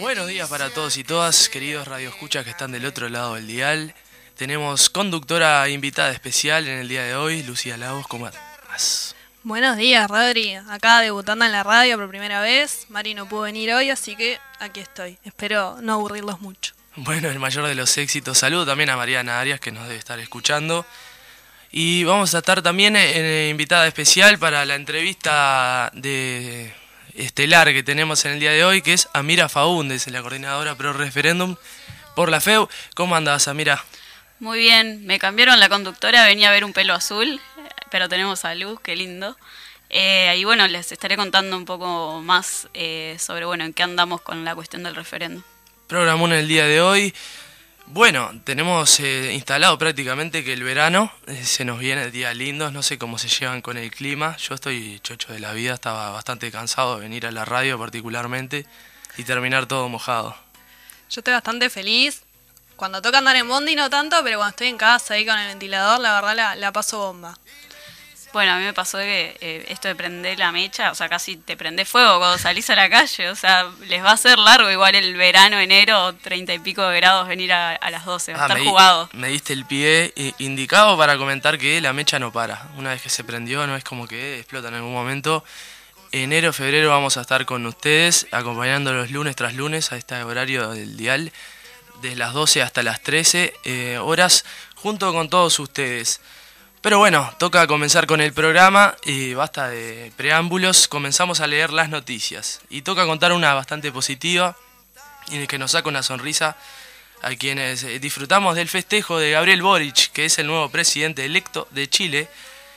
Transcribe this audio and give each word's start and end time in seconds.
Buenos 0.00 0.28
días 0.28 0.48
para 0.48 0.70
todos 0.70 0.96
y 0.96 1.04
todas, 1.04 1.50
queridos 1.50 1.86
radioescuchas 1.86 2.42
que 2.42 2.50
están 2.50 2.72
del 2.72 2.86
otro 2.86 3.10
lado 3.10 3.34
del 3.34 3.46
dial. 3.46 3.94
Tenemos 4.34 4.88
conductora 4.88 5.68
invitada 5.68 6.10
especial 6.10 6.66
en 6.66 6.78
el 6.78 6.88
día 6.88 7.04
de 7.04 7.14
hoy, 7.14 7.42
Lucía 7.42 7.76
Lagos, 7.76 8.06
¿cómo 8.06 8.26
estás? 8.26 9.14
Buenos 9.42 9.76
días, 9.76 10.08
Rodri. 10.08 10.54
Acá 10.54 11.00
debutando 11.00 11.44
en 11.44 11.52
la 11.52 11.62
radio 11.64 11.98
por 11.98 12.08
primera 12.08 12.40
vez. 12.40 12.86
Mari 12.88 13.12
no 13.12 13.28
pudo 13.28 13.42
venir 13.42 13.74
hoy, 13.74 13.90
así 13.90 14.16
que 14.16 14.38
aquí 14.58 14.80
estoy. 14.80 15.18
Espero 15.22 15.82
no 15.82 15.92
aburrirlos 15.92 16.40
mucho. 16.40 16.72
Bueno, 16.96 17.28
el 17.28 17.38
mayor 17.38 17.66
de 17.66 17.74
los 17.74 17.98
éxitos. 17.98 18.38
Saludo 18.38 18.64
también 18.64 18.88
a 18.88 18.96
Mariana 18.96 19.38
Arias, 19.38 19.60
que 19.60 19.70
nos 19.70 19.82
debe 19.86 19.98
estar 19.98 20.18
escuchando. 20.18 20.86
Y 21.70 22.04
vamos 22.04 22.34
a 22.34 22.38
estar 22.38 22.62
también 22.62 22.96
en, 22.96 23.50
invitada 23.50 23.86
especial 23.86 24.38
para 24.38 24.64
la 24.64 24.76
entrevista 24.76 25.90
de 25.92 26.72
estelar 27.14 27.72
que 27.72 27.82
tenemos 27.82 28.24
en 28.24 28.32
el 28.32 28.40
día 28.40 28.52
de 28.52 28.64
hoy, 28.64 28.82
que 28.82 28.92
es 28.92 29.08
Amira 29.12 29.48
Faúndez, 29.48 30.06
la 30.08 30.22
coordinadora 30.22 30.74
pro 30.74 30.92
referéndum 30.92 31.56
por 32.14 32.30
la 32.30 32.40
FEU. 32.40 32.68
¿Cómo 32.94 33.16
andas, 33.16 33.48
Amira? 33.48 33.84
Muy 34.38 34.58
bien, 34.58 35.04
me 35.06 35.18
cambiaron 35.18 35.60
la 35.60 35.68
conductora, 35.68 36.24
venía 36.24 36.48
a 36.48 36.52
ver 36.52 36.64
un 36.64 36.72
pelo 36.72 36.94
azul, 36.94 37.40
pero 37.90 38.08
tenemos 38.08 38.44
a 38.44 38.54
Luz, 38.54 38.80
qué 38.80 38.96
lindo. 38.96 39.36
Eh, 39.90 40.34
y 40.38 40.44
bueno, 40.44 40.66
les 40.68 40.92
estaré 40.92 41.16
contando 41.16 41.56
un 41.56 41.64
poco 41.64 42.20
más 42.22 42.68
eh, 42.74 43.16
sobre 43.18 43.44
bueno 43.44 43.64
en 43.64 43.72
qué 43.72 43.82
andamos 43.82 44.20
con 44.20 44.44
la 44.44 44.54
cuestión 44.54 44.82
del 44.82 44.94
referéndum. 44.94 45.42
Programón 45.88 46.32
el 46.32 46.46
día 46.46 46.66
de 46.66 46.80
hoy. 46.80 47.14
Bueno, 47.92 48.30
tenemos 48.44 49.00
eh, 49.00 49.32
instalado 49.34 49.76
prácticamente 49.76 50.44
que 50.44 50.52
el 50.52 50.62
verano 50.62 51.12
eh, 51.26 51.44
se 51.44 51.64
nos 51.64 51.80
viene 51.80 52.12
días 52.12 52.36
lindos, 52.36 52.72
no 52.72 52.84
sé 52.84 52.98
cómo 52.98 53.18
se 53.18 53.26
llevan 53.26 53.62
con 53.62 53.76
el 53.76 53.90
clima. 53.90 54.36
Yo 54.36 54.54
estoy 54.54 55.00
chocho 55.00 55.32
de 55.32 55.40
la 55.40 55.52
vida, 55.52 55.74
estaba 55.74 56.10
bastante 56.10 56.52
cansado 56.52 56.94
de 56.94 57.00
venir 57.00 57.26
a 57.26 57.32
la 57.32 57.44
radio 57.44 57.76
particularmente 57.80 58.64
y 59.16 59.24
terminar 59.24 59.66
todo 59.66 59.88
mojado. 59.88 60.36
Yo 61.10 61.18
estoy 61.18 61.34
bastante 61.34 61.68
feliz. 61.68 62.22
Cuando 62.76 63.02
toca 63.02 63.18
andar 63.18 63.34
en 63.34 63.48
bondi 63.48 63.74
no 63.74 63.90
tanto, 63.90 64.22
pero 64.22 64.38
cuando 64.38 64.50
estoy 64.50 64.68
en 64.68 64.78
casa 64.78 65.14
ahí 65.14 65.26
con 65.26 65.36
el 65.36 65.48
ventilador, 65.48 65.98
la 65.98 66.14
verdad 66.14 66.36
la, 66.36 66.54
la 66.54 66.72
paso 66.72 66.98
bomba. 66.98 67.36
Bueno, 68.32 68.52
a 68.52 68.58
mí 68.58 68.64
me 68.64 68.72
pasó 68.72 68.98
que 68.98 69.36
eh, 69.40 69.66
esto 69.68 69.88
de 69.88 69.96
prender 69.96 70.38
la 70.38 70.52
mecha, 70.52 70.92
o 70.92 70.94
sea, 70.94 71.08
casi 71.08 71.36
te 71.36 71.56
prende 71.56 71.84
fuego 71.84 72.18
cuando 72.18 72.38
salís 72.38 72.70
a 72.70 72.76
la 72.76 72.88
calle, 72.88 73.28
o 73.28 73.34
sea, 73.34 73.68
les 73.88 74.04
va 74.04 74.12
a 74.12 74.16
ser 74.16 74.38
largo 74.38 74.70
igual 74.70 74.94
el 74.94 75.16
verano, 75.16 75.58
enero, 75.58 76.14
treinta 76.14 76.54
y 76.54 76.60
pico 76.60 76.82
de 76.82 76.96
grados 76.96 77.26
venir 77.26 77.52
a, 77.52 77.78
las 77.90 78.04
12, 78.04 78.34
va 78.34 78.38
a 78.38 78.42
ah, 78.42 78.46
estar 78.46 78.62
jugado. 78.62 79.10
Me 79.12 79.28
diste 79.28 79.52
el 79.52 79.64
pie 79.64 80.14
indicado 80.38 80.96
para 80.96 81.18
comentar 81.18 81.58
que 81.58 81.80
la 81.80 81.92
mecha 81.92 82.18
no 82.20 82.32
para. 82.32 82.68
Una 82.76 82.90
vez 82.90 83.02
que 83.02 83.08
se 83.08 83.24
prendió, 83.24 83.66
no 83.66 83.74
es 83.74 83.82
como 83.82 84.06
que 84.06 84.38
explota 84.38 84.68
en 84.68 84.74
algún 84.74 84.92
momento. 84.92 85.44
Enero, 86.12 86.52
febrero 86.52 86.90
vamos 86.90 87.16
a 87.16 87.20
estar 87.20 87.46
con 87.46 87.64
ustedes, 87.66 88.26
acompañándolos 88.32 89.12
lunes 89.12 89.36
tras 89.36 89.54
lunes 89.54 89.92
a 89.92 89.96
este 89.96 90.20
horario 90.22 90.70
del 90.70 90.96
dial, 90.96 91.32
desde 92.02 92.16
las 92.16 92.32
12 92.32 92.62
hasta 92.62 92.82
las 92.82 93.00
13 93.00 93.54
eh, 93.64 93.98
horas, 93.98 94.44
junto 94.74 95.12
con 95.12 95.28
todos 95.28 95.58
ustedes. 95.60 96.20
Pero 96.82 96.98
bueno, 96.98 97.30
toca 97.38 97.66
comenzar 97.66 98.06
con 98.06 98.22
el 98.22 98.32
programa 98.32 98.96
y 99.04 99.34
basta 99.34 99.68
de 99.68 100.12
preámbulos, 100.16 100.88
comenzamos 100.88 101.40
a 101.40 101.46
leer 101.46 101.74
las 101.74 101.90
noticias. 101.90 102.62
Y 102.70 102.80
toca 102.80 103.04
contar 103.04 103.32
una 103.32 103.52
bastante 103.52 103.92
positiva 103.92 104.56
y 105.30 105.46
que 105.46 105.58
nos 105.58 105.72
saca 105.72 105.90
una 105.90 106.02
sonrisa 106.02 106.56
a 107.20 107.34
quienes 107.34 107.84
eh, 107.84 107.98
disfrutamos 107.98 108.56
del 108.56 108.68
festejo 108.68 109.18
de 109.18 109.32
Gabriel 109.32 109.60
Boric, 109.60 110.10
que 110.12 110.24
es 110.24 110.38
el 110.38 110.46
nuevo 110.46 110.70
presidente 110.70 111.26
electo 111.26 111.68
de 111.70 111.90
Chile, 111.90 112.28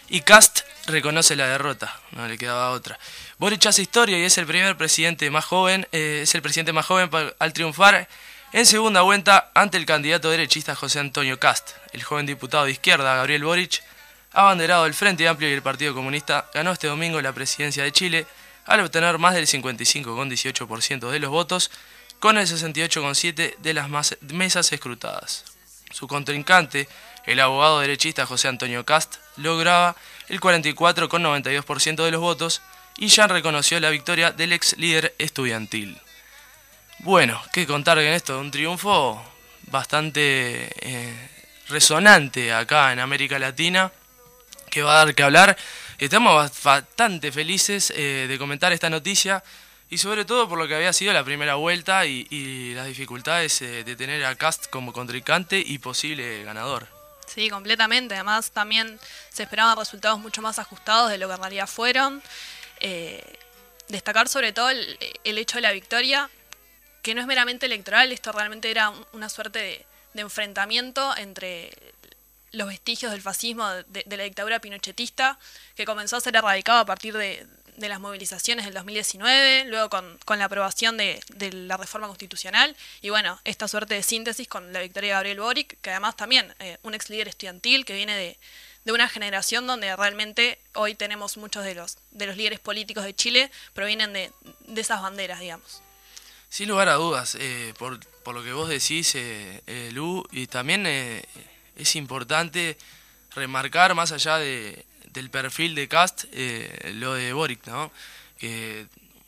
y 0.09 0.19
Cast 0.19 0.61
reconoce 0.85 1.37
la 1.37 1.47
derrota, 1.47 1.97
no 2.11 2.27
le 2.27 2.37
quedaba 2.37 2.71
otra. 2.71 2.99
Boric 3.37 3.65
hace 3.67 3.83
historia 3.83 4.19
y 4.19 4.23
es 4.23 4.37
el 4.37 4.45
primer 4.45 4.75
presidente 4.75 5.31
más 5.31 5.45
joven, 5.45 5.87
eh, 5.93 6.19
es 6.23 6.35
el 6.35 6.41
presidente 6.41 6.73
más 6.73 6.85
joven 6.85 7.09
al 7.39 7.53
triunfar 7.53 8.09
en 8.51 8.65
segunda 8.65 9.01
vuelta 9.01 9.49
ante 9.53 9.77
el 9.77 9.85
candidato 9.85 10.29
derechista 10.29 10.75
José 10.75 10.99
Antonio 10.99 11.39
Cast. 11.39 11.71
El 11.93 12.03
joven 12.03 12.25
diputado 12.25 12.65
de 12.65 12.71
izquierda, 12.71 13.15
Gabriel 13.15 13.45
Boric, 13.45 13.81
abanderado 14.33 14.83
del 14.83 14.93
Frente 14.93 15.27
Amplio 15.27 15.49
y 15.49 15.53
el 15.53 15.61
Partido 15.61 15.93
Comunista, 15.93 16.49
ganó 16.53 16.71
este 16.71 16.87
domingo 16.87 17.21
la 17.21 17.33
presidencia 17.33 17.83
de 17.83 17.91
Chile 17.91 18.27
al 18.65 18.79
obtener 18.79 19.17
más 19.19 19.35
del 19.35 19.47
55,18% 19.47 21.09
de 21.09 21.19
los 21.19 21.29
votos, 21.29 21.71
con 22.19 22.37
el 22.37 22.47
68,7% 22.47 23.57
de 23.57 23.73
las 23.73 23.89
mesas 24.21 24.71
escrutadas. 24.71 25.43
Su 25.91 26.07
contrincante, 26.07 26.87
el 27.25 27.39
abogado 27.39 27.81
derechista 27.81 28.25
José 28.25 28.47
Antonio 28.47 28.85
Cast, 28.85 29.15
lograba 29.37 29.95
el 30.29 30.39
44,92% 30.39 32.03
de 32.03 32.11
los 32.11 32.21
votos 32.21 32.61
y 32.97 33.07
ya 33.07 33.27
reconoció 33.27 33.79
la 33.79 33.89
victoria 33.89 34.31
del 34.31 34.53
ex 34.53 34.77
líder 34.77 35.13
estudiantil. 35.17 35.99
Bueno, 36.99 37.41
qué 37.51 37.67
contar 37.67 37.99
en 37.99 38.13
esto, 38.13 38.39
un 38.39 38.51
triunfo 38.51 39.21
bastante 39.67 40.69
eh, 40.79 41.29
resonante 41.67 42.53
acá 42.53 42.93
en 42.93 42.99
América 42.99 43.37
Latina 43.37 43.91
que 44.73 44.81
va 44.81 44.93
a 44.99 45.05
dar 45.05 45.13
que 45.13 45.21
hablar. 45.21 45.55
Estamos 45.99 46.51
bastante 46.63 47.31
felices 47.31 47.93
eh, 47.95 48.25
de 48.27 48.37
comentar 48.39 48.73
esta 48.73 48.89
noticia 48.89 49.43
y 49.87 49.99
sobre 49.99 50.25
todo 50.25 50.49
por 50.49 50.57
lo 50.57 50.67
que 50.67 50.73
había 50.73 50.91
sido 50.91 51.13
la 51.13 51.23
primera 51.23 51.53
vuelta 51.55 52.07
y, 52.07 52.73
las 52.73 52.87
dificultades 52.87 53.61
eh, 53.61 53.83
de 53.83 53.95
tener 53.95 54.25
a 54.25 54.35
Cast 54.35 54.71
como 54.71 54.91
contrincante 54.91 55.63
y 55.63 55.77
posible 55.77 56.43
ganador. 56.43 56.87
Sí, 57.27 57.51
completamente. 57.51 58.15
Además 58.15 58.49
también 58.49 58.99
se 59.29 59.43
esperaban 59.43 59.77
resultados 59.77 60.19
mucho 60.19 60.41
más 60.41 60.57
ajustados 60.57 61.11
de 61.11 61.19
lo 61.19 61.27
que 61.27 61.35
en 61.35 61.41
realidad 61.41 61.67
fueron. 61.67 62.23
Eh, 62.79 63.23
destacar 63.89 64.27
sobre 64.27 64.53
todo 64.53 64.71
el, 64.71 64.97
hecho 65.23 65.57
de 65.57 65.61
la 65.61 65.71
victoria, 65.71 66.31
que 67.03 67.13
no 67.13 67.21
es 67.21 67.27
meramente 67.27 67.67
electoral, 67.67 68.11
esto 68.11 68.31
realmente 68.31 68.71
era 68.71 68.91
una 69.11 69.29
suerte 69.29 69.85
de 70.13 70.21
enfrentamiento 70.21 71.15
entre 71.15 71.71
los 72.53 72.67
vestigios 72.67 73.11
del 73.11 73.21
fascismo, 73.21 73.67
de, 73.67 74.17
la 74.17 74.23
dictadura 74.23 74.59
pinochetista, 74.59 75.37
que 75.75 75.85
comenzó 75.85 76.15
a 76.17 76.21
ser 76.21 76.35
erradicado 76.35 76.79
a 76.79 76.85
partir 76.85 77.17
de, 77.17 77.45
las 77.77 77.99
movilizaciones 77.99 78.65
del 78.65 78.75
2019, 78.75 79.65
luego 79.65 79.89
con, 79.89 80.39
la 80.39 80.45
aprobación 80.45 80.95
de, 80.95 81.19
la 81.51 81.77
reforma 81.77 82.07
constitucional, 82.07 82.75
y 83.01 83.09
bueno, 83.09 83.39
esta 83.43 83.67
suerte 83.67 83.95
de 83.95 84.03
síntesis 84.03 84.47
con 84.47 84.71
la 84.71 84.81
victoria 84.81 85.09
de 85.09 85.13
Gabriel 85.15 85.39
Boric, 85.39 85.77
que 85.81 85.89
además 85.89 86.15
también 86.15 86.53
eh, 86.59 86.77
un 86.83 86.93
ex 86.93 87.09
líder 87.09 87.27
estudiantil 87.27 87.85
que 87.85 87.95
viene 87.95 88.15
de, 88.15 88.37
una 88.91 89.09
generación 89.09 89.65
donde 89.65 89.95
realmente 89.95 90.59
hoy 90.73 90.93
tenemos 90.93 91.37
muchos 91.37 91.63
de 91.63 91.73
los, 91.73 91.97
de 92.11 92.27
los 92.27 92.37
líderes 92.37 92.59
políticos 92.59 93.03
de 93.03 93.15
Chile, 93.15 93.49
provienen 93.73 94.13
de, 94.13 94.31
esas 94.75 95.01
banderas, 95.01 95.39
digamos. 95.39 95.81
Sin 96.49 96.69
lugar 96.69 96.89
a 96.89 96.93
dudas, 96.93 97.35
eh, 97.39 97.73
por, 97.79 97.99
por, 98.23 98.35
lo 98.35 98.43
que 98.43 98.53
vos 98.53 98.69
decís, 98.69 99.13
eh, 99.15 99.89
Lu, 99.93 100.23
y 100.31 100.45
también 100.45 100.85
es 101.75 101.95
importante 101.95 102.77
remarcar, 103.35 103.95
más 103.95 104.11
allá 104.11 104.37
de, 104.37 104.85
del 105.11 105.29
perfil 105.29 105.75
de 105.75 105.87
Cast, 105.87 106.25
eh, 106.31 106.93
lo 106.95 107.13
de 107.13 107.33
Boric, 107.33 107.65
¿no? 107.67 107.91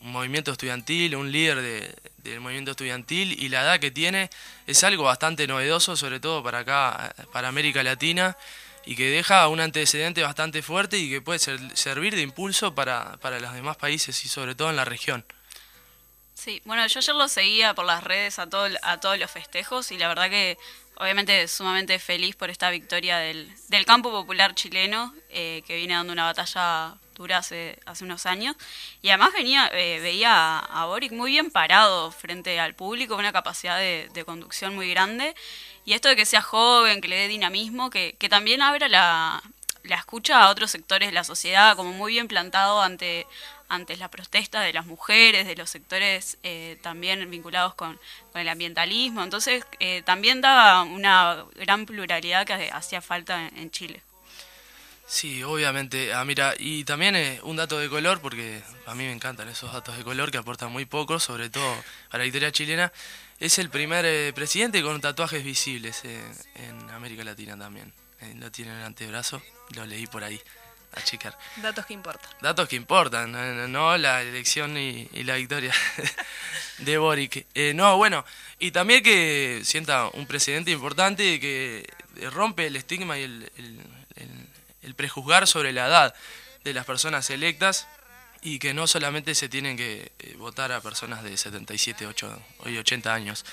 un 0.01 0.11
movimiento 0.11 0.51
estudiantil, 0.51 1.15
un 1.15 1.31
líder 1.31 1.61
de, 1.61 1.95
del 2.17 2.39
movimiento 2.39 2.71
estudiantil 2.71 3.31
y 3.41 3.49
la 3.49 3.61
edad 3.61 3.79
que 3.79 3.91
tiene 3.91 4.29
es 4.67 4.83
algo 4.83 5.03
bastante 5.03 5.47
novedoso, 5.47 5.95
sobre 5.95 6.19
todo 6.19 6.43
para 6.43 6.59
acá, 6.59 7.13
para 7.31 7.47
América 7.47 7.83
Latina, 7.83 8.37
y 8.85 8.95
que 8.95 9.09
deja 9.09 9.47
un 9.47 9.59
antecedente 9.59 10.21
bastante 10.21 10.61
fuerte 10.61 10.97
y 10.97 11.09
que 11.09 11.21
puede 11.21 11.39
servir 11.39 12.15
de 12.15 12.21
impulso 12.21 12.75
para, 12.75 13.17
para 13.17 13.39
los 13.39 13.53
demás 13.53 13.77
países 13.77 14.23
y 14.25 14.27
sobre 14.27 14.53
todo 14.53 14.69
en 14.69 14.75
la 14.75 14.85
región. 14.85 15.25
Sí, 16.35 16.61
bueno, 16.65 16.85
yo 16.85 16.99
ayer 16.99 17.15
lo 17.15 17.27
seguía 17.27 17.73
por 17.73 17.85
las 17.85 18.03
redes 18.03 18.37
a, 18.37 18.47
todo, 18.47 18.67
a 18.83 18.99
todos 18.99 19.17
los 19.17 19.31
festejos 19.31 19.91
y 19.91 19.97
la 19.97 20.07
verdad 20.07 20.29
que 20.29 20.57
obviamente 20.97 21.47
sumamente 21.47 21.99
feliz 21.99 22.35
por 22.35 22.49
esta 22.49 22.69
victoria 22.69 23.17
del, 23.17 23.51
del 23.69 23.85
campo 23.85 24.11
popular 24.11 24.55
chileno, 24.55 25.13
eh, 25.29 25.63
que 25.67 25.75
viene 25.75 25.93
dando 25.93 26.13
una 26.13 26.25
batalla 26.25 26.95
dura 27.15 27.37
hace, 27.37 27.79
hace 27.85 28.03
unos 28.03 28.25
años. 28.25 28.55
Y 29.01 29.09
además 29.09 29.31
venía, 29.33 29.69
eh, 29.73 29.99
veía 30.01 30.59
a, 30.59 30.85
Boric 30.85 31.11
muy 31.11 31.31
bien 31.31 31.51
parado 31.51 32.11
frente 32.11 32.59
al 32.59 32.75
público, 32.75 33.15
una 33.15 33.31
capacidad 33.31 33.77
de, 33.77 34.23
conducción 34.25 34.75
muy 34.75 34.89
grande. 34.89 35.35
Y 35.85 35.93
esto 35.93 36.09
de 36.09 36.15
que 36.15 36.25
sea 36.25 36.41
joven, 36.41 37.01
que 37.01 37.07
le 37.07 37.15
dé 37.15 37.27
dinamismo, 37.27 37.89
que, 37.89 38.15
que 38.19 38.29
también 38.29 38.61
abra 38.61 38.89
la, 38.89 39.41
la 39.83 39.95
escucha 39.95 40.41
a 40.41 40.49
otros 40.49 40.71
sectores 40.71 41.09
de 41.09 41.13
la 41.13 41.23
sociedad, 41.23 41.75
como 41.75 41.93
muy 41.93 42.13
bien 42.13 42.27
plantado 42.27 42.81
ante, 42.81 43.27
ante 43.67 43.97
la 43.97 44.09
protesta 44.09 44.61
de 44.61 44.73
las 44.73 44.85
mujeres, 44.85 45.47
de 45.47 45.55
los 45.55 45.69
sectores 45.69 46.37
eh, 46.43 46.77
también 46.81 47.29
vinculados 47.29 47.73
con, 47.75 47.99
el 48.33 48.49
ambientalismo. 48.49 49.23
Entonces, 49.23 49.63
eh, 49.79 50.01
también 50.03 50.41
daba 50.41 50.83
una 50.83 51.45
gran 51.55 51.85
pluralidad 51.85 52.45
que 52.45 52.69
hacía 52.69 53.01
falta 53.01 53.47
en, 53.47 53.71
Chile. 53.71 54.01
Sí, 55.07 55.41
obviamente. 55.43 56.13
Ah, 56.13 56.25
mira, 56.25 56.53
y 56.59 56.83
también 56.83 57.15
eh, 57.15 57.39
un 57.43 57.55
dato 57.55 57.79
de 57.79 57.87
color, 57.87 58.19
porque 58.19 58.61
a 58.87 58.93
mí 58.93 59.05
me 59.05 59.13
encantan 59.13 59.47
esos 59.47 59.71
datos 59.71 59.97
de 59.97 60.03
color 60.03 60.31
que 60.31 60.37
aportan 60.37 60.71
muy 60.71 60.85
poco, 60.85 61.19
sobre 61.19 61.49
todo 61.49 61.75
para 62.09 62.23
la 62.23 62.27
historia 62.27 62.51
chilena. 62.51 62.91
Es 63.39 63.57
el 63.57 63.69
primer 63.69 64.33
presidente 64.33 64.81
con 64.81 64.99
tatuajes 64.99 65.43
visibles 65.43 66.03
en 66.05 66.89
América 66.89 67.23
Latina 67.23 67.57
también. 67.57 67.91
lo 68.35 68.49
tiene 68.49 68.71
en 68.71 68.77
el 68.77 68.83
antebrazo, 68.85 69.41
lo 69.75 69.85
leí 69.85 70.07
por 70.07 70.23
ahí. 70.23 70.41
Achicar. 70.95 71.37
Datos 71.57 71.85
que 71.85 71.93
importan. 71.93 72.29
Datos 72.41 72.69
que 72.69 72.75
importan, 72.75 73.71
no, 73.71 73.97
la 73.97 74.21
elección 74.21 74.77
y, 74.77 75.07
la 75.23 75.35
victoria 75.35 75.73
de 76.79 76.97
Boric. 76.97 77.45
Eh, 77.53 77.73
no, 77.73 77.97
bueno, 77.97 78.25
y 78.59 78.71
también 78.71 79.03
que 79.03 79.61
sienta 79.63 80.09
un 80.13 80.25
precedente 80.27 80.71
importante 80.71 81.39
que 81.39 81.87
rompe 82.31 82.67
el 82.67 82.75
estigma 82.75 83.17
y 83.17 83.23
el, 83.23 83.51
el 84.85 84.95
prejuzgar 84.95 85.47
sobre 85.47 85.73
la 85.73 85.87
edad 85.87 86.15
de 86.63 86.73
las 86.73 86.85
personas 86.85 87.29
electas 87.29 87.87
y 88.41 88.59
que 88.59 88.73
no 88.73 88.87
solamente 88.87 89.33
se 89.33 89.49
tienen 89.49 89.75
que 89.75 90.11
eh, 90.19 90.35
votar 90.37 90.71
a 90.71 90.79
personas 90.79 91.23
de 91.23 91.35
77, 91.35 92.05
8 92.05 92.41
y 92.67 92.77
80 92.77 93.13
años. 93.13 93.43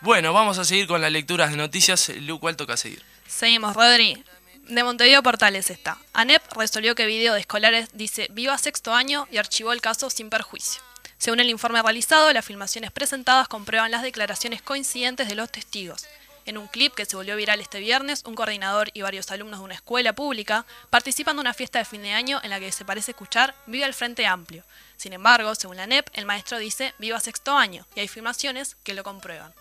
Bueno, 0.00 0.32
vamos 0.34 0.58
a 0.58 0.64
seguir 0.64 0.86
con 0.86 1.00
las 1.00 1.10
lecturas 1.10 1.50
de 1.50 1.56
noticias. 1.56 2.10
Lu, 2.20 2.38
¿cuál 2.38 2.56
toca 2.56 2.76
seguir? 2.76 3.02
Seguimos, 3.26 3.74
Rodri. 3.74 4.22
De 4.68 4.82
Montevideo 4.82 5.22
Portales 5.22 5.68
está. 5.68 5.98
ANEP 6.14 6.42
resolvió 6.54 6.94
que 6.94 7.04
video 7.04 7.34
de 7.34 7.40
escolares 7.40 7.90
dice 7.92 8.28
viva 8.30 8.56
sexto 8.56 8.94
año 8.94 9.28
y 9.30 9.36
archivó 9.36 9.74
el 9.74 9.82
caso 9.82 10.08
sin 10.08 10.30
perjuicio. 10.30 10.80
Según 11.18 11.40
el 11.40 11.50
informe 11.50 11.82
realizado, 11.82 12.32
las 12.32 12.46
filmaciones 12.46 12.90
presentadas 12.90 13.46
comprueban 13.46 13.90
las 13.90 14.00
declaraciones 14.00 14.62
coincidentes 14.62 15.28
de 15.28 15.34
los 15.34 15.52
testigos. 15.52 16.06
En 16.46 16.56
un 16.56 16.66
clip 16.66 16.94
que 16.94 17.04
se 17.04 17.14
volvió 17.14 17.36
viral 17.36 17.60
este 17.60 17.78
viernes, 17.78 18.22
un 18.24 18.34
coordinador 18.34 18.88
y 18.94 19.02
varios 19.02 19.30
alumnos 19.30 19.60
de 19.60 19.66
una 19.66 19.74
escuela 19.74 20.14
pública 20.14 20.64
participan 20.88 21.36
de 21.36 21.40
una 21.42 21.52
fiesta 21.52 21.78
de 21.78 21.84
fin 21.84 22.00
de 22.00 22.12
año 22.12 22.40
en 22.42 22.48
la 22.48 22.58
que 22.58 22.72
se 22.72 22.86
parece 22.86 23.10
escuchar 23.10 23.54
Viva 23.66 23.84
el 23.84 23.92
Frente 23.92 24.26
Amplio. 24.26 24.64
Sin 24.96 25.12
embargo, 25.12 25.54
según 25.54 25.76
la 25.76 25.86
NEP, 25.86 26.08
el 26.14 26.24
maestro 26.24 26.56
dice 26.56 26.94
Viva 26.98 27.20
sexto 27.20 27.54
año 27.54 27.86
y 27.94 28.00
hay 28.00 28.08
filmaciones 28.08 28.76
que 28.82 28.94
lo 28.94 29.04
comprueban. 29.04 29.52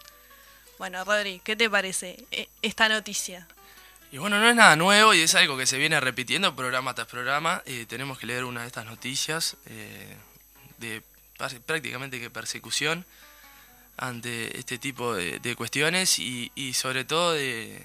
Bueno, 0.78 1.04
Rodri, 1.04 1.42
¿qué 1.44 1.58
te 1.58 1.70
parece 1.70 2.26
eh, 2.32 2.48
esta 2.62 2.88
noticia? 2.88 3.50
Y 4.14 4.20
bueno, 4.20 4.40
no 4.40 4.48
es 4.48 4.56
nada 4.56 4.76
nuevo 4.76 5.16
y 5.16 5.22
es 5.22 5.34
algo 5.34 5.58
que 5.58 5.66
se 5.66 5.80
viene 5.80 6.00
repitiendo 6.00 6.56
programa 6.56 6.94
tras 6.94 7.08
programa. 7.08 7.64
Eh, 7.66 7.88
tenemos 7.90 8.20
que 8.20 8.28
leer 8.28 8.44
una 8.44 8.62
de 8.62 8.68
estas 8.68 8.86
noticias 8.86 9.58
eh, 9.66 10.16
de 10.78 11.02
prácticamente 11.66 12.20
que 12.20 12.30
persecución 12.30 13.08
ante 13.98 14.56
este 14.60 14.78
tipo 14.78 15.16
de, 15.16 15.56
cuestiones 15.56 16.20
y, 16.20 16.74
sobre 16.76 17.06
todo 17.06 17.34
de, 17.34 17.82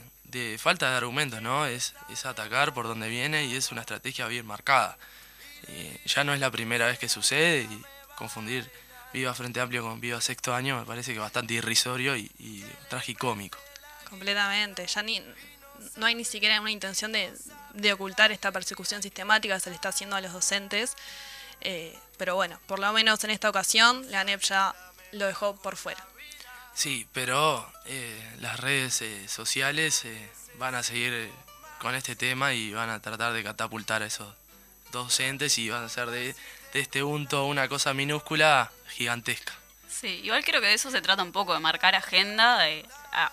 falta 0.58 0.90
de 0.90 0.98
argumentos, 0.98 1.40
¿no? 1.40 1.64
Es, 1.64 1.94
es, 2.10 2.26
atacar 2.26 2.75
por 2.75 2.86
donde 2.86 3.08
viene 3.08 3.46
y 3.46 3.56
es 3.56 3.72
una 3.72 3.80
estrategia 3.80 4.26
bien 4.26 4.44
marcada. 4.44 4.98
Eh, 5.69 5.98
ya 6.04 6.25
no 6.25 6.34
es 6.34 6.40
la 6.40 6.50
primera 6.50 6.88
vez 6.88 6.98
que 6.98 7.08
sucede 7.08 7.62
y 7.62 7.82
confundir 8.16 8.70
Viva 9.14 9.32
Frente 9.32 9.60
Amplio 9.60 9.82
con 9.82 9.98
Viva 9.98 10.20
Sexto 10.20 10.54
Año 10.54 10.78
me 10.78 10.84
parece 10.84 11.14
que 11.14 11.20
bastante 11.20 11.54
irrisorio 11.54 12.19
y, 12.19 12.30
y 12.38 12.66
tragicómico. 12.90 13.56
Completamente, 14.10 14.86
ya 14.86 15.02
ni, 15.02 15.22
no 15.96 16.06
hay 16.06 16.14
ni 16.14 16.25
siquiera 16.25 16.60
una 16.60 16.70
intención 16.70 17.12
de, 17.12 17.92
ocultar 17.92 18.32
esta 18.32 18.52
persecución 18.52 19.02
sistemática 19.02 19.54
que 19.54 19.60
se 19.60 19.70
le 19.70 19.76
está 19.76 19.90
haciendo 19.90 20.16
a 20.16 20.20
los 20.20 20.32
docentes. 20.32 20.96
Eh, 21.60 21.98
pero 22.16 22.34
bueno, 22.34 22.58
por 22.66 22.78
lo 22.78 22.92
menos 22.92 23.22
en 23.25 23.30
esta 23.30 23.48
ocasión 23.48 24.10
la 24.10 24.20
ANEP 24.20 24.42
ya 24.42 24.75
lo 25.12 25.26
dejó 25.26 25.56
por 25.56 25.76
fuera. 25.76 26.04
Sí, 26.78 27.08
pero 27.12 27.69
eh, 27.86 28.36
las 28.40 28.60
redes 28.60 29.02
eh, 29.02 29.26
sociales 29.26 30.04
eh, 30.04 30.30
van 30.58 30.76
a 30.76 30.84
seguir 30.84 31.28
con 31.80 31.96
este 31.96 32.14
tema 32.14 32.54
y 32.54 32.72
van 32.72 32.88
a 32.88 33.00
tratar 33.00 33.32
de 33.32 33.42
catapultar 33.42 34.02
a 34.02 34.06
esos 34.06 34.32
docentes 34.92 35.58
y 35.58 35.70
van 35.70 35.82
a 35.82 35.86
hacer 35.86 36.08
de, 36.10 36.36
este 36.75 37.02
punto 37.02 37.46
una 37.46 37.66
cosa 37.69 37.94
minúscula 37.94 38.70
gigantesca. 38.90 39.54
Sí, 39.88 40.20
igual 40.23 40.44
creo 40.44 40.61
que 40.61 40.67
de 40.67 40.75
eso 40.75 40.90
se 40.90 41.00
trata 41.00 41.23
un 41.23 41.32
poco, 41.32 41.55
de 41.55 41.61
marcar 41.61 41.94
agenda, 41.94 42.61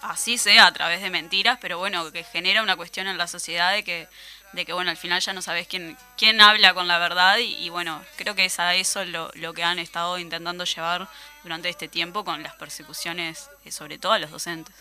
así 0.02 0.38
sea 0.38 0.68
a 0.68 0.72
través 0.72 1.02
de 1.02 1.10
mentiras, 1.10 1.58
pero 1.62 1.78
bueno, 1.78 2.12
que 2.12 2.24
genera 2.24 2.64
una 2.64 2.76
cuestión 2.76 3.08
en 3.08 3.18
la 3.18 3.28
sociedad 3.28 3.74
de 3.74 3.84
que 3.84 4.08
de 4.56 4.66
que 4.66 4.74
bueno, 4.74 4.90
al 4.90 4.98
final 4.98 5.22
ya 5.22 5.34
no 5.34 5.42
sabes 5.42 5.68
quién, 5.68 5.98
quién 6.18 6.42
habla 6.42 6.74
con 6.74 6.88
la 6.88 6.98
verdad 6.98 7.38
y, 7.40 7.70
bueno, 7.70 8.02
creo 8.16 8.36
que 8.36 8.46
es 8.46 8.60
a 8.60 8.74
eso 8.74 9.04
lo, 9.04 9.30
lo, 9.36 9.54
que 9.54 9.64
han 9.64 9.80
estado 9.80 10.18
intentando 10.18 10.64
llevar 10.64 11.10
durante 11.44 11.70
este 11.70 11.88
tiempo 11.88 12.24
con 12.24 12.42
las 12.42 12.56
persecuciones, 12.56 13.50
eh, 13.66 13.72
sobre 13.72 13.98
todo 13.98 14.14
a 14.14 14.20
los 14.20 14.32
docentes. 14.32 14.74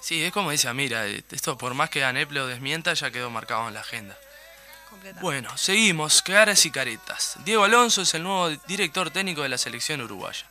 Sí, 0.00 0.22
es 0.22 0.32
como 0.32 0.50
dice 0.50 0.68
Amira, 0.68 1.06
eh, 1.06 1.24
esto 1.30 1.56
por 1.56 1.74
más 1.74 1.90
que 1.90 2.04
ANEP 2.04 2.30
lo 2.32 2.46
desmienta, 2.46 2.92
ya 2.94 3.10
quedó 3.10 3.30
marcado 3.30 3.68
en 3.68 3.74
la 3.74 3.80
agenda. 3.80 4.16
Bueno, 5.20 5.56
seguimos, 5.56 6.20
caras 6.20 6.66
y 6.66 6.70
caretas. 6.70 7.36
Diego 7.44 7.64
Alonso 7.64 8.02
es 8.02 8.12
el 8.14 8.22
nuevo 8.22 8.50
director 8.66 9.10
técnico 9.10 9.42
de 9.42 9.48
la 9.48 9.56
selección 9.56 10.00
uruguaya. 10.00 10.46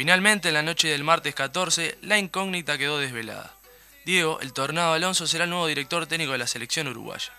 Finalmente, 0.00 0.48
en 0.48 0.54
la 0.54 0.62
noche 0.62 0.88
del 0.88 1.04
martes 1.04 1.34
14, 1.34 1.98
la 2.00 2.16
incógnita 2.16 2.78
quedó 2.78 2.98
desvelada. 2.98 3.54
Diego, 4.06 4.40
el 4.40 4.54
Tornado 4.54 4.94
Alonso, 4.94 5.26
será 5.26 5.44
el 5.44 5.50
nuevo 5.50 5.66
director 5.66 6.06
técnico 6.06 6.32
de 6.32 6.38
la 6.38 6.46
selección 6.46 6.88
uruguaya. 6.88 7.30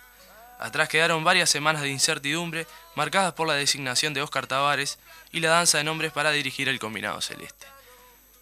Atrás 0.60 0.88
quedaron 0.88 1.24
varias 1.24 1.50
semanas 1.50 1.82
de 1.82 1.88
incertidumbre, 1.88 2.68
marcadas 2.94 3.34
por 3.34 3.48
la 3.48 3.54
designación 3.54 4.14
de 4.14 4.22
Oscar 4.22 4.46
Tavares 4.46 5.00
y 5.32 5.40
la 5.40 5.50
danza 5.50 5.78
de 5.78 5.82
nombres 5.82 6.12
para 6.12 6.30
dirigir 6.30 6.68
el 6.68 6.78
combinado 6.78 7.20
celeste. 7.20 7.66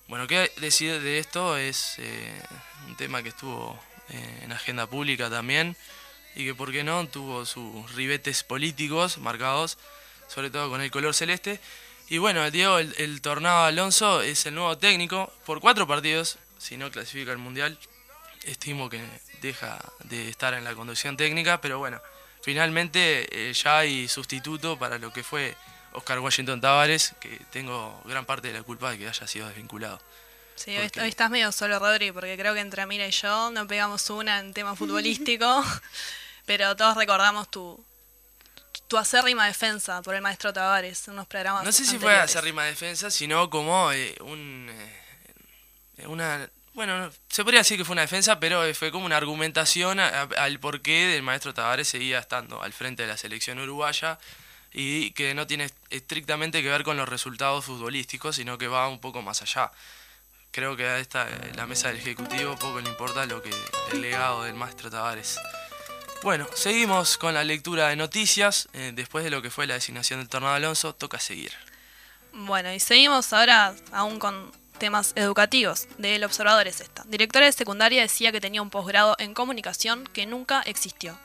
Bueno, 0.07 0.27
¿qué 0.27 0.53
decide 0.59 1.01
de 1.01 1.19
esto? 1.19 1.57
Es 1.57 1.95
eh, 1.97 2.43
un 2.89 2.97
tema 2.99 3.23
que 3.23 3.31
estuvo 3.31 3.83
eh, 4.11 4.41
en 4.43 4.53
agenda 4.53 4.87
pública 4.87 5.31
también 5.31 5.79
y 6.37 6.45
que, 6.45 6.55
¿por 6.55 6.73
qué 6.73 6.85
no?, 6.85 7.09
tuvo 7.09 7.47
sus 7.47 7.91
ribetes 7.95 8.45
políticos 8.45 9.17
marcados, 9.17 9.79
sobre 10.29 10.51
todo 10.51 10.69
con 10.69 10.83
el 10.83 10.91
color 10.91 11.15
celeste. 11.15 11.59
Y 12.11 12.19
bueno, 12.19 12.51
Diego, 12.51 12.79
el, 12.79 12.93
el 12.99 13.23
Tornado 13.23 13.65
Alonso 13.65 14.21
es 14.21 14.45
el 14.45 14.57
nuevo 14.57 14.77
técnico 14.77 15.33
por 15.47 15.61
cuatro 15.61 15.87
partidos, 15.87 16.39
si 16.59 16.77
no 16.77 16.91
clasifica 16.91 17.31
el 17.31 17.39
Mundial, 17.39 17.79
estimo 18.43 18.91
que 18.91 19.01
deja 19.41 19.79
de 20.05 20.29
estar 20.29 20.53
en 20.55 20.65
la 20.65 20.75
conducción 20.75 21.17
técnica, 21.17 21.61
pero 21.61 21.79
bueno, 21.79 22.01
finalmente 22.43 23.29
eh, 23.31 23.53
ya 23.53 23.79
hay 23.79 24.09
sustituto 24.09 24.77
para 24.77 24.99
lo 24.99 25.13
que 25.13 25.23
fue 25.23 25.55
Oscar 25.93 26.19
Washington 26.19 26.61
Tavares, 26.61 27.15
que 27.21 27.41
tengo 27.53 28.03
gran 28.05 28.25
parte 28.25 28.49
de 28.49 28.55
la 28.55 28.65
culpa 28.65 28.91
de 28.91 28.99
que 28.99 29.09
haya 29.09 29.27
sido 29.29 29.47
desvinculado. 29.47 30.03
Sí, 30.57 30.77
hoy, 30.77 30.91
estás 31.09 31.31
medio 31.31 31.53
solo, 31.53 31.79
Rodri, 31.79 32.11
porque 32.11 32.37
creo 32.37 32.55
que 32.55 32.61
entre 32.61 32.83
Amira 32.83 33.07
y 33.07 33.13
yo 33.13 33.53
no 33.53 33.69
pegamos 33.69 34.11
una 34.11 34.41
en 34.41 34.53
tema 34.53 34.75
futbolístico, 34.75 35.65
pero 36.45 36.75
todos 36.75 36.97
recordamos 36.97 37.49
tu, 37.53 37.83
tu 38.91 38.99
acérrima 38.99 39.47
defensa 39.47 40.03
por 40.03 40.17
el 40.17 40.21
maestro 40.21 40.53
Tavares 40.53 41.07
unos 41.07 41.29
programas 41.29 41.63
No 41.63 41.71
sé 41.71 41.87
si 41.87 41.97
fue 41.97 42.13
acérrima 42.17 42.65
defensa, 42.65 43.09
sino 43.09 43.49
como 43.49 43.93
eh, 43.93 44.17
un, 44.21 44.69
eh, 45.97 46.07
una 46.09 46.51
bueno, 46.75 47.09
se 47.29 47.45
podría 47.45 47.61
decir 47.61 47.79
que 47.79 47.85
fue 47.85 47.93
una 47.93 48.03
defensa, 48.03 48.41
pero 48.41 48.63
fue 48.75 48.91
como 48.91 49.07
una 49.07 49.17
argumentación 49.17 50.01
al 50.01 50.59
porqué 50.59 51.07
del 51.07 51.23
maestro 51.23 51.55
Tavares 51.55 51.87
seguía 51.87 52.19
estando 52.19 52.63
al 52.63 52.73
frente 52.73 53.03
de 53.03 53.09
la 53.09 53.17
selección 53.17 53.61
uruguaya 53.61 54.19
y 54.73 55.13
que 55.13 55.35
no 55.35 55.47
tiene 55.47 55.71
estrictamente 55.91 56.61
que 56.61 56.69
ver 56.69 56.83
con 56.83 56.97
los 56.97 57.09
resultados 57.09 57.65
futbolísticos, 57.65 58.37
sino 58.37 58.59
que 58.59 58.67
va 58.67 58.89
un 58.89 59.01
poco 59.01 59.23
más 59.23 59.41
allá. 59.43 59.71
Creo 60.51 60.77
que 60.77 60.87
a 60.87 60.99
esta, 60.99 61.29
la 61.55 61.67
mesa 61.67 61.89
del 61.89 61.99
Ejecutivo 61.99 62.57
poco 62.57 62.81
le 62.81 62.89
importa 62.89 63.25
lo 63.27 63.41
que 63.41 63.51
el 63.93 64.01
legado 64.01 64.43
del 64.45 64.55
maestro 64.55 64.91
Tavares. 64.91 65.39
Bueno, 66.23 66.47
seguimos 66.55 67.17
con 67.17 67.33
la 67.33 67.45
lectura 67.45 67.89
de 67.89 67.97
noticias. 67.97 68.69
Eh, 68.75 68.93
después 68.95 69.25
de 69.25 69.31
lo 69.31 69.41
que 69.41 69.51
fue 69.51 69.67
la 69.67 69.75
designación 69.75 70.21
del 70.21 70.29
Tornado 70.29 70.55
Alonso, 70.55 70.95
toca 70.95 71.19
seguir. 71.19 71.53
Bueno, 72.33 72.73
y 72.73 72.79
seguimos 72.79 73.33
ahora 73.33 73.75
aún 73.91 74.19
con 74.19 74.53
temas 74.79 75.13
educativos. 75.17 75.89
Del 75.97 76.23
observador 76.25 76.67
es 76.69 76.83
esta. 76.83 77.05
Directora 77.07 77.47
de 77.47 77.53
secundaria 77.53 78.03
decía 78.03 78.33
que 78.33 78.41
tenía 78.41 78.61
un 78.61 78.69
posgrado 78.69 79.17
en 79.19 79.33
comunicación 79.33 80.05
que 80.05 80.27
nunca 80.27 80.61
existió. 80.67 81.19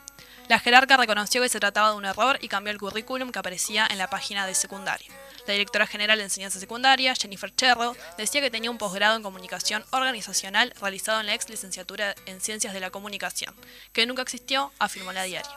La 0.48 0.60
jerarca 0.60 0.96
reconoció 0.96 1.42
que 1.42 1.48
se 1.50 1.60
trataba 1.60 1.90
de 1.90 1.96
un 1.96 2.04
error 2.06 2.38
y 2.40 2.48
cambió 2.48 2.72
el 2.72 2.78
currículum 2.78 3.32
que 3.32 3.38
aparecía 3.38 3.86
en 3.90 3.98
la 3.98 4.08
página 4.08 4.46
de 4.46 4.54
secundaria. 4.54 5.08
La 5.46 5.52
directora 5.52 5.86
general 5.86 6.18
de 6.18 6.24
enseñanza 6.24 6.58
secundaria, 6.58 7.14
Jennifer 7.14 7.54
Cherro, 7.54 7.96
decía 8.18 8.40
que 8.40 8.50
tenía 8.50 8.70
un 8.70 8.78
posgrado 8.78 9.16
en 9.16 9.22
comunicación 9.22 9.84
organizacional 9.90 10.74
realizado 10.80 11.20
en 11.20 11.26
la 11.26 11.34
ex 11.34 11.48
licenciatura 11.48 12.14
en 12.26 12.40
ciencias 12.40 12.74
de 12.74 12.80
la 12.80 12.90
comunicación, 12.90 13.54
que 13.92 14.06
nunca 14.06 14.22
existió, 14.22 14.72
afirmó 14.78 15.12
la 15.12 15.22
diario. 15.22 15.50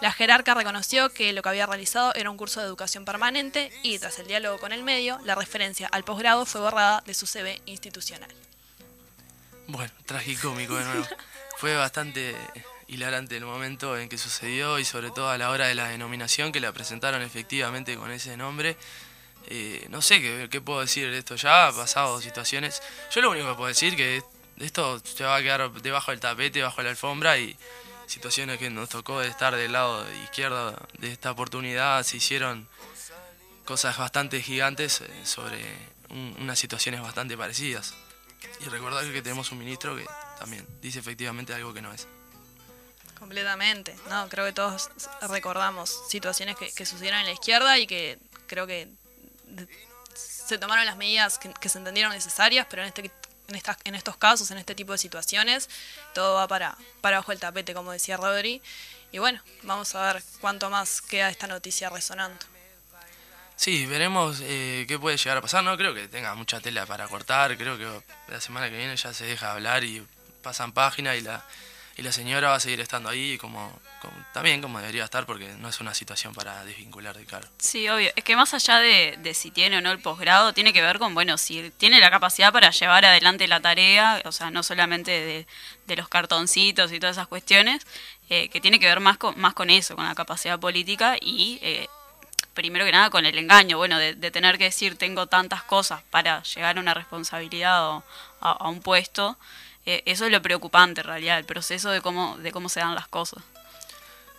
La 0.00 0.12
jerarca 0.12 0.54
reconoció 0.54 1.10
que 1.10 1.32
lo 1.32 1.42
que 1.42 1.48
había 1.48 1.66
realizado 1.66 2.14
era 2.14 2.30
un 2.30 2.36
curso 2.36 2.60
de 2.60 2.66
educación 2.66 3.04
permanente 3.04 3.72
y, 3.82 3.98
tras 3.98 4.18
el 4.20 4.28
diálogo 4.28 4.58
con 4.58 4.72
el 4.72 4.84
medio, 4.84 5.18
la 5.24 5.34
referencia 5.34 5.88
al 5.88 6.04
posgrado 6.04 6.46
fue 6.46 6.60
borrada 6.60 7.02
de 7.04 7.14
su 7.14 7.26
CV 7.26 7.60
institucional. 7.66 8.30
Bueno, 9.66 9.92
tragicómico 10.06 10.76
de 10.76 10.84
nuevo. 10.84 11.06
fue 11.58 11.74
bastante 11.76 12.36
hilarante 12.86 13.36
el 13.36 13.44
momento 13.44 13.98
en 13.98 14.08
que 14.08 14.18
sucedió 14.18 14.78
y 14.78 14.84
sobre 14.84 15.10
todo 15.10 15.30
a 15.30 15.38
la 15.38 15.50
hora 15.50 15.66
de 15.66 15.74
la 15.74 15.88
denominación 15.88 16.52
que 16.52 16.60
la 16.60 16.72
presentaron 16.72 17.20
efectivamente 17.22 17.96
con 17.96 18.10
ese 18.10 18.36
nombre. 18.36 18.76
Eh, 19.50 19.86
no 19.88 20.02
sé 20.02 20.20
¿qué, 20.50 20.60
puedo 20.60 20.80
decir 20.80 21.10
de 21.10 21.18
esto 21.18 21.34
ya, 21.34 21.68
ha 21.68 21.72
pasado 21.72 22.20
situaciones. 22.20 22.82
Yo 23.10 23.22
lo 23.22 23.30
único 23.30 23.48
que 23.48 23.54
puedo 23.54 23.68
decir 23.68 23.96
que 23.96 24.22
esto 24.58 25.00
se 25.00 25.24
va 25.24 25.36
a 25.36 25.42
quedar 25.42 25.72
debajo 25.72 26.10
del 26.10 26.20
tapete, 26.20 26.60
bajo 26.60 26.82
la 26.82 26.90
alfombra 26.90 27.38
y 27.38 27.56
situaciones 28.06 28.58
que 28.58 28.68
nos 28.68 28.90
tocó 28.90 29.22
estar 29.22 29.56
del 29.56 29.72
lado 29.72 30.04
izquierdo 30.24 30.76
de 30.98 31.10
esta 31.12 31.30
oportunidad, 31.30 32.02
se 32.02 32.18
hicieron 32.18 32.68
cosas 33.64 33.96
bastante 33.96 34.42
gigantes 34.42 35.00
eh, 35.00 35.06
sobre 35.24 35.58
unas 36.10 36.58
situaciones 36.58 37.00
bastante 37.00 37.36
parecidas. 37.36 37.94
Y 38.60 38.68
recordar 38.68 39.10
que 39.10 39.22
tenemos 39.22 39.50
un 39.50 39.58
ministro 39.58 39.96
que 39.96 40.04
también 40.38 40.66
dice 40.82 40.98
efectivamente 40.98 41.54
algo 41.54 41.72
que 41.72 41.80
no 41.80 41.92
es. 41.92 42.06
Completamente, 43.18 43.96
no, 44.10 44.28
creo 44.28 44.44
que 44.44 44.52
todos 44.52 44.90
recordamos 45.22 46.02
situaciones 46.08 46.56
que 46.56 46.86
sucedieron 46.86 47.20
en 47.20 47.26
la 47.26 47.32
izquierda 47.32 47.78
y 47.78 47.86
que 47.86 48.18
creo 48.46 48.66
que 48.66 48.88
se 50.14 50.58
tomaron 50.58 50.86
las 50.86 50.96
medidas 50.96 51.38
que, 51.38 51.68
se 51.68 51.78
entendieron 51.78 52.12
necesarias, 52.12 52.66
pero 52.68 52.82
en 52.82 52.88
este 52.88 53.10
en, 53.48 53.54
estas, 53.54 53.78
en 53.84 53.94
estos 53.94 54.16
casos, 54.16 54.50
en 54.50 54.58
este 54.58 54.74
tipo 54.74 54.92
de 54.92 54.98
situaciones, 54.98 55.70
todo 56.14 56.34
va 56.34 56.46
para, 56.46 56.76
para 57.00 57.18
bajo 57.18 57.32
el 57.32 57.40
tapete, 57.40 57.72
como 57.72 57.92
decía 57.92 58.16
Rodri. 58.16 58.60
Y 59.10 59.18
bueno, 59.18 59.40
vamos 59.62 59.94
a 59.94 60.12
ver 60.12 60.22
cuánto 60.40 60.68
más 60.68 61.00
queda 61.00 61.30
esta 61.30 61.46
noticia 61.46 61.88
resonando. 61.88 62.44
Sí, 63.56 63.86
veremos 63.86 64.38
eh, 64.42 64.84
qué 64.86 64.98
puede 64.98 65.16
llegar 65.16 65.38
a 65.38 65.40
pasar. 65.40 65.64
No 65.64 65.76
creo 65.76 65.94
que 65.94 66.08
tenga 66.08 66.34
mucha 66.34 66.60
tela 66.60 66.86
para 66.86 67.08
cortar. 67.08 67.56
Creo 67.56 67.78
que 67.78 68.02
la 68.30 68.40
semana 68.40 68.68
que 68.70 68.76
viene 68.76 68.94
ya 68.96 69.12
se 69.12 69.24
deja 69.24 69.52
hablar 69.52 69.82
y 69.82 70.06
pasan 70.42 70.72
página 70.72 71.16
y 71.16 71.22
la, 71.22 71.44
y 71.98 72.02
la 72.02 72.12
señora 72.12 72.50
va 72.50 72.54
a 72.54 72.60
seguir 72.60 72.80
estando 72.80 73.08
ahí 73.08 73.36
como, 73.38 73.76
también 74.32 74.62
como 74.62 74.78
debería 74.78 75.02
estar 75.02 75.26
porque 75.26 75.48
no 75.58 75.68
es 75.68 75.80
una 75.80 75.94
situación 75.94 76.32
para 76.32 76.64
desvincular 76.64 77.16
de 77.18 77.26
cargo. 77.26 77.48
Sí, 77.58 77.88
obvio. 77.88 78.12
Es 78.14 78.22
que 78.22 78.36
más 78.36 78.54
allá 78.54 78.78
de, 78.78 79.34
si 79.34 79.50
tiene 79.50 79.78
o 79.78 79.80
no 79.80 79.90
el 79.90 79.98
posgrado, 79.98 80.54
tiene 80.54 80.72
que 80.72 80.80
ver 80.80 81.00
con, 81.00 81.12
bueno, 81.12 81.36
si 81.38 81.72
tiene 81.76 81.98
la 81.98 82.08
capacidad 82.08 82.52
para 82.52 82.70
llevar 82.70 83.04
adelante 83.04 83.48
la 83.48 83.58
tarea, 83.58 84.22
o 84.24 84.30
sea, 84.30 84.52
no 84.52 84.62
solamente 84.62 85.44
de, 85.88 85.96
los 85.96 86.08
cartoncitos 86.08 86.92
y 86.92 87.00
todas 87.00 87.16
esas 87.16 87.26
cuestiones, 87.26 87.84
eh, 88.30 88.48
que 88.48 88.60
tiene 88.60 88.78
que 88.78 88.86
ver 88.86 89.00
más 89.00 89.18
con, 89.18 89.36
más 89.36 89.54
con 89.54 89.68
eso, 89.68 89.96
con 89.96 90.06
la 90.06 90.14
capacidad 90.14 90.58
política 90.58 91.16
y... 91.20 91.58
Eh, 91.62 91.88
primero 92.54 92.84
que 92.84 92.90
nada 92.90 93.08
con 93.08 93.24
el 93.24 93.38
engaño, 93.38 93.76
bueno, 93.76 93.98
de, 93.98 94.14
tener 94.32 94.58
que 94.58 94.64
decir 94.64 94.98
tengo 94.98 95.28
tantas 95.28 95.62
cosas 95.62 96.02
para 96.10 96.42
llegar 96.42 96.76
a 96.76 96.80
una 96.80 96.92
responsabilidad 96.92 97.88
o 97.88 98.02
a 98.40 98.68
un 98.68 98.80
puesto, 98.80 99.38
eh, 99.90 100.02
eso 100.04 100.26
es 100.26 100.32
lo 100.32 100.42
preocupante 100.42 101.00
en 101.00 101.06
realidad, 101.06 101.38
el 101.38 101.46
proceso 101.46 101.90
de 101.90 102.02
cómo, 102.02 102.36
de 102.36 102.52
cómo 102.52 102.68
se 102.68 102.80
dan 102.80 102.94
las 102.94 103.08
cosas. 103.08 103.42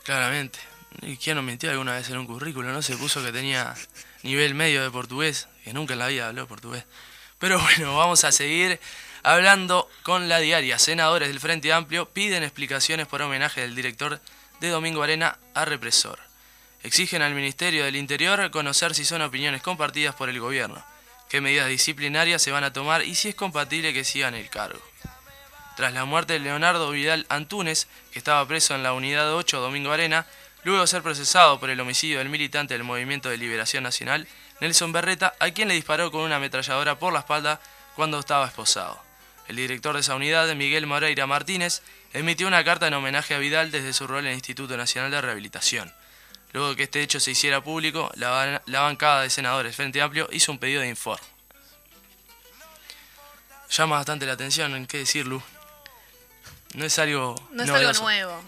Claramente. 0.03 0.59
¿Y 1.01 1.17
quién 1.17 1.37
no 1.37 1.41
mintió 1.41 1.71
alguna 1.71 1.95
vez 1.95 2.07
en 2.11 2.19
un 2.19 2.27
currículo? 2.27 2.71
No 2.71 2.83
se 2.83 2.95
puso 2.97 3.23
que 3.23 3.31
tenía 3.31 3.73
nivel 4.21 4.53
medio 4.53 4.83
de 4.83 4.91
portugués, 4.91 5.47
que 5.63 5.73
nunca 5.73 5.93
en 5.93 5.99
la 5.99 6.07
vida 6.07 6.27
habló 6.27 6.47
portugués. 6.47 6.85
Pero 7.39 7.59
bueno, 7.59 7.97
vamos 7.97 8.23
a 8.25 8.31
seguir 8.31 8.79
hablando 9.23 9.89
con 10.03 10.29
la 10.29 10.37
diaria. 10.37 10.77
Senadores 10.77 11.29
del 11.29 11.39
Frente 11.39 11.73
Amplio 11.73 12.07
piden 12.09 12.43
explicaciones 12.43 13.07
por 13.07 13.23
homenaje 13.23 13.61
del 13.61 13.73
director 13.73 14.21
de 14.59 14.69
Domingo 14.69 15.01
Arena 15.01 15.39
a 15.55 15.65
represor. 15.65 16.19
Exigen 16.83 17.23
al 17.23 17.33
Ministerio 17.33 17.85
del 17.85 17.95
Interior 17.95 18.51
conocer 18.51 18.93
si 18.93 19.03
son 19.03 19.23
opiniones 19.23 19.63
compartidas 19.63 20.13
por 20.13 20.29
el 20.29 20.39
gobierno, 20.39 20.85
qué 21.27 21.41
medidas 21.41 21.69
disciplinarias 21.69 22.41
se 22.41 22.51
van 22.51 22.63
a 22.63 22.71
tomar 22.71 23.03
y 23.03 23.15
si 23.15 23.29
es 23.29 23.35
compatible 23.35 23.93
que 23.93 24.03
sigan 24.03 24.35
el 24.35 24.49
cargo. 24.49 24.79
Tras 25.79 25.93
la 25.93 26.03
muerte 26.03 26.33
de 26.33 26.39
Leonardo 26.39 26.91
Vidal 26.91 27.25
Antunes, 27.29 27.87
que 28.11 28.19
estaba 28.19 28.45
preso 28.45 28.75
en 28.75 28.83
la 28.83 28.91
Unidad 28.91 29.33
8 29.33 29.61
Domingo 29.61 29.93
Arena, 29.93 30.25
luego 30.65 30.81
de 30.81 30.87
ser 30.87 31.01
procesado 31.01 31.57
por 31.57 31.69
el 31.69 31.79
homicidio 31.79 32.17
del 32.17 32.27
militante 32.27 32.73
del 32.73 32.83
Movimiento 32.83 33.29
de 33.29 33.37
Liberación 33.37 33.83
Nacional, 33.83 34.27
Nelson 34.59 34.91
Berreta, 34.91 35.35
a 35.39 35.51
quien 35.51 35.69
le 35.69 35.75
disparó 35.75 36.11
con 36.11 36.23
una 36.23 36.35
ametralladora 36.35 36.99
por 36.99 37.13
la 37.13 37.19
espalda 37.19 37.61
cuando 37.95 38.19
estaba 38.19 38.45
esposado. 38.45 39.01
El 39.47 39.55
director 39.55 39.93
de 39.93 40.01
esa 40.01 40.15
unidad, 40.15 40.53
Miguel 40.53 40.85
Moreira 40.85 41.25
Martínez, 41.27 41.81
emitió 42.11 42.45
una 42.47 42.65
carta 42.65 42.87
en 42.87 42.95
homenaje 42.95 43.33
a 43.33 43.37
Vidal 43.39 43.71
desde 43.71 43.93
su 43.93 44.05
rol 44.05 44.25
en 44.25 44.31
el 44.31 44.33
Instituto 44.33 44.75
Nacional 44.75 45.11
de 45.11 45.21
Rehabilitación. 45.21 45.93
Luego 46.51 46.71
de 46.71 46.75
que 46.75 46.83
este 46.83 47.01
hecho 47.01 47.21
se 47.21 47.31
hiciera 47.31 47.63
público, 47.63 48.11
la, 48.15 48.61
bancada 48.67 49.21
de 49.21 49.29
senadores 49.29 49.77
Frente 49.77 50.01
Amplio 50.01 50.27
hizo 50.33 50.51
un 50.51 50.59
pedido 50.59 50.81
de 50.81 50.89
informe. 50.89 51.25
Llama 53.69 53.95
bastante 53.95 54.25
la 54.25 54.33
atención, 54.33 54.85
¿qué 54.85 54.97
decir, 54.97 55.25
Lu? 55.25 55.41
No 56.73 56.85
es 56.85 56.99
algo 56.99 57.35
No 57.51 57.63
es 57.63 57.69
algo 57.69 57.93
nuevo, 58.03 58.43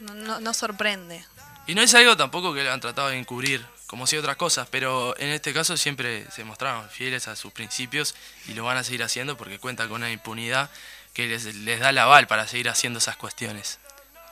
no, 0.00 0.54
sorprende. 0.54 1.24
Y 1.66 1.74
no 1.74 1.82
es 1.82 1.94
algo 1.94 2.16
tampoco 2.16 2.52
que 2.54 2.68
han 2.68 2.80
tratado 2.80 3.08
de 3.08 3.18
encubrir, 3.18 3.64
como 3.86 4.06
si 4.06 4.16
otras 4.16 4.36
cosas, 4.36 4.68
pero 4.70 5.16
en 5.18 5.30
este 5.30 5.52
caso 5.52 5.76
siempre 5.76 6.30
se 6.30 6.44
mostraron 6.44 6.88
fieles 6.90 7.26
a 7.28 7.36
sus 7.36 7.52
principios 7.52 8.14
y 8.46 8.54
lo 8.54 8.64
van 8.64 8.76
a 8.76 8.84
seguir 8.84 9.02
haciendo 9.02 9.36
porque 9.36 9.58
cuentan 9.58 9.88
con 9.88 10.02
una 10.02 10.10
impunidad 10.10 10.70
que 11.14 11.26
les, 11.26 11.44
les 11.56 11.80
da 11.80 11.90
el 11.90 11.98
aval 11.98 12.26
para 12.26 12.46
seguir 12.46 12.68
haciendo 12.68 12.98
esas 12.98 13.16
cuestiones. 13.16 13.78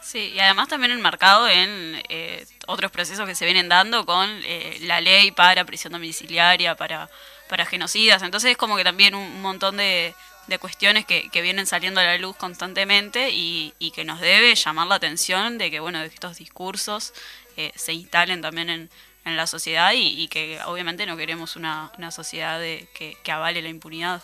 Sí, 0.03 0.33
y 0.35 0.41
además 0.41 0.69
también 0.69 0.91
enmarcado 0.91 1.49
en 1.49 2.03
eh, 2.09 2.45
otros 2.67 2.91
procesos 2.91 3.27
que 3.27 3.37
se 3.37 3.45
vienen 3.45 3.69
dando 3.69 4.05
con 4.05 4.29
eh, 4.45 4.79
la 4.83 5.01
ley 5.01 5.31
para 5.31 5.65
prisión 5.65 5.93
domiciliaria, 5.93 6.75
para, 6.75 7.09
para 7.49 7.65
genocidas. 7.65 8.23
Entonces 8.23 8.51
es 8.51 8.57
como 8.57 8.77
que 8.77 8.83
también 8.83 9.15
un 9.15 9.41
montón 9.41 9.77
de, 9.77 10.15
de 10.47 10.59
cuestiones 10.59 11.07
que, 11.07 11.29
que, 11.31 11.43
vienen 11.43 11.67
saliendo 11.67 12.01
a 12.01 12.05
la 12.05 12.19
luz 12.19 12.37
constantemente 12.37 13.31
y, 13.31 13.75
y, 13.79 13.93
que 13.93 14.05
nos 14.05 14.21
debe 14.21 14.55
llamar 14.55 14.89
la 14.89 14.97
atención 14.97 15.57
de 15.59 15.71
que 15.71 15.81
bueno 15.81 16.01
de 16.01 16.07
estos 16.07 16.39
discursos 16.39 17.15
eh, 17.57 17.73
se 17.77 17.93
instalen 17.93 18.41
también 18.41 18.69
en, 18.71 18.91
en 19.25 19.37
la 19.37 19.47
sociedad 19.47 19.93
y, 19.95 20.29
que 20.29 20.59
obviamente 20.67 21.07
no 21.07 21.17
queremos 21.17 21.57
una, 21.57 21.93
una 21.99 22.11
sociedad 22.11 22.59
de, 22.59 22.89
que, 22.95 23.17
que, 23.23 23.33
avale 23.33 23.63
la 23.63 23.69
impunidad. 23.69 24.23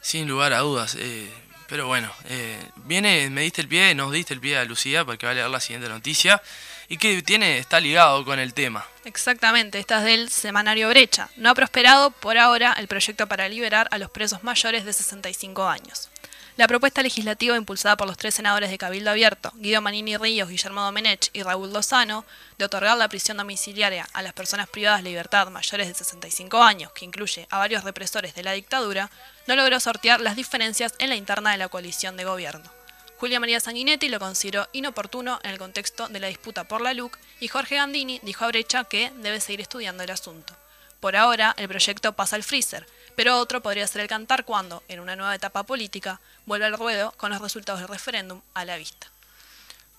Sin 0.00 0.28
lugar 0.28 0.52
a 0.52 0.60
dudas, 0.60 0.96
eh, 0.98 1.32
pero 1.68 1.86
bueno, 1.86 2.12
eh, 2.26 2.58
viene, 2.84 3.30
me 3.30 3.40
diste 3.40 3.62
el 3.62 3.68
pie, 3.68 3.94
nos 3.94 4.12
diste 4.12 4.34
el 4.34 4.40
pie 4.40 4.58
a 4.58 4.64
Lucía 4.64 5.04
para 5.04 5.18
que 5.18 5.26
va 5.26 5.32
a 5.32 5.34
leer 5.34 5.48
la 5.48 5.60
siguiente 5.60 5.88
noticia 5.88 6.42
y 6.88 6.96
que 6.96 7.22
tiene, 7.22 7.58
está 7.58 7.80
ligado 7.80 8.24
con 8.24 8.38
el 8.38 8.54
tema. 8.54 8.86
Exactamente, 9.04 9.78
esta 9.78 9.98
es 9.98 10.04
del 10.04 10.30
semanario 10.30 10.88
Brecha. 10.88 11.28
No 11.36 11.50
ha 11.50 11.54
prosperado 11.54 12.10
por 12.10 12.38
ahora 12.38 12.74
el 12.78 12.88
proyecto 12.88 13.26
para 13.26 13.48
liberar 13.48 13.88
a 13.90 13.98
los 13.98 14.10
presos 14.10 14.44
mayores 14.44 14.84
de 14.84 14.92
65 14.92 15.66
años. 15.66 16.10
La 16.56 16.68
propuesta 16.68 17.02
legislativa 17.02 17.56
impulsada 17.56 17.96
por 17.96 18.06
los 18.06 18.16
tres 18.16 18.36
senadores 18.36 18.70
de 18.70 18.78
Cabildo 18.78 19.10
Abierto, 19.10 19.50
Guido 19.56 19.80
Manini 19.80 20.16
Ríos, 20.16 20.48
Guillermo 20.48 20.82
Domenech 20.82 21.30
y 21.32 21.42
Raúl 21.42 21.72
Lozano, 21.72 22.24
de 22.58 22.64
otorgar 22.64 22.96
la 22.96 23.08
prisión 23.08 23.38
domiciliaria 23.38 24.06
a 24.12 24.22
las 24.22 24.34
personas 24.34 24.68
privadas 24.68 25.02
de 25.02 25.10
libertad 25.10 25.48
mayores 25.48 25.88
de 25.88 25.94
65 25.94 26.62
años, 26.62 26.92
que 26.92 27.04
incluye 27.04 27.48
a 27.50 27.58
varios 27.58 27.82
represores 27.82 28.36
de 28.36 28.44
la 28.44 28.52
dictadura, 28.52 29.10
no 29.48 29.56
logró 29.56 29.80
sortear 29.80 30.20
las 30.20 30.36
diferencias 30.36 30.94
en 31.00 31.08
la 31.08 31.16
interna 31.16 31.50
de 31.50 31.58
la 31.58 31.68
coalición 31.68 32.16
de 32.16 32.24
gobierno. 32.24 32.70
Julia 33.18 33.40
María 33.40 33.60
Sanguinetti 33.60 34.08
lo 34.08 34.18
consideró 34.18 34.68
inoportuno 34.72 35.40
en 35.42 35.50
el 35.50 35.58
contexto 35.58 36.08
de 36.08 36.20
la 36.20 36.26
disputa 36.26 36.64
por 36.64 36.80
la 36.80 36.94
LUC 36.94 37.16
y 37.40 37.48
Jorge 37.48 37.76
Gandini 37.76 38.20
dijo 38.22 38.44
a 38.44 38.48
Brecha 38.48 38.84
que 38.84 39.12
debe 39.16 39.40
seguir 39.40 39.60
estudiando 39.60 40.02
el 40.02 40.10
asunto. 40.10 40.54
Por 41.00 41.16
ahora, 41.16 41.54
el 41.58 41.68
proyecto 41.68 42.14
pasa 42.14 42.36
al 42.36 42.42
freezer, 42.42 42.86
pero 43.14 43.38
otro 43.38 43.62
podría 43.62 43.86
ser 43.86 44.00
el 44.00 44.08
cantar 44.08 44.44
cuando, 44.44 44.82
en 44.88 45.00
una 45.00 45.16
nueva 45.16 45.34
etapa 45.34 45.62
política, 45.62 46.20
vuelva 46.46 46.66
al 46.66 46.78
ruedo 46.78 47.12
con 47.16 47.30
los 47.30 47.40
resultados 47.40 47.80
del 47.80 47.88
referéndum 47.88 48.40
a 48.54 48.64
la 48.64 48.76
vista. 48.76 49.08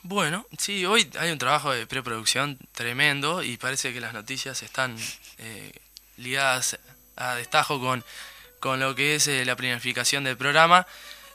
Bueno, 0.01 0.45
sí, 0.57 0.86
hoy 0.86 1.10
hay 1.17 1.31
un 1.31 1.38
trabajo 1.38 1.72
de 1.72 1.88
preproducción 1.88 2.60
tremendo 2.74 3.43
y 3.43 3.57
parece 3.57 3.93
que 3.93 4.01
las 4.01 4.13
noticias 4.13 4.62
están 4.62 4.98
eh, 5.38 5.72
ligadas 6.17 6.77
a 7.15 7.36
destajo 7.36 7.79
con, 7.79 8.03
con 8.60 8.79
lo 8.79 8.93
que 8.93 9.15
es 9.15 9.27
eh, 9.27 9.45
la 9.45 9.55
planificación 9.55 10.24
del 10.24 10.38
programa 10.38 10.86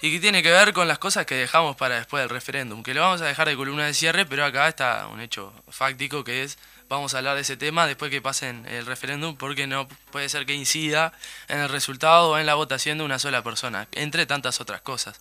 y 0.02 0.12
que 0.12 0.20
tiene 0.20 0.42
que 0.42 0.50
ver 0.50 0.72
con 0.72 0.88
las 0.88 0.98
cosas 0.98 1.26
que 1.26 1.34
dejamos 1.34 1.76
para 1.76 1.96
después 1.96 2.22
del 2.22 2.30
referéndum, 2.30 2.82
que 2.82 2.94
lo 2.94 3.02
vamos 3.02 3.20
a 3.20 3.26
dejar 3.26 3.48
de 3.48 3.56
columna 3.56 3.86
de 3.86 3.94
cierre, 3.94 4.24
pero 4.24 4.44
acá 4.44 4.68
está 4.68 5.06
un 5.08 5.20
hecho 5.20 5.52
fáctico 5.68 6.24
que 6.24 6.42
es, 6.42 6.56
vamos 6.88 7.14
a 7.14 7.18
hablar 7.18 7.34
de 7.34 7.42
ese 7.42 7.56
tema 7.56 7.86
después 7.86 8.10
que 8.10 8.22
pasen 8.22 8.66
el 8.66 8.86
referéndum, 8.86 9.36
porque 9.36 9.66
no 9.66 9.88
puede 10.10 10.28
ser 10.28 10.46
que 10.46 10.54
incida 10.54 11.12
en 11.48 11.60
el 11.60 11.68
resultado 11.68 12.30
o 12.30 12.38
en 12.38 12.46
la 12.46 12.54
votación 12.54 12.98
de 12.98 13.04
una 13.04 13.18
sola 13.18 13.42
persona, 13.42 13.88
entre 13.92 14.24
tantas 14.24 14.60
otras 14.60 14.80
cosas, 14.80 15.16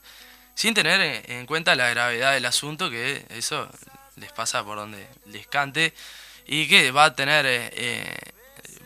sin 0.55 0.74
tener 0.74 1.29
en 1.29 1.45
cuenta 1.45 1.75
la 1.75 1.89
gravedad 1.89 2.33
del 2.33 2.45
asunto, 2.45 2.89
que 2.89 3.25
eso 3.29 3.69
les 4.15 4.31
pasa 4.31 4.63
por 4.63 4.77
donde 4.77 5.07
les 5.25 5.48
cante, 5.48 5.93
y 6.45 6.67
que 6.67 6.91
va 6.91 7.05
a 7.05 7.15
tener... 7.15 7.45
Eh, 7.48 8.17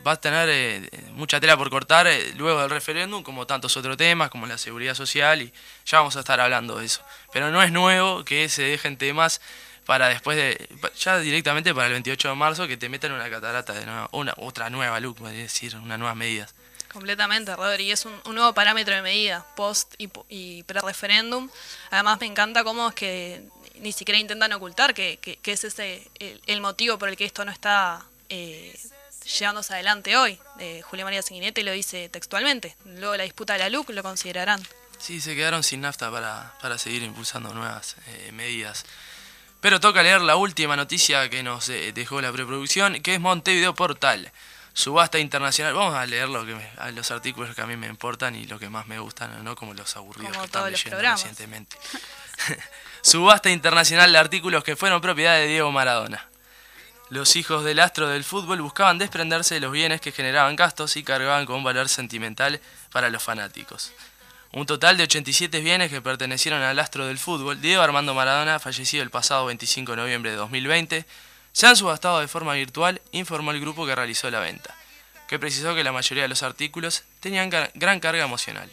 va 0.06 0.12
a 0.12 0.16
tener 0.20 0.48
eh, 0.50 0.90
mucha 1.12 1.40
tela 1.40 1.56
por 1.56 1.70
cortar 1.70 2.06
eh, 2.06 2.32
luego 2.36 2.60
del 2.60 2.70
referéndum, 2.70 3.22
como 3.22 3.46
tantos 3.46 3.76
otros 3.76 3.96
temas, 3.96 4.30
como 4.30 4.46
la 4.46 4.58
seguridad 4.58 4.94
social, 4.94 5.42
y 5.42 5.52
ya 5.86 5.98
vamos 5.98 6.16
a 6.16 6.20
estar 6.20 6.40
hablando 6.40 6.78
de 6.78 6.86
eso. 6.86 7.02
Pero 7.32 7.50
no 7.50 7.62
es 7.62 7.72
nuevo 7.72 8.24
que 8.24 8.48
se 8.48 8.62
dejen 8.62 8.96
temas 8.96 9.40
para 9.86 10.08
después 10.08 10.36
de, 10.36 10.68
ya 10.98 11.18
directamente 11.18 11.74
para 11.74 11.86
el 11.86 11.92
28 11.92 12.28
de 12.28 12.34
marzo, 12.34 12.66
que 12.66 12.76
te 12.76 12.88
metan 12.88 13.12
una 13.12 13.28
catarata 13.28 13.72
de 13.72 13.86
una, 14.12 14.34
otra 14.36 14.70
nueva 14.70 14.98
look, 15.00 15.18
es 15.26 15.36
decir, 15.36 15.76
unas 15.76 15.98
nuevas 15.98 16.16
medidas. 16.16 16.54
Completamente, 16.92 17.54
Rodri, 17.56 17.90
es 17.90 18.04
un, 18.06 18.20
nuevo 18.34 18.54
parámetro 18.54 18.94
de 18.94 19.02
medida, 19.02 19.44
post 19.56 19.94
y, 19.98 20.08
y 20.28 20.62
pre-referéndum. 20.62 21.50
Además 21.90 22.20
me 22.20 22.26
encanta 22.26 22.62
cómo 22.62 22.90
es 22.90 22.94
que 22.94 23.42
ni 23.80 23.92
siquiera 23.92 24.18
intentan 24.18 24.52
ocultar 24.52 24.94
que, 24.94 25.18
que, 25.18 25.52
es 25.52 25.64
ese 25.64 26.08
el, 26.46 26.60
motivo 26.60 26.98
por 26.98 27.08
el 27.08 27.16
que 27.16 27.24
esto 27.24 27.44
no 27.44 27.50
está 27.50 28.04
eh, 28.28 28.78
llevándose 29.24 29.74
adelante 29.74 30.16
hoy. 30.16 30.38
Eh, 30.58 30.82
Julia 30.82 31.04
María 31.04 31.22
Sanguinetti 31.22 31.62
lo 31.62 31.72
dice 31.72 32.08
textualmente. 32.08 32.76
Luego 32.84 33.16
la 33.16 33.24
disputa 33.24 33.54
de 33.54 33.60
la 33.60 33.68
LUC 33.68 33.90
lo 33.90 34.02
considerarán. 34.02 34.62
Sí, 34.98 35.20
se 35.20 35.34
quedaron 35.34 35.62
sin 35.62 35.80
nafta 35.80 36.10
para, 36.10 36.54
para 36.60 36.78
seguir 36.78 37.02
impulsando 37.02 37.52
nuevas 37.52 37.96
eh, 38.06 38.32
medidas. 38.32 38.84
Pero 39.60 39.80
toca 39.80 40.02
leer 40.02 40.20
la 40.20 40.36
última 40.36 40.76
noticia 40.76 41.28
que 41.30 41.42
nos 41.42 41.68
eh, 41.68 41.92
dejó 41.92 42.20
la 42.20 42.32
preproducción, 42.32 43.00
que 43.00 43.14
es 43.14 43.20
Montevideo 43.20 43.74
Portal. 43.74 44.30
Subasta 44.74 45.18
internacional. 45.18 45.74
Vamos 45.74 45.94
a 45.94 46.04
leer 46.04 46.28
lo 46.28 46.44
que 46.44 46.56
los 46.92 47.10
artículos 47.10 47.54
que 47.54 47.62
a 47.62 47.66
mí 47.66 47.76
me 47.76 47.86
importan 47.86 48.34
y 48.34 48.44
lo 48.46 48.58
que 48.58 48.68
más 48.68 48.86
me 48.86 48.98
gustan, 48.98 49.44
no 49.44 49.54
como 49.54 49.72
los 49.72 49.96
aburridos 49.96 50.36
que 50.36 50.44
están 50.44 50.70
leyendo 50.70 51.00
recientemente. 51.00 51.76
subasta 53.02 53.50
internacional 53.50 54.10
de 54.12 54.18
artículos 54.18 54.64
que 54.64 54.76
fueron 54.76 55.00
propiedad 55.00 55.36
de 55.36 55.46
Diego 55.46 55.70
Maradona. 55.70 56.28
Los 57.14 57.36
hijos 57.36 57.62
del 57.62 57.78
astro 57.78 58.08
del 58.08 58.24
fútbol 58.24 58.60
buscaban 58.60 58.98
desprenderse 58.98 59.54
de 59.54 59.60
los 59.60 59.70
bienes 59.70 60.00
que 60.00 60.10
generaban 60.10 60.56
gastos 60.56 60.96
y 60.96 61.04
cargaban 61.04 61.46
con 61.46 61.54
un 61.54 61.62
valor 61.62 61.88
sentimental 61.88 62.60
para 62.90 63.08
los 63.08 63.22
fanáticos. 63.22 63.92
Un 64.50 64.66
total 64.66 64.96
de 64.96 65.04
87 65.04 65.60
bienes 65.60 65.92
que 65.92 66.02
pertenecieron 66.02 66.60
al 66.62 66.76
astro 66.80 67.06
del 67.06 67.20
fútbol, 67.20 67.60
Diego 67.60 67.82
Armando 67.82 68.14
Maradona, 68.14 68.58
fallecido 68.58 69.04
el 69.04 69.10
pasado 69.10 69.46
25 69.46 69.92
de 69.92 69.96
noviembre 69.96 70.32
de 70.32 70.38
2020, 70.38 71.06
se 71.52 71.66
han 71.68 71.76
subastado 71.76 72.18
de 72.18 72.26
forma 72.26 72.54
virtual, 72.54 73.00
informó 73.12 73.52
el 73.52 73.60
grupo 73.60 73.86
que 73.86 73.94
realizó 73.94 74.28
la 74.32 74.40
venta, 74.40 74.74
que 75.28 75.38
precisó 75.38 75.72
que 75.76 75.84
la 75.84 75.92
mayoría 75.92 76.24
de 76.24 76.28
los 76.30 76.42
artículos 76.42 77.04
tenían 77.20 77.48
gran 77.48 78.00
carga 78.00 78.24
emocional. 78.24 78.68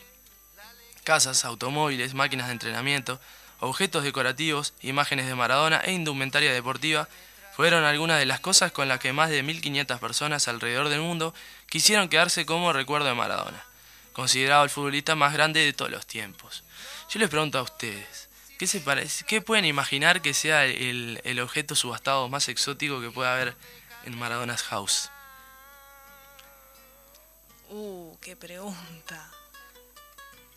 Casas, 1.03 1.45
automóviles, 1.45 2.15
máquinas 2.15 2.47
de 2.47 2.53
entrenamiento, 2.53 3.19
objetos 3.59 4.03
decorativos, 4.03 4.73
imágenes 4.81 5.27
de 5.27 5.35
Maradona 5.35 5.77
e 5.85 5.91
indumentaria 5.91 6.51
deportiva 6.51 7.07
fueron 7.55 7.83
algunas 7.83 8.19
de 8.19 8.25
las 8.25 8.39
cosas 8.39 8.71
con 8.71 8.87
las 8.87 8.99
que 8.99 9.13
más 9.13 9.29
de 9.29 9.43
1.500 9.43 9.99
personas 9.99 10.47
alrededor 10.47 10.89
del 10.89 11.01
mundo 11.01 11.33
quisieron 11.69 12.09
quedarse 12.09 12.45
como 12.45 12.73
recuerdo 12.73 13.07
de 13.07 13.13
Maradona, 13.13 13.63
considerado 14.13 14.63
el 14.63 14.69
futbolista 14.69 15.15
más 15.15 15.33
grande 15.33 15.59
de 15.59 15.73
todos 15.73 15.91
los 15.91 16.05
tiempos. 16.05 16.63
Yo 17.09 17.19
les 17.19 17.29
pregunto 17.29 17.59
a 17.59 17.63
ustedes, 17.63 18.29
¿qué, 18.57 18.67
se 18.67 18.79
parece, 18.79 19.25
qué 19.25 19.41
pueden 19.41 19.65
imaginar 19.65 20.21
que 20.21 20.33
sea 20.33 20.65
el, 20.65 21.19
el 21.23 21.39
objeto 21.39 21.75
subastado 21.75 22.29
más 22.29 22.47
exótico 22.47 23.01
que 23.01 23.11
pueda 23.11 23.33
haber 23.33 23.55
en 24.05 24.17
Maradona's 24.17 24.63
House? 24.63 25.09
Uh, 27.69 28.17
qué 28.19 28.35
pregunta. 28.35 29.31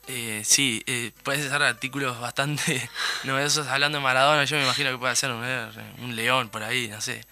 Eh, 0.07 0.43
sí, 0.45 0.83
eh, 0.87 1.13
puedes 1.23 1.47
hacer 1.47 1.63
artículos 1.63 2.21
bastante 2.21 2.91
novedosos 3.25 3.67
hablando 3.69 3.99
de 3.99 4.05
Maradona. 4.05 4.45
Yo 4.45 4.57
me 4.57 4.65
imagino 4.65 4.91
que 4.91 4.99
puede 4.99 5.17
ser 5.17 5.31
un, 5.31 6.17
león 6.17 6.51
por 6.51 6.63
ahí, 6.63 6.89
no 6.89 7.01
sé. 7.01 7.25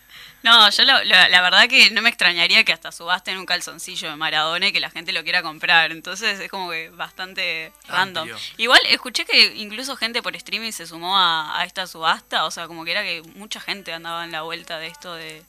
No, 0.43 0.69
yo 0.71 0.83
la 0.83 1.41
verdad 1.41 1.69
que 1.69 1.91
no 1.91 2.03
me 2.03 2.09
extrañaría 2.09 2.65
que 2.65 2.73
hasta 2.73 2.91
subasten 2.91 3.39
un 3.39 3.47
calzoncillo 3.47 4.11
de 4.11 4.17
Maradona 4.17 4.67
y 4.67 4.73
que 4.73 4.81
la 4.81 4.91
gente 4.91 5.13
lo 5.13 5.23
quiera 5.23 5.41
comprar. 5.41 5.93
Entonces 5.93 6.41
es 6.41 6.51
como 6.51 6.71
que 6.71 6.89
bastante 6.91 7.73
random. 7.87 8.29
Igual 8.57 8.81
escuché 8.89 9.25
que 9.25 9.55
incluso 9.55 9.95
gente 9.95 10.21
por 10.21 10.35
streaming 10.35 10.73
se 10.73 10.87
sumó 10.87 11.17
a, 11.17 11.61
a 11.61 11.65
esta 11.65 11.87
subasta. 11.87 12.45
O 12.45 12.51
sea, 12.51 12.67
como 12.67 12.85
que 12.85 12.91
era 12.91 13.05
que 13.05 13.23
mucha 13.37 13.61
gente 13.61 13.93
andaba 13.93 14.25
en 14.25 14.33
la 14.33 14.43
vuelta 14.43 14.81
de 14.81 14.89
esto 14.89 15.15
de, 15.15 15.45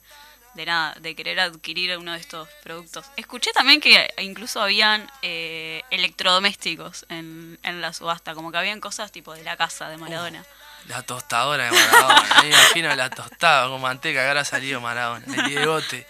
de 0.54 0.66
nada, 0.66 0.94
de 1.00 1.14
querer 1.14 1.40
adquirir 1.40 1.96
uno 1.98 2.12
de 2.12 2.18
estos 2.18 2.48
productos. 2.62 3.06
Escuché 3.16 3.52
también 3.52 3.80
que 3.80 4.12
incluso 4.20 4.60
habían 4.60 5.10
eh, 5.22 5.82
electrodomésticos 5.90 7.06
en, 7.08 7.58
en, 7.62 7.80
la 7.80 7.92
subasta, 7.92 8.34
como 8.34 8.52
que 8.52 8.58
habían 8.58 8.80
cosas 8.80 9.12
tipo 9.12 9.34
de 9.34 9.42
la 9.42 9.56
casa 9.56 9.88
de 9.88 9.96
Maradona. 9.96 10.44
la 10.88 11.02
tostadora 11.02 11.64
de 11.64 11.70
Maradona, 11.72 12.24
me 12.42 12.48
imagino 12.48 12.94
la 12.94 13.10
tostada 13.10 13.68
con 13.68 13.80
manteca 13.80 14.20
que 14.22 14.28
habrá 14.28 14.44
salido 14.44 14.80
Maradona, 14.80 15.24
el 15.26 15.44
diegote. 15.46 16.06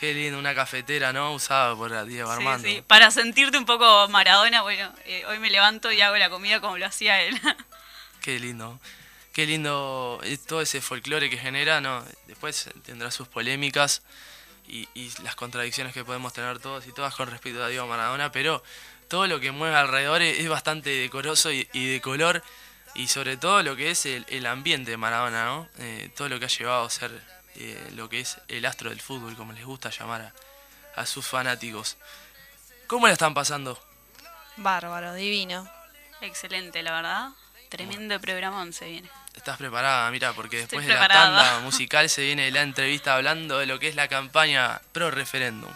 Qué 0.00 0.12
lindo, 0.12 0.38
una 0.38 0.54
cafetera, 0.54 1.12
¿no? 1.12 1.32
Usada 1.32 1.74
por 1.76 2.06
Diego 2.06 2.30
Armando. 2.30 2.68
Sí, 2.68 2.82
Para 2.86 3.10
sentirte 3.10 3.56
un 3.56 3.64
poco 3.64 4.08
Maradona, 4.08 4.62
bueno, 4.62 4.92
eh, 5.06 5.24
hoy 5.26 5.38
me 5.38 5.50
levanto 5.50 5.90
y 5.90 6.00
hago 6.00 6.16
la 6.16 6.28
comida 6.30 6.60
como 6.60 6.76
lo 6.76 6.86
hacía 6.86 7.22
él. 7.22 7.40
Qué 8.20 8.38
lindo 8.38 8.78
qué 9.34 9.46
lindo 9.46 10.20
todo 10.46 10.62
ese 10.62 10.80
folclore 10.80 11.28
que 11.28 11.36
genera, 11.36 11.80
¿no? 11.80 12.04
Después 12.28 12.70
tendrá 12.86 13.10
sus 13.10 13.26
polémicas 13.28 14.02
y, 14.68 14.88
las 15.22 15.34
contradicciones 15.34 15.92
que 15.92 16.04
podemos 16.04 16.32
tener 16.32 16.60
todos 16.60 16.86
y 16.86 16.92
todas 16.92 17.14
con 17.14 17.28
respecto 17.28 17.62
a 17.62 17.68
Diego 17.68 17.86
Maradona, 17.86 18.32
pero 18.32 18.62
todo 19.08 19.26
lo 19.26 19.40
que 19.40 19.50
mueve 19.50 19.76
alrededor 19.76 20.22
es, 20.22 20.48
bastante 20.48 20.90
decoroso 20.90 21.50
y, 21.50 21.64
de 21.64 22.00
color 22.00 22.42
y 22.94 23.08
sobre 23.08 23.36
todo 23.36 23.62
lo 23.64 23.74
que 23.74 23.90
es 23.90 24.06
el, 24.06 24.46
ambiente 24.46 24.92
de 24.92 24.96
Maradona, 24.96 25.44
¿no? 25.44 25.68
Eh, 25.78 26.10
todo 26.16 26.28
lo 26.28 26.38
que 26.38 26.46
ha 26.46 26.48
llevado 26.48 26.84
a 26.84 26.90
ser 26.90 27.10
eh, 27.56 27.90
lo 27.96 28.08
que 28.08 28.20
es 28.20 28.38
el 28.46 28.64
astro 28.64 28.90
del 28.90 29.00
fútbol, 29.00 29.34
como 29.34 29.52
les 29.52 29.64
gusta 29.64 29.90
llamar 29.90 30.32
a, 30.94 31.06
sus 31.06 31.26
fanáticos. 31.26 31.96
¿Cómo 32.86 33.08
le 33.08 33.12
están 33.12 33.34
pasando? 33.34 33.82
Bárbaro, 34.56 35.12
divino. 35.14 35.68
Excelente, 36.20 36.84
la 36.84 36.92
verdad. 36.92 37.28
Tremendo 37.68 38.20
programón 38.20 38.72
se 38.72 38.86
viene. 38.86 39.23
Estás 39.34 39.58
preparada, 39.58 40.10
mira, 40.10 40.32
porque 40.32 40.58
después 40.58 40.86
de 40.86 40.94
la 40.94 41.08
tanda 41.08 41.60
musical 41.60 42.08
se 42.08 42.22
viene 42.22 42.50
la 42.50 42.62
entrevista 42.62 43.16
hablando 43.16 43.58
de 43.58 43.66
lo 43.66 43.78
que 43.78 43.88
es 43.88 43.94
la 43.94 44.08
campaña 44.08 44.80
pro 44.92 45.10
referéndum. 45.10 45.70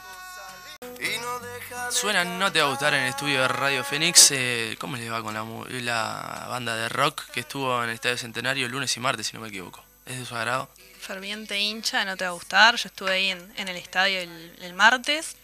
Suena 1.91 2.25
No 2.25 2.53
Te 2.53 2.61
Va 2.61 2.69
a 2.69 2.71
Gustar 2.71 2.95
en 2.95 3.03
el 3.03 3.09
estudio 3.11 3.43
de 3.43 3.49
Radio 3.49 3.83
Fénix. 3.83 4.31
Eh, 4.31 4.77
¿Cómo 4.79 4.97
le 4.97 5.11
va 5.11 5.23
con 5.23 5.35
la, 5.35 6.47
banda 6.49 6.77
de 6.77 6.89
rock 6.89 7.25
que 7.31 7.41
estuvo 7.41 7.83
en 7.83 7.91
el 7.91 7.95
Estadio 7.95 8.17
Centenario 8.17 8.67
el 8.67 8.73
lunes 8.73 8.97
y 8.97 9.01
martes, 9.01 9.27
si 9.27 9.35
no 9.35 9.41
me 9.41 9.49
equivoco? 9.49 9.85
¿Es 10.07 10.19
de 10.19 10.25
su 10.25 10.37
agrado? 10.37 10.71
Ferviente 11.01 11.59
hincha, 11.59 12.05
No 12.05 12.17
Te 12.17 12.25
Va 12.25 12.31
a 12.31 12.35
Gustar. 12.35 12.77
Yo 12.77 12.89
estuve 12.89 13.13
ahí 13.13 13.31
en, 13.31 13.69
el 13.69 13.77
estadio 13.77 14.21
el, 14.21 14.75
martes. 14.75 15.37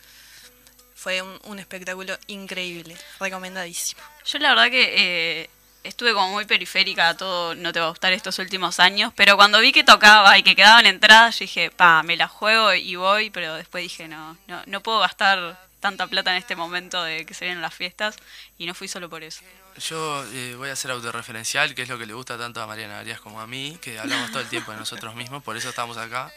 Fue 0.94 1.20
un, 1.22 1.58
espectáculo 1.58 2.16
increíble, 2.28 2.96
recomendadísimo. 3.18 4.02
Yo 4.24 4.38
la 4.38 4.50
verdad 4.50 4.70
que 4.70 5.42
eh, 5.42 5.50
estuve 5.84 6.12
como 6.12 6.30
muy 6.30 6.46
periférica 6.46 7.10
a 7.10 7.16
todo, 7.16 7.54
no 7.54 7.72
te 7.72 7.80
va 7.80 7.86
a 7.86 7.90
gustar 7.90 8.12
estos 8.12 8.38
últimos 8.38 8.80
años, 8.80 9.12
pero 9.14 9.36
cuando 9.36 9.60
vi 9.60 9.72
que 9.72 9.84
tocaba 9.84 10.36
y 10.38 10.42
que 10.42 10.56
quedaban 10.56 10.86
entradas, 10.86 11.38
yo 11.38 11.44
dije, 11.44 11.70
pa, 11.70 12.02
me 12.02 12.16
la 12.16 12.26
juego 12.26 12.74
y 12.74 12.96
voy, 12.96 13.30
pero 13.30 13.54
después 13.54 13.82
dije, 13.82 14.08
no, 14.08 14.36
no, 14.48 14.62
no 14.66 14.80
puedo 14.80 14.98
gastar 14.98 15.58
tanta 15.80 16.06
plata 16.06 16.30
en 16.30 16.38
este 16.38 16.56
momento 16.56 17.02
de 17.02 17.26
que 17.26 17.34
se 17.34 17.44
vienen 17.44 17.60
las 17.60 17.74
fiestas 17.74 18.16
y 18.56 18.64
no 18.64 18.74
fui 18.74 18.88
solo 18.88 19.10
por 19.10 19.22
eso. 19.22 19.42
Yo 19.76 20.24
eh, 20.32 20.54
voy 20.56 20.70
a 20.70 20.76
ser 20.76 20.90
autorreferencial, 20.92 21.74
que 21.74 21.82
es 21.82 21.88
lo 21.88 21.98
que 21.98 22.06
le 22.06 22.14
gusta 22.14 22.38
tanto 22.38 22.62
a 22.62 22.66
Mariana 22.66 23.00
Arias 23.00 23.20
como 23.20 23.40
a 23.40 23.46
mí, 23.46 23.78
que 23.82 23.98
hablamos 23.98 24.30
todo 24.30 24.40
el 24.40 24.48
tiempo 24.48 24.72
de 24.72 24.78
nosotros 24.78 25.14
mismos, 25.14 25.42
por 25.42 25.56
eso 25.56 25.68
estamos 25.68 25.98
acá. 25.98 26.32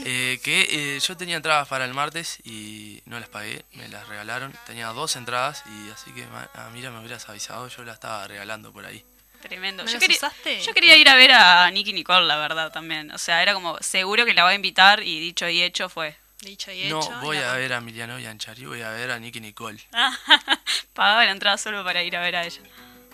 Eh, 0.00 0.40
que 0.42 0.96
eh, 0.96 1.00
yo 1.00 1.16
tenía 1.16 1.36
entradas 1.36 1.68
para 1.68 1.84
el 1.84 1.94
martes 1.94 2.38
y 2.44 3.02
no 3.06 3.20
las 3.20 3.28
pagué, 3.28 3.64
me 3.72 3.88
las 3.88 4.08
regalaron. 4.08 4.52
Tenía 4.66 4.88
dos 4.88 5.16
entradas 5.16 5.62
y 5.66 5.90
así 5.90 6.12
que, 6.12 6.24
a 6.24 6.70
mira, 6.72 6.90
me 6.90 7.00
hubieras 7.00 7.28
avisado, 7.28 7.68
yo 7.68 7.84
las 7.84 7.94
estaba 7.94 8.26
regalando 8.26 8.72
por 8.72 8.86
ahí. 8.86 9.04
Tremendo. 9.42 9.84
yo, 9.84 9.98
quería, 9.98 10.18
yo 10.64 10.72
quería 10.72 10.96
ir 10.96 11.08
a 11.08 11.16
ver 11.16 11.32
a 11.32 11.68
Nicky 11.70 11.92
Nicole, 11.92 12.26
la 12.26 12.36
verdad, 12.36 12.70
también. 12.72 13.10
O 13.10 13.18
sea, 13.18 13.42
era 13.42 13.54
como, 13.54 13.76
seguro 13.80 14.24
que 14.24 14.34
la 14.34 14.44
voy 14.44 14.52
a 14.52 14.56
invitar 14.56 15.02
y 15.02 15.18
dicho 15.18 15.48
y 15.48 15.62
hecho 15.62 15.88
fue. 15.88 16.16
Dicho 16.40 16.70
y 16.70 16.84
hecho. 16.84 17.00
No, 17.10 17.20
voy 17.20 17.38
a 17.38 17.52
ver 17.54 17.72
a 17.72 17.78
Emiliano 17.78 18.16
Bianchari, 18.16 18.64
voy 18.64 18.82
a 18.82 18.90
ver 18.90 19.10
a 19.10 19.18
Nicky 19.18 19.40
Nicole. 19.40 19.80
Pagaba 20.94 21.24
la 21.24 21.32
entrada 21.32 21.58
solo 21.58 21.84
para 21.84 22.02
ir 22.02 22.16
a 22.16 22.20
ver 22.20 22.36
a 22.36 22.44
ella. 22.44 22.62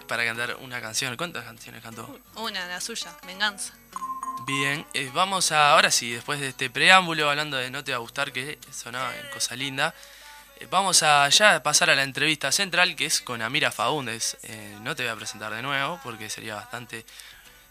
Para 0.06 0.24
cantar 0.24 0.56
una 0.60 0.80
canción. 0.80 1.16
¿Cuántas 1.16 1.44
canciones 1.44 1.82
cantó? 1.82 2.18
Una, 2.36 2.66
la 2.66 2.80
suya, 2.80 3.14
Venganza. 3.26 3.74
Bien, 4.48 4.86
eh, 4.94 5.10
vamos 5.12 5.52
a, 5.52 5.72
ahora 5.72 5.90
sí, 5.90 6.10
después 6.10 6.40
de 6.40 6.48
este 6.48 6.70
preámbulo 6.70 7.28
hablando 7.28 7.58
de 7.58 7.70
No 7.70 7.84
te 7.84 7.92
va 7.92 7.96
a 7.96 8.00
gustar, 8.00 8.32
que 8.32 8.58
sonaba 8.72 9.14
en 9.14 9.28
cosa 9.28 9.54
linda, 9.54 9.94
eh, 10.58 10.66
vamos 10.70 11.02
a 11.02 11.28
ya 11.28 11.62
pasar 11.62 11.90
a 11.90 11.94
la 11.94 12.02
entrevista 12.02 12.50
central, 12.50 12.96
que 12.96 13.04
es 13.04 13.20
con 13.20 13.42
Amira 13.42 13.70
Faúndez. 13.70 14.38
Eh, 14.44 14.78
no 14.80 14.96
te 14.96 15.02
voy 15.02 15.12
a 15.12 15.16
presentar 15.16 15.52
de 15.52 15.60
nuevo, 15.60 16.00
porque 16.02 16.30
sería 16.30 16.54
bastante 16.54 17.04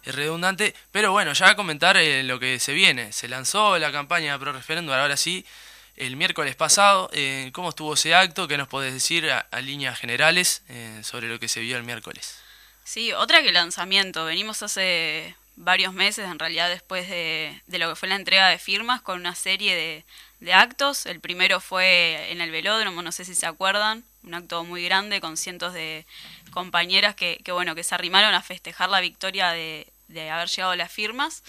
redundante, 0.05 0.75
pero 0.91 1.11
bueno, 1.11 1.33
ya 1.33 1.49
a 1.49 1.55
comentar 1.55 1.97
lo 2.23 2.39
que 2.39 2.59
se 2.59 2.73
viene. 2.73 3.11
Se 3.11 3.27
lanzó 3.27 3.79
la 3.79 3.91
campaña 3.91 4.37
pro 4.37 4.53
referéndum, 4.53 4.93
ahora 4.93 5.17
sí, 5.17 5.47
el 5.95 6.15
miércoles 6.15 6.55
pasado. 6.55 7.09
¿Cómo 7.53 7.69
estuvo 7.69 7.95
ese 7.95 8.13
acto? 8.13 8.47
¿Qué 8.47 8.55
nos 8.55 8.67
podés 8.67 8.93
decir 8.93 9.31
a, 9.31 9.39
a 9.49 9.61
líneas 9.61 9.97
generales 9.97 10.61
sobre 11.01 11.27
lo 11.27 11.39
que 11.39 11.47
se 11.47 11.59
vio 11.59 11.75
el 11.75 11.83
miércoles? 11.83 12.37
Sí, 12.83 13.13
otra 13.13 13.41
que 13.41 13.51
lanzamiento. 13.51 14.25
Venimos 14.25 14.61
hace 14.61 15.35
varios 15.57 15.93
meses, 15.93 16.25
en 16.29 16.39
realidad 16.39 16.69
después 16.69 17.09
de, 17.09 17.61
de, 17.67 17.79
lo 17.79 17.89
que 17.89 17.95
fue 17.95 18.07
la 18.07 18.15
entrega 18.15 18.47
de 18.47 18.59
firmas, 18.59 19.01
con 19.01 19.19
una 19.19 19.35
serie 19.35 19.75
de, 19.75 20.05
de, 20.39 20.53
actos. 20.53 21.05
El 21.05 21.19
primero 21.19 21.59
fue 21.59 22.31
en 22.31 22.39
el 22.39 22.51
velódromo, 22.51 23.01
no 23.01 23.11
sé 23.11 23.25
si 23.25 23.35
se 23.35 23.45
acuerdan, 23.45 24.03
un 24.23 24.35
acto 24.35 24.63
muy 24.63 24.85
grande 24.85 25.19
con 25.19 25.35
cientos 25.35 25.73
de 25.73 26.05
compañeras 26.51 27.15
que, 27.15 27.41
que 27.43 27.51
bueno, 27.51 27.75
que 27.75 27.83
se 27.83 27.95
arrimaron 27.95 28.33
a 28.33 28.41
festejar 28.41 28.89
la 28.89 29.01
victoria 29.01 29.51
de, 29.51 29.87
de 30.07 30.29
haber 30.29 30.47
llegado 30.47 30.75
las 30.75 30.91
firmas. 30.91 31.43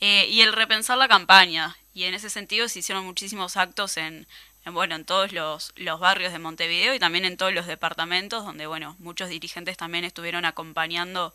Eh, 0.00 0.26
y 0.30 0.40
el 0.40 0.52
repensar 0.52 0.98
la 0.98 1.08
campaña. 1.08 1.76
Y 1.92 2.04
en 2.04 2.14
ese 2.14 2.30
sentido 2.30 2.68
se 2.68 2.78
hicieron 2.78 3.04
muchísimos 3.04 3.56
actos 3.56 3.96
en, 3.98 4.26
en 4.64 4.74
bueno, 4.74 4.94
en 4.94 5.04
todos 5.04 5.32
los, 5.32 5.72
los, 5.76 6.00
barrios 6.00 6.32
de 6.32 6.38
Montevideo 6.38 6.94
y 6.94 6.98
también 6.98 7.24
en 7.26 7.36
todos 7.36 7.52
los 7.52 7.66
departamentos, 7.66 8.44
donde 8.44 8.66
bueno, 8.66 8.96
muchos 8.98 9.28
dirigentes 9.28 9.76
también 9.76 10.04
estuvieron 10.04 10.44
acompañando 10.46 11.34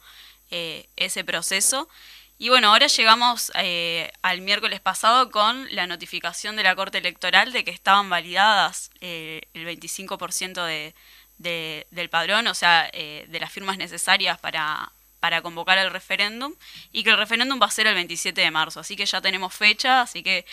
eh, 0.51 0.87
ese 0.95 1.23
proceso. 1.23 1.89
Y 2.37 2.49
bueno, 2.49 2.69
ahora 2.69 2.87
llegamos 2.87 3.51
eh, 3.55 4.11
al 4.21 4.41
miércoles 4.41 4.81
pasado 4.81 5.31
con 5.31 5.73
la 5.73 5.87
notificación 5.87 6.55
de 6.55 6.63
la 6.63 6.75
Corte 6.75 6.97
Electoral 6.97 7.53
de 7.53 7.63
que 7.63 7.71
estaban 7.71 8.09
validadas 8.09 8.91
eh, 8.99 9.41
el 9.53 9.65
25% 9.65 10.65
de, 10.65 10.93
de, 11.37 11.87
del 11.91 12.09
padrón, 12.09 12.47
o 12.47 12.53
sea, 12.53 12.89
de 12.91 13.37
las 13.39 13.51
firmas 13.51 13.77
necesarias 13.77 14.37
para, 14.37 14.91
para 15.25 15.41
convocar 15.41 15.79
el 15.79 15.89
referéndum 15.89 16.53
y 16.91 17.03
que 17.03 17.09
el 17.09 17.17
referéndum 17.17 17.59
va 17.59 17.65
a 17.65 17.71
ser 17.71 17.87
el 17.87 17.95
27 17.95 18.39
de 18.39 18.51
marzo. 18.51 18.79
Así 18.79 18.95
que 18.95 19.07
ya 19.07 19.21
tenemos 19.21 19.55
fecha, 19.55 20.01
así 20.01 20.21
que 20.21 20.45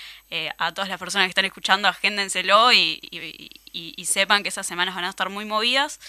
a 0.57 0.73
todas 0.73 0.89
las 0.89 0.99
personas 0.99 1.27
que 1.27 1.33
están 1.33 1.45
escuchando, 1.45 1.89
agéndenselo 1.89 2.73
y, 2.73 2.99
y, 3.11 3.95
y, 3.95 4.05
sepan 4.07 4.43
que 4.43 4.49
esas 4.49 4.67
semanas 4.67 4.95
van 4.95 5.05
a 5.05 5.11
estar 5.11 5.29
muy 5.29 5.45
movidas. 5.45 6.01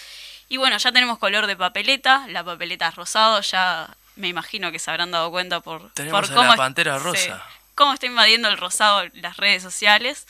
Y 0.48 0.56
bueno, 0.56 0.78
ya 0.78 0.92
tenemos 0.92 1.18
color 1.18 1.46
de 1.46 1.56
papeleta, 1.56 2.26
la 2.28 2.42
papeleta 2.42 2.88
es 2.88 2.94
rosado, 2.94 3.42
ya 3.42 3.94
me 4.16 4.28
imagino 4.28 4.72
que 4.72 4.78
se 4.78 4.90
habrán 4.90 5.10
dado 5.10 5.30
cuenta 5.30 5.60
por, 5.60 5.90
Tenemos 5.92 6.22
por 6.22 6.32
a 6.32 6.34
cómo, 6.34 6.48
la 6.48 6.56
Pantera 6.56 6.98
Rosa. 6.98 7.44
cómo 7.74 7.92
está 7.92 8.06
invadiendo 8.06 8.48
el 8.48 8.56
rosado 8.56 9.04
las 9.12 9.36
redes 9.36 9.62
sociales. 9.62 10.26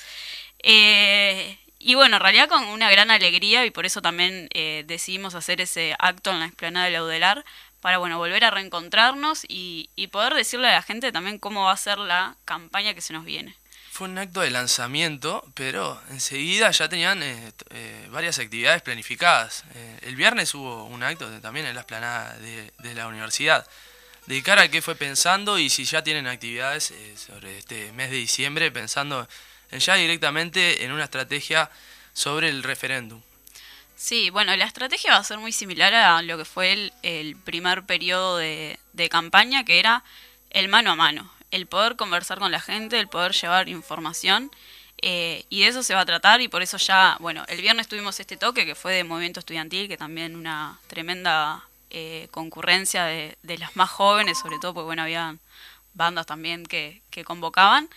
Eh, 0.64 1.56
y 1.78 1.94
bueno, 1.94 2.16
en 2.16 2.22
realidad 2.22 2.48
con 2.48 2.64
una 2.64 2.90
gran 2.90 3.12
alegría 3.12 3.64
y 3.66 3.70
por 3.70 3.84
eso 3.86 4.00
también 4.00 4.48
eh, 4.54 4.82
decidimos 4.86 5.34
hacer 5.34 5.60
ese 5.60 5.94
acto 5.98 6.30
en 6.30 6.40
la 6.40 6.46
explanada 6.46 6.86
del 6.86 6.94
Laudelar 6.94 7.44
para 7.84 7.98
bueno, 7.98 8.16
volver 8.16 8.42
a 8.44 8.50
reencontrarnos 8.50 9.44
y, 9.46 9.90
y 9.94 10.06
poder 10.06 10.32
decirle 10.32 10.68
a 10.68 10.72
la 10.72 10.82
gente 10.82 11.12
también 11.12 11.38
cómo 11.38 11.64
va 11.64 11.72
a 11.72 11.76
ser 11.76 11.98
la 11.98 12.34
campaña 12.46 12.94
que 12.94 13.02
se 13.02 13.12
nos 13.12 13.26
viene. 13.26 13.54
Fue 13.92 14.08
un 14.08 14.16
acto 14.16 14.40
de 14.40 14.50
lanzamiento, 14.50 15.44
pero 15.52 16.00
enseguida 16.08 16.70
ya 16.70 16.88
tenían 16.88 17.22
eh, 17.22 17.52
eh, 17.68 18.08
varias 18.10 18.38
actividades 18.38 18.80
planificadas. 18.80 19.64
Eh, 19.74 19.98
el 20.04 20.16
viernes 20.16 20.54
hubo 20.54 20.84
un 20.86 21.02
acto 21.02 21.28
también 21.42 21.66
en 21.66 21.74
la 21.74 21.82
esplanada 21.82 22.38
de, 22.38 22.72
de 22.78 22.94
la 22.94 23.06
universidad. 23.06 23.68
De 24.24 24.42
cara 24.42 24.62
a 24.62 24.68
qué 24.68 24.80
fue 24.80 24.94
pensando 24.94 25.58
y 25.58 25.68
si 25.68 25.84
ya 25.84 26.02
tienen 26.02 26.26
actividades 26.26 26.90
eh, 26.90 27.14
sobre 27.18 27.58
este 27.58 27.92
mes 27.92 28.08
de 28.10 28.16
diciembre, 28.16 28.70
pensando 28.70 29.28
en 29.70 29.80
ya 29.80 29.96
directamente 29.96 30.86
en 30.86 30.92
una 30.92 31.04
estrategia 31.04 31.70
sobre 32.14 32.48
el 32.48 32.62
referéndum. 32.62 33.20
Sí, 34.04 34.28
bueno, 34.28 34.54
la 34.54 34.66
estrategia 34.66 35.12
va 35.12 35.16
a 35.16 35.24
ser 35.24 35.38
muy 35.38 35.50
similar 35.50 35.94
a 35.94 36.20
lo 36.20 36.36
que 36.36 36.44
fue 36.44 36.74
el, 36.74 36.92
el 37.02 37.36
primer 37.36 37.84
periodo 37.84 38.36
de, 38.36 38.78
campaña, 39.10 39.64
que 39.64 39.78
era 39.78 40.04
el 40.50 40.68
mano 40.68 40.90
a 40.90 40.94
mano, 40.94 41.32
el 41.50 41.66
poder 41.66 41.96
conversar 41.96 42.38
con 42.38 42.52
la 42.52 42.60
gente, 42.60 43.00
el 43.00 43.08
poder 43.08 43.32
llevar 43.32 43.70
información, 43.70 44.50
eh, 45.00 45.46
y 45.48 45.62
de 45.62 45.68
eso 45.68 45.82
se 45.82 45.94
va 45.94 46.02
a 46.02 46.04
tratar, 46.04 46.42
y 46.42 46.48
por 46.48 46.60
eso 46.60 46.76
ya, 46.76 47.16
bueno, 47.18 47.46
el 47.48 47.62
viernes 47.62 47.88
tuvimos 47.88 48.20
este 48.20 48.36
toque 48.36 48.66
que 48.66 48.74
fue 48.74 48.92
de 48.92 49.04
movimiento 49.04 49.40
estudiantil, 49.40 49.88
que 49.88 49.96
también 49.96 50.36
una 50.36 50.78
tremenda 50.86 51.64
eh, 51.88 52.28
concurrencia 52.30 53.06
de, 53.06 53.38
de 53.42 53.56
las 53.56 53.74
más 53.74 53.88
jóvenes, 53.88 54.38
sobre 54.38 54.58
todo 54.58 54.74
porque, 54.74 54.84
bueno, 54.84 55.00
había 55.00 55.34
bandas 55.94 56.26
también 56.26 56.66
que, 56.66 57.00
que 57.08 57.24
convocaban. 57.24 57.88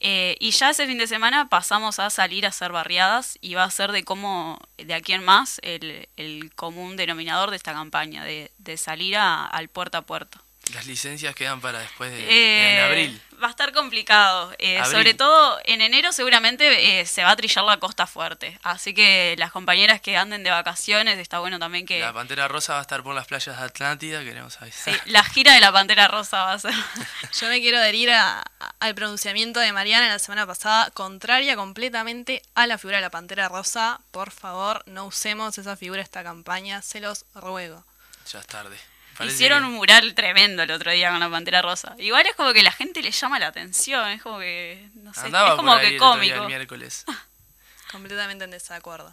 Eh, 0.00 0.36
y 0.40 0.50
ya 0.50 0.70
ese 0.70 0.86
fin 0.86 0.98
de 0.98 1.06
semana 1.06 1.48
pasamos 1.48 1.98
a 1.98 2.10
salir 2.10 2.44
a 2.44 2.50
hacer 2.50 2.70
barriadas 2.72 3.38
y 3.40 3.54
va 3.54 3.64
a 3.64 3.70
ser 3.70 3.92
de 3.92 4.04
cómo, 4.04 4.58
de 4.76 4.94
aquí 4.94 5.12
en 5.12 5.24
más, 5.24 5.58
el, 5.62 6.08
el 6.16 6.52
común 6.54 6.96
denominador 6.96 7.50
de 7.50 7.56
esta 7.56 7.72
campaña, 7.72 8.24
de, 8.24 8.50
de 8.58 8.76
salir 8.76 9.16
al 9.16 9.68
puerta 9.68 9.98
a 9.98 10.02
puerta. 10.02 10.45
Las 10.74 10.86
licencias 10.86 11.34
quedan 11.34 11.60
para 11.60 11.78
después 11.78 12.10
de 12.10 12.18
Eh, 12.28 12.74
en 12.78 12.84
abril. 12.84 13.22
Va 13.42 13.46
a 13.48 13.50
estar 13.50 13.72
complicado. 13.72 14.52
eh, 14.58 14.82
sobre 14.86 15.14
todo 15.14 15.58
en 15.64 15.80
enero 15.80 16.10
seguramente 16.10 17.00
eh, 17.00 17.06
se 17.06 17.22
va 17.22 17.30
a 17.30 17.36
trillar 17.36 17.64
la 17.64 17.76
costa 17.78 18.06
fuerte. 18.06 18.58
Así 18.62 18.92
que 18.94 19.36
las 19.38 19.52
compañeras 19.52 20.00
que 20.00 20.16
anden 20.16 20.42
de 20.42 20.50
vacaciones, 20.50 21.18
está 21.18 21.38
bueno 21.38 21.58
también 21.58 21.86
que... 21.86 22.00
La 22.00 22.12
Pantera 22.12 22.48
Rosa 22.48 22.72
va 22.72 22.78
a 22.80 22.82
estar 22.82 23.02
por 23.02 23.14
las 23.14 23.26
playas 23.26 23.56
de 23.58 23.64
Atlántida, 23.64 24.24
queremos 24.24 24.60
avisar. 24.60 24.94
sí, 24.94 25.00
la 25.06 25.22
gira 25.22 25.52
de 25.54 25.60
la 25.60 25.70
Pantera 25.70 26.08
Rosa 26.08 26.44
va 26.44 26.52
a 26.54 26.58
ser... 26.58 26.72
Yo 27.40 27.48
me 27.48 27.60
quiero 27.60 27.78
adherir 27.78 28.10
a- 28.10 28.40
a- 28.40 28.74
al 28.80 28.94
pronunciamiento 28.94 29.60
de 29.60 29.72
Mariana 29.72 30.08
la 30.08 30.18
semana 30.18 30.46
pasada, 30.46 30.90
contraria 30.90 31.54
completamente 31.56 32.42
a 32.54 32.66
la 32.66 32.78
figura 32.78 32.96
de 32.96 33.02
la 33.02 33.10
Pantera 33.10 33.48
Rosa. 33.48 34.00
Por 34.10 34.30
favor, 34.32 34.82
no 34.86 35.04
usemos 35.06 35.56
esa 35.58 35.76
figura 35.76 36.02
esta 36.02 36.24
campaña, 36.24 36.82
se 36.82 37.00
los 37.00 37.24
ruego. 37.34 37.84
Ya 38.32 38.40
es 38.40 38.46
tarde. 38.46 38.76
Parece 39.18 39.34
Hicieron 39.36 39.60
que- 39.62 39.66
un 39.68 39.72
mural 39.74 40.14
tremendo 40.14 40.62
el 40.62 40.70
otro 40.70 40.90
día 40.92 41.10
con 41.10 41.20
la 41.20 41.30
Pantera 41.30 41.62
Rosa. 41.62 41.94
Igual 41.98 42.26
es 42.26 42.34
como 42.36 42.52
que 42.52 42.62
la 42.62 42.72
gente 42.72 43.02
le 43.02 43.10
llama 43.10 43.38
la 43.38 43.46
atención, 43.48 44.08
es 44.10 44.22
como 44.22 44.38
que, 44.38 44.88
no 44.94 45.12
sé, 45.14 45.20
Andaba 45.20 45.50
es 45.50 45.54
como 45.56 45.72
por 45.72 45.80
ahí 45.80 45.88
que 45.90 45.96
el 45.96 46.02
otro 46.02 46.20
día, 46.20 46.32
cómico. 46.34 46.42
el 46.42 46.46
miércoles. 46.58 47.04
Completamente 47.92 48.44
en 48.44 48.50
desacuerdo. 48.50 49.12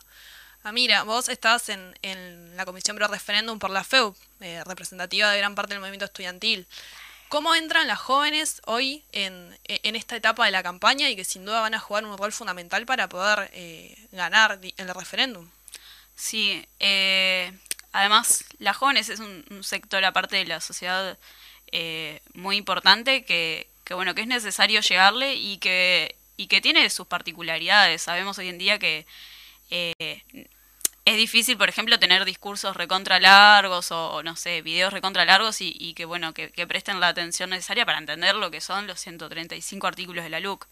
Ah, 0.63 0.71
mira, 0.71 1.03
vos 1.03 1.29
estás 1.29 1.69
en, 1.69 1.97
en 2.01 2.55
la 2.55 2.65
Comisión 2.65 2.95
Pro 2.95 3.07
Referéndum 3.07 3.59
por 3.59 3.69
la 3.69 3.83
FEU, 3.83 4.15
eh, 4.39 4.63
representativa 4.65 5.29
de 5.29 5.37
gran 5.37 5.55
parte 5.55 5.73
del 5.73 5.79
movimiento 5.81 6.05
estudiantil. 6.05 6.65
¿Cómo 7.29 7.53
entran 7.55 7.87
las 7.87 7.99
jóvenes 7.99 8.61
hoy 8.65 9.03
en, 9.11 9.57
en 9.65 9.95
esta 9.95 10.15
etapa 10.15 10.45
de 10.45 10.51
la 10.51 10.63
campaña 10.63 11.09
y 11.09 11.15
que 11.15 11.25
sin 11.25 11.43
duda 11.45 11.61
van 11.61 11.73
a 11.73 11.79
jugar 11.79 12.05
un 12.05 12.17
rol 12.17 12.31
fundamental 12.31 12.85
para 12.85 13.09
poder 13.09 13.49
eh, 13.53 13.95
ganar 14.11 14.59
el 14.77 14.87
referéndum? 14.93 15.49
Sí, 16.15 16.65
eh, 16.79 17.51
además, 17.93 18.45
las 18.59 18.75
jóvenes 18.75 19.09
es 19.09 19.19
un, 19.19 19.63
sector 19.63 20.03
aparte 20.03 20.35
de 20.37 20.45
la 20.45 20.59
sociedad 20.59 21.17
eh, 21.71 22.21
muy 22.33 22.57
importante 22.57 23.23
que, 23.23 23.69
que, 23.85 23.93
bueno, 23.93 24.13
que 24.15 24.21
es 24.21 24.27
necesario 24.27 24.81
llegarle 24.81 25.35
y 25.35 25.57
que, 25.57 26.15
y 26.35 26.47
que 26.47 26.61
tiene 26.61 26.89
sus 26.89 27.07
particularidades. 27.07 28.01
Sabemos 28.01 28.37
hoy 28.37 28.49
en 28.49 28.57
día 28.57 28.79
que 28.79 29.05
eh, 29.69 30.21
es 31.05 31.17
difícil, 31.17 31.57
por 31.57 31.69
ejemplo, 31.69 31.99
tener 31.99 32.25
discursos 32.25 32.75
recontra 32.75 33.19
largos 33.19 33.91
o, 33.91 34.23
no 34.23 34.35
sé, 34.35 34.61
videos 34.61 34.93
recontra 34.93 35.25
largos 35.25 35.61
y, 35.61 35.75
y 35.77 35.93
que, 35.93 36.05
bueno, 36.05 36.33
que, 36.33 36.49
presten 36.67 36.99
la 36.99 37.09
atención 37.09 37.49
necesaria 37.49 37.85
para 37.85 37.97
entender 37.97 38.35
lo 38.35 38.51
que 38.51 38.61
son 38.61 38.87
los 38.87 38.99
135 39.01 39.85
artículos 39.87 40.23
de 40.23 40.29
la 40.29 40.39
LUC. 40.39 40.65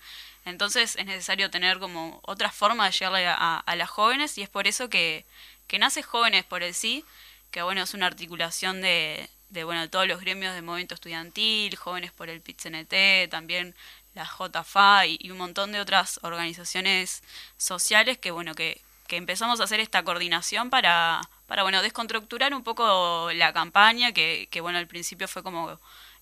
Entonces 0.45 0.95
es 0.95 1.05
necesario 1.05 1.51
tener 1.51 1.79
como 1.79 2.19
otra 2.23 2.51
forma 2.51 2.85
de 2.85 2.91
llegarle 2.91 3.27
a 3.27 3.75
las 3.75 3.89
jóvenes 3.89 4.37
y 4.37 4.41
es 4.41 4.49
por 4.49 4.67
eso 4.67 4.89
que, 4.89 5.25
que 5.71 5.79
nace 5.79 6.03
Jóvenes 6.03 6.43
por 6.43 6.63
el 6.63 6.73
Sí, 6.73 7.05
que 7.49 7.61
bueno, 7.61 7.81
es 7.81 7.93
una 7.93 8.05
articulación 8.05 8.81
de, 8.81 9.29
de 9.51 9.63
bueno, 9.63 9.89
todos 9.89 10.05
los 10.05 10.19
gremios 10.19 10.53
de 10.53 10.61
movimiento 10.61 10.95
estudiantil, 10.95 11.77
Jóvenes 11.77 12.11
por 12.11 12.27
el 12.27 12.41
PIT-CNT, 12.41 13.29
también 13.29 13.73
la 14.13 14.25
JFA 14.25 15.05
y, 15.05 15.17
y, 15.21 15.31
un 15.31 15.37
montón 15.37 15.71
de 15.71 15.79
otras 15.79 16.19
organizaciones 16.23 17.23
sociales 17.57 18.17
que 18.17 18.31
bueno, 18.31 18.53
que, 18.53 18.81
que 19.07 19.15
empezamos 19.15 19.61
a 19.61 19.63
hacer 19.63 19.79
esta 19.79 20.03
coordinación 20.03 20.69
para, 20.69 21.21
para 21.47 21.63
bueno, 21.63 21.81
desconstructurar 21.81 22.53
un 22.53 22.63
poco 22.63 23.29
la 23.33 23.53
campaña, 23.53 24.11
que, 24.11 24.49
que 24.51 24.59
bueno, 24.59 24.77
al 24.77 24.87
principio 24.87 25.29
fue 25.29 25.41
como 25.41 25.79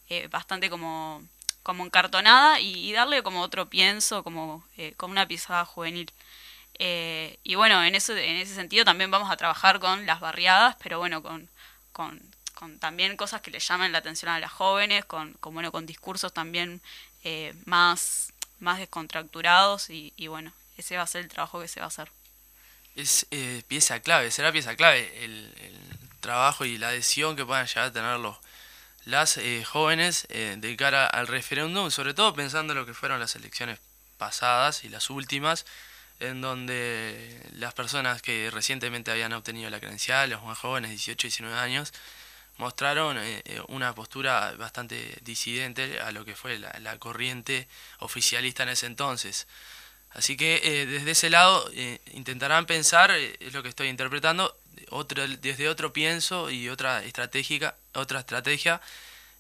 eh, 0.10 0.28
bastante 0.28 0.70
como 0.70 1.24
como 1.64 1.84
encartonada 1.84 2.60
y, 2.60 2.88
y, 2.88 2.94
darle 2.94 3.24
como 3.24 3.42
otro 3.42 3.68
pienso, 3.68 4.24
como, 4.24 4.64
eh, 4.78 4.94
como 4.98 5.12
una 5.12 5.28
pisada 5.28 5.66
juvenil. 5.66 6.12
Eh, 6.80 7.38
y 7.44 7.56
bueno, 7.56 7.84
en, 7.84 7.94
eso, 7.96 8.16
en 8.16 8.38
ese 8.38 8.56
sentido 8.56 8.86
también 8.86 9.12
vamos 9.12 9.30
a 9.30 9.38
trabajar 9.38 9.80
con 9.80 10.06
las 10.06 10.22
barriadas, 10.22 10.76
pero 10.82 10.98
bueno, 10.98 11.22
con, 11.22 11.50
con, 11.92 12.20
también 12.80 13.18
cosas 13.18 13.42
que 13.42 13.52
le 13.52 13.60
llamen 13.60 13.92
la 13.92 14.00
atención 14.00 14.32
a 14.32 14.40
las 14.40 14.52
jóvenes, 14.52 15.06
con, 15.06 15.34
con, 15.34 15.54
bueno, 15.54 15.72
con 15.72 15.86
discursos 15.86 16.34
también 16.34 16.82
eh, 17.24 17.54
más, 17.66 18.34
más 18.60 18.80
descontracturados 18.80 19.90
y, 19.90 20.14
y, 20.18 20.28
bueno, 20.28 20.54
ese 20.78 20.98
va 20.98 21.04
a 21.04 21.08
ser 21.08 21.22
el 21.22 21.30
trabajo 21.30 21.62
que 21.62 21.68
se 21.68 21.80
va 21.80 21.86
a 21.86 21.90
hacer. 21.90 22.12
Es 22.96 23.26
eh, 23.32 23.64
pieza 23.68 24.00
clave, 24.00 24.32
será 24.32 24.52
pieza 24.52 24.76
clave 24.76 25.24
el, 25.24 25.54
el, 25.62 26.00
trabajo 26.20 26.66
y 26.66 26.78
la 26.78 26.90
adhesión 26.90 27.38
que 27.38 27.46
puedan 27.46 27.66
llegar 27.66 27.86
a 27.86 27.94
tener 27.94 28.20
los, 28.20 28.36
las 29.06 29.38
eh, 29.38 29.64
jóvenes 29.64 30.28
eh, 30.30 30.56
de 30.58 30.76
cara 30.76 31.08
al 31.08 31.28
referéndum, 31.28 31.92
sobre 31.92 32.14
todo 32.14 32.34
pensando 32.34 32.74
en 32.74 32.80
lo 32.80 32.86
que 32.86 32.94
fueron 32.94 33.20
las 33.20 33.36
elecciones 33.36 33.80
pasadas 34.18 34.84
y 34.84 34.90
las 34.90 35.10
últimas, 35.10 35.66
en 36.20 36.42
donde 36.42 37.42
las 37.54 37.74
personas 37.74 38.22
que 38.22 38.50
recientemente 38.52 39.12
habían 39.12 39.34
obtenido 39.34 39.70
la 39.70 39.80
credencial, 39.80 40.30
los 40.30 40.44
más 40.44 40.58
jóvenes, 40.58 40.92
18 40.92 41.28
y 41.28 41.30
19 41.30 41.58
años, 41.58 41.94
mostraron 42.58 43.18
eh, 43.20 43.44
una 43.70 43.96
postura 43.96 44.54
bastante 44.58 45.18
disidente 45.22 46.00
a 46.02 46.12
lo 46.12 46.26
que 46.26 46.36
fue 46.36 46.60
la, 46.60 46.98
corriente 46.98 47.68
oficialista 48.00 48.64
en 48.64 48.70
ese 48.70 48.86
entonces. 48.86 49.48
Así 50.12 50.36
que 50.36 50.62
eh, 50.64 50.86
desde 50.86 51.12
ese 51.12 51.30
lado 51.30 51.70
eh, 51.74 52.02
intentarán 52.14 52.66
pensar, 52.66 53.12
eh, 53.12 53.38
es 53.40 53.54
lo 53.54 53.64
que 53.64 53.70
estoy 53.70 53.88
interpretando, 53.88 54.58
otro, 54.90 55.28
desde 55.28 55.70
otro 55.70 55.94
pienso 55.94 56.50
y 56.50 56.70
otra 56.70 57.04
estratégica, 57.04 57.76
otra 57.94 58.20
estrategia, 58.20 58.82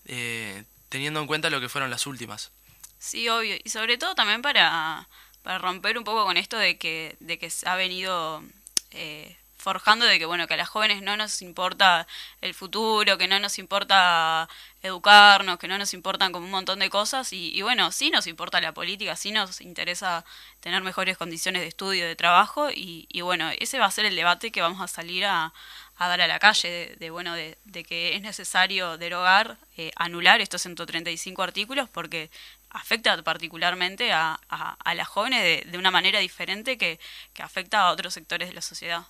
eh, 0.05 0.63
teniendo 0.89 1.19
en 1.19 1.27
cuenta 1.27 1.49
lo 1.49 1.59
que 1.59 1.69
fueron 1.69 1.89
las 1.89 2.07
últimas. 2.07 2.51
Sí, 2.99 3.29
obvio. 3.29 3.55
Y 3.63 3.69
sobre 3.69 3.97
todo 3.97 4.15
también 4.15 4.41
para, 4.41 5.07
para 5.43 5.57
romper 5.59 5.97
un 5.97 6.03
poco 6.03 6.25
con 6.25 6.37
esto 6.37 6.57
de 6.57 6.77
que, 6.77 7.15
de 7.19 7.37
que 7.39 7.49
se 7.49 7.67
ha 7.69 7.75
venido 7.75 8.43
eh, 8.91 9.35
forjando 9.57 10.05
de 10.05 10.17
que 10.17 10.25
bueno 10.25 10.47
que 10.47 10.53
a 10.53 10.57
las 10.57 10.69
jóvenes 10.69 11.01
no 11.01 11.17
nos 11.17 11.41
importa 11.41 12.07
el 12.41 12.53
futuro, 12.53 13.17
que 13.17 13.27
no 13.27 13.39
nos 13.39 13.59
importa 13.59 14.47
educarnos, 14.81 15.59
que 15.59 15.67
no 15.67 15.77
nos 15.77 15.93
importan 15.93 16.31
como 16.31 16.45
un 16.45 16.51
montón 16.51 16.79
de 16.79 16.89
cosas 16.89 17.33
y, 17.33 17.51
y, 17.53 17.61
bueno, 17.61 17.91
sí 17.91 18.09
nos 18.09 18.27
importa 18.27 18.61
la 18.61 18.71
política, 18.73 19.15
sí 19.17 19.31
nos 19.31 19.59
interesa 19.59 20.23
tener 20.61 20.81
mejores 20.83 21.17
condiciones 21.17 21.61
de 21.61 21.67
estudio, 21.67 22.07
de 22.07 22.15
trabajo 22.15 22.71
y, 22.71 23.05
y 23.09 23.21
bueno, 23.21 23.49
ese 23.59 23.77
va 23.79 23.85
a 23.85 23.91
ser 23.91 24.05
el 24.05 24.15
debate 24.15 24.51
que 24.51 24.61
vamos 24.61 24.79
a 24.81 24.87
salir 24.87 25.25
a, 25.25 25.53
a 25.97 26.07
dar 26.07 26.21
a 26.21 26.27
la 26.27 26.39
calle, 26.39 26.69
de, 26.69 26.95
de 26.95 27.09
bueno, 27.09 27.33
de, 27.35 27.57
de, 27.65 27.83
que 27.83 28.15
es 28.15 28.21
necesario 28.21 28.97
derogar, 28.97 29.57
eh, 29.77 29.91
anular 29.97 30.39
estos 30.39 30.61
135 30.61 31.43
artículos 31.43 31.89
porque 31.89 32.29
afecta 32.69 33.21
particularmente 33.23 34.11
a, 34.11 34.39
a, 34.49 34.77
a 34.83 34.95
las 34.95 35.07
jóvenes 35.07 35.41
de, 35.41 35.71
de, 35.71 35.77
una 35.77 35.91
manera 35.91 36.19
diferente 36.19 36.77
que, 36.77 36.99
que 37.33 37.43
afecta 37.43 37.81
a 37.81 37.91
otros 37.91 38.13
sectores 38.13 38.49
de 38.49 38.53
la 38.53 38.61
sociedad. 38.61 39.03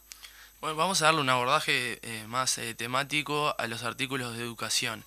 Bueno, 0.61 0.75
vamos 0.75 1.01
a 1.01 1.05
darle 1.05 1.21
un 1.21 1.29
abordaje 1.29 1.99
eh, 2.01 2.25
más 2.27 2.57
eh, 2.57 2.73
temático 2.75 3.55
a 3.57 3.67
los 3.67 3.83
artículos 3.83 4.35
de 4.35 4.43
educación. 4.43 5.05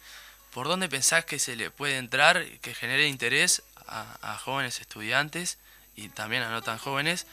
¿Por 0.53 0.67
dónde 0.67 0.89
pensás 0.89 1.25
que 1.25 1.39
se 1.39 1.57
le 1.57 1.71
puede 1.71 1.99
entrar, 1.99 2.45
que 2.61 2.75
genere 2.75 3.07
interés 3.07 3.63
a, 3.87 4.17
a, 4.23 4.39
jóvenes 4.39 4.81
estudiantes 4.81 5.59
y 5.95 6.09
también 6.09 6.43
a 6.43 6.51
no 6.51 6.63
tan 6.63 6.79
jóvenes, 6.79 7.27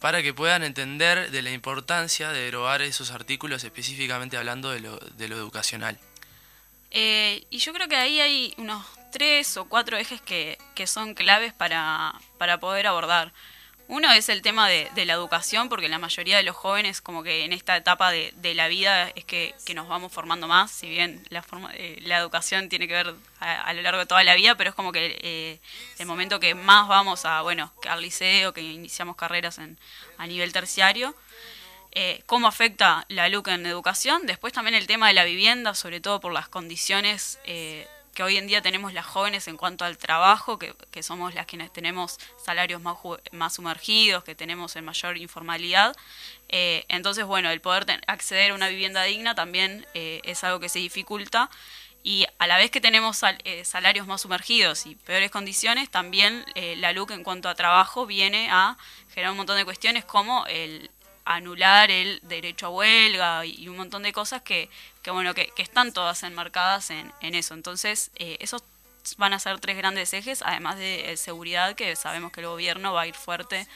para 0.00 0.22
que 0.22 0.34
puedan 0.34 0.62
entender 0.62 1.30
de 1.30 1.42
la 1.42 1.50
importancia 1.50 2.30
de 2.30 2.42
derogar 2.42 2.82
esos 2.82 3.10
artículos 3.10 3.64
específicamente 3.64 4.36
hablando 4.36 4.70
de 4.70 4.80
lo, 4.80 4.96
de 4.98 5.28
lo 5.28 5.36
educacional? 5.36 5.98
Eh, 6.92 7.44
y 7.50 7.58
yo 7.58 7.72
creo 7.72 7.88
que 7.88 7.96
ahí 7.96 8.20
hay 8.20 8.54
unos 8.56 8.84
tres 9.14 9.56
o 9.56 9.66
cuatro 9.66 9.96
ejes 9.96 10.20
que, 10.20 10.58
que 10.74 10.88
son 10.88 11.14
claves 11.14 11.52
para, 11.52 12.14
para 12.36 12.58
poder 12.58 12.88
abordar. 12.88 13.32
Uno 13.86 14.10
es 14.12 14.28
el 14.28 14.42
tema 14.42 14.68
de, 14.68 14.90
la 15.04 15.12
educación, 15.12 15.68
porque 15.68 15.88
la 15.88 16.00
mayoría 16.00 16.36
de 16.36 16.42
los 16.42 16.56
jóvenes, 16.56 17.00
como 17.00 17.22
que 17.22 17.44
en 17.44 17.52
esta 17.52 17.76
etapa 17.76 18.10
de, 18.10 18.54
la 18.54 18.66
vida, 18.66 19.08
es 19.10 19.24
que, 19.24 19.54
nos 19.72 19.86
vamos 19.86 20.12
formando 20.12 20.48
más, 20.48 20.72
si 20.72 20.88
bien 20.88 21.22
la, 21.28 21.44
eh, 21.74 22.00
la 22.02 22.18
educación 22.18 22.68
tiene 22.68 22.88
que 22.88 22.94
ver 22.94 23.14
a, 23.38 23.72
lo 23.72 23.82
largo 23.82 24.00
de 24.00 24.06
toda 24.06 24.24
la 24.24 24.34
vida, 24.34 24.56
pero 24.56 24.70
es 24.70 24.74
como 24.74 24.90
que 24.90 25.16
eh, 25.22 25.60
el 25.98 26.06
momento 26.06 26.40
que 26.40 26.56
más 26.56 26.88
vamos 26.88 27.24
a, 27.24 27.42
bueno, 27.42 27.72
al 27.88 28.02
liceo, 28.02 28.52
que 28.52 28.62
iniciamos 28.62 29.14
carreras 29.14 29.58
en, 29.58 29.78
a 30.18 30.26
nivel 30.26 30.52
terciario. 30.52 31.14
Eh, 31.92 32.24
cómo 32.26 32.48
afecta 32.48 33.04
la 33.08 33.28
LUC 33.28 33.46
en 33.48 33.66
educación, 33.66 34.26
después 34.26 34.52
también 34.52 34.74
el 34.74 34.88
tema 34.88 35.06
de 35.06 35.14
la 35.14 35.22
vivienda, 35.22 35.74
sobre 35.76 36.00
todo 36.00 36.18
por 36.18 36.32
las 36.32 36.48
condiciones 36.48 37.38
que 38.14 38.22
hoy 38.22 38.36
en 38.36 38.46
día 38.46 38.62
tenemos 38.62 38.92
las 38.94 39.04
jóvenes 39.04 39.48
en 39.48 39.56
cuanto 39.56 39.84
al 39.84 39.98
trabajo, 39.98 40.58
que, 40.58 41.02
somos 41.02 41.34
las 41.34 41.46
quienes 41.46 41.72
tenemos 41.72 42.18
salarios 42.42 42.80
más, 42.80 42.96
más 43.32 43.54
sumergidos, 43.54 44.24
que 44.24 44.34
tenemos 44.34 44.76
en 44.76 44.84
mayor 44.84 45.18
informalidad. 45.18 45.94
Eh, 46.48 46.84
entonces, 46.88 47.24
bueno, 47.24 47.50
el 47.50 47.60
poder 47.60 48.00
acceder 48.06 48.52
a 48.52 48.54
una 48.54 48.68
vivienda 48.68 49.02
digna 49.02 49.34
también 49.34 49.86
eh, 49.94 50.20
es 50.24 50.44
algo 50.44 50.60
que 50.60 50.68
se 50.68 50.78
dificulta. 50.78 51.50
Y 52.02 52.26
a 52.38 52.46
la 52.46 52.58
vez 52.58 52.70
que 52.70 52.82
tenemos 52.82 53.22
eh, 53.44 53.64
salarios 53.64 54.06
más 54.06 54.20
sumergidos 54.20 54.86
y 54.86 54.94
peores 54.94 55.30
condiciones, 55.30 55.90
también 55.90 56.44
la 56.76 56.92
LUC 56.92 57.12
en 57.12 57.24
cuanto 57.24 57.48
a 57.48 57.54
trabajo 57.54 58.04
viene 58.04 58.48
a 58.50 58.76
generar 59.08 59.30
un 59.30 59.38
montón 59.38 59.56
de 59.56 59.64
cuestiones 59.64 60.04
como 60.04 60.44
el, 60.46 60.90
anular 61.24 61.90
el 61.90 62.20
derecho 62.22 62.66
a 62.66 62.70
huelga 62.70 63.46
y 63.46 63.68
un 63.68 63.76
montón 63.76 64.02
de 64.02 64.12
cosas 64.12 64.42
que, 64.42 64.68
que 65.02 65.10
bueno, 65.10 65.34
que, 65.34 65.52
están 65.58 65.92
todas 65.92 66.22
enmarcadas 66.22 66.90
en, 66.90 67.12
en 67.20 67.34
eso. 67.34 67.54
Entonces, 67.54 68.10
eh, 68.16 68.36
esos 68.40 68.62
van 69.16 69.32
a 69.34 69.38
ser 69.38 69.58
tres 69.60 69.76
grandes 69.76 70.12
ejes, 70.12 70.42
además 70.42 70.76
de 70.76 71.12
eh, 71.12 71.16
seguridad, 71.16 71.74
que 71.74 71.94
sabemos 71.96 72.32
que 72.32 72.40
el 72.40 72.46
gobierno 72.46 72.92
va 72.92 73.02
a 73.02 73.06
ir 73.06 73.14
fuerte 73.14 73.66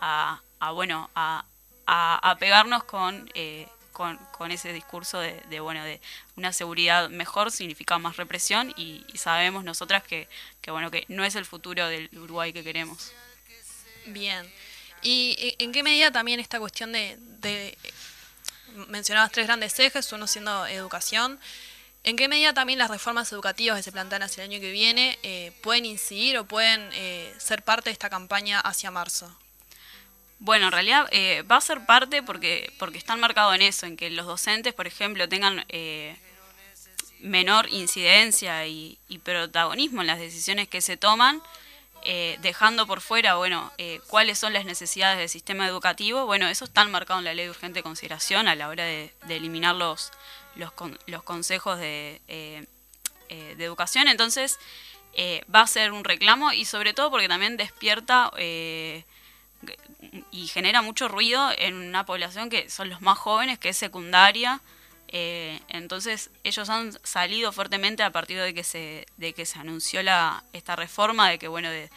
a, 0.00 0.40
a 0.60 0.70
bueno, 0.72 1.10
a, 1.14 1.44
a, 1.86 2.36
pegarnos 2.38 2.84
con, 2.84 3.30
eh, 3.34 3.66
con, 3.92 4.16
con, 4.32 4.50
ese 4.50 4.72
discurso 4.72 5.20
de, 5.20 5.40
de, 5.48 5.60
bueno, 5.60 5.84
de 5.84 6.00
una 6.36 6.52
seguridad 6.52 7.08
mejor 7.10 7.50
significa 7.50 7.98
más 7.98 8.16
represión 8.16 8.72
y, 8.76 9.04
y 9.12 9.18
sabemos 9.18 9.64
nosotras 9.64 10.02
que, 10.02 10.28
que, 10.60 10.70
bueno, 10.70 10.90
que 10.90 11.04
no 11.08 11.24
es 11.24 11.34
el 11.34 11.44
futuro 11.44 11.86
del 11.88 12.10
Uruguay 12.12 12.52
que 12.52 12.64
queremos. 12.64 13.12
Bien. 14.06 14.50
¿Y 15.04 15.54
en 15.58 15.70
qué 15.70 15.82
medida 15.82 16.10
también 16.10 16.40
esta 16.40 16.58
cuestión 16.58 16.90
de, 16.92 17.18
de 17.40 17.76
mencionabas 18.88 19.30
tres 19.30 19.46
grandes 19.46 19.78
ejes, 19.78 20.10
uno 20.12 20.26
siendo 20.26 20.66
educación, 20.66 21.38
¿en 22.04 22.16
qué 22.16 22.26
medida 22.26 22.54
también 22.54 22.78
las 22.78 22.90
reformas 22.90 23.30
educativas 23.32 23.76
que 23.76 23.82
se 23.82 23.92
plantean 23.92 24.22
hacia 24.22 24.42
el 24.42 24.50
año 24.50 24.60
que 24.60 24.72
viene 24.72 25.18
eh, 25.22 25.52
pueden 25.62 25.84
incidir 25.84 26.38
o 26.38 26.44
pueden 26.44 26.88
eh, 26.94 27.32
ser 27.38 27.62
parte 27.62 27.90
de 27.90 27.92
esta 27.92 28.10
campaña 28.10 28.60
hacia 28.60 28.90
marzo? 28.90 29.30
Bueno, 30.38 30.66
en 30.66 30.72
realidad 30.72 31.06
eh, 31.12 31.42
va 31.42 31.56
a 31.56 31.60
ser 31.60 31.86
parte 31.86 32.22
porque, 32.22 32.72
porque 32.78 32.98
están 32.98 33.20
marcados 33.20 33.54
en 33.54 33.62
eso, 33.62 33.86
en 33.86 33.96
que 33.96 34.10
los 34.10 34.26
docentes, 34.26 34.74
por 34.74 34.86
ejemplo, 34.86 35.28
tengan 35.28 35.64
menor 37.20 37.68
incidencia 37.70 38.66
y 38.66 38.98
protagonismo 39.22 40.00
en 40.00 40.06
las 40.06 40.18
decisiones 40.18 40.68
que 40.68 40.80
se 40.80 40.96
toman 40.96 41.42
eh, 42.06 42.38
dejando 42.42 42.86
por 42.86 43.00
fuera, 43.00 43.36
bueno, 43.36 43.72
eh, 43.78 43.98
cuáles 44.08 44.38
son 44.38 44.52
las 44.52 44.66
necesidades 44.66 45.16
del 45.16 45.30
sistema 45.30 45.66
educativo, 45.66 46.26
bueno, 46.26 46.48
eso 46.48 46.66
está 46.66 46.84
marcado 46.84 47.20
en 47.20 47.24
la 47.24 47.32
ley 47.32 47.46
de 47.46 47.50
urgente 47.50 47.82
consideración 47.82 48.46
a 48.46 48.54
la 48.54 48.68
hora 48.68 48.84
de, 48.84 49.14
eliminar 49.28 49.74
los, 49.74 50.12
los, 50.56 51.22
consejos 51.22 51.78
de, 51.78 52.20
eh, 52.28 52.66
de, 53.28 53.64
educación, 53.64 54.08
entonces 54.08 54.58
va 55.54 55.62
a 55.62 55.66
ser 55.66 55.92
un 55.92 56.04
reclamo 56.04 56.52
y 56.52 56.66
sobre 56.66 56.92
todo 56.92 57.10
porque 57.10 57.28
también 57.28 57.56
despierta 57.56 58.30
y 60.30 60.46
genera 60.48 60.82
mucho 60.82 61.08
ruido 61.08 61.52
en 61.56 61.74
una 61.74 62.04
población 62.04 62.50
que 62.50 62.68
son 62.68 62.90
los 62.90 63.00
más 63.00 63.16
jóvenes, 63.16 63.58
que 63.58 63.70
es 63.70 63.76
secundaria, 63.78 64.60
eh, 65.16 65.60
entonces 65.68 66.28
ellos 66.42 66.68
han 66.68 66.92
salido 67.04 67.52
fuertemente 67.52 68.02
a 68.02 68.10
partir 68.10 68.40
de 68.40 68.52
que 68.52 68.64
se, 68.64 69.06
de 69.16 69.32
que 69.32 69.46
se 69.46 69.60
anunció 69.60 70.02
la, 70.02 70.42
esta 70.52 70.74
reforma, 70.74 71.30
de 71.30 71.38
que 71.38 71.46
bueno, 71.46 71.70
de, 71.70 71.88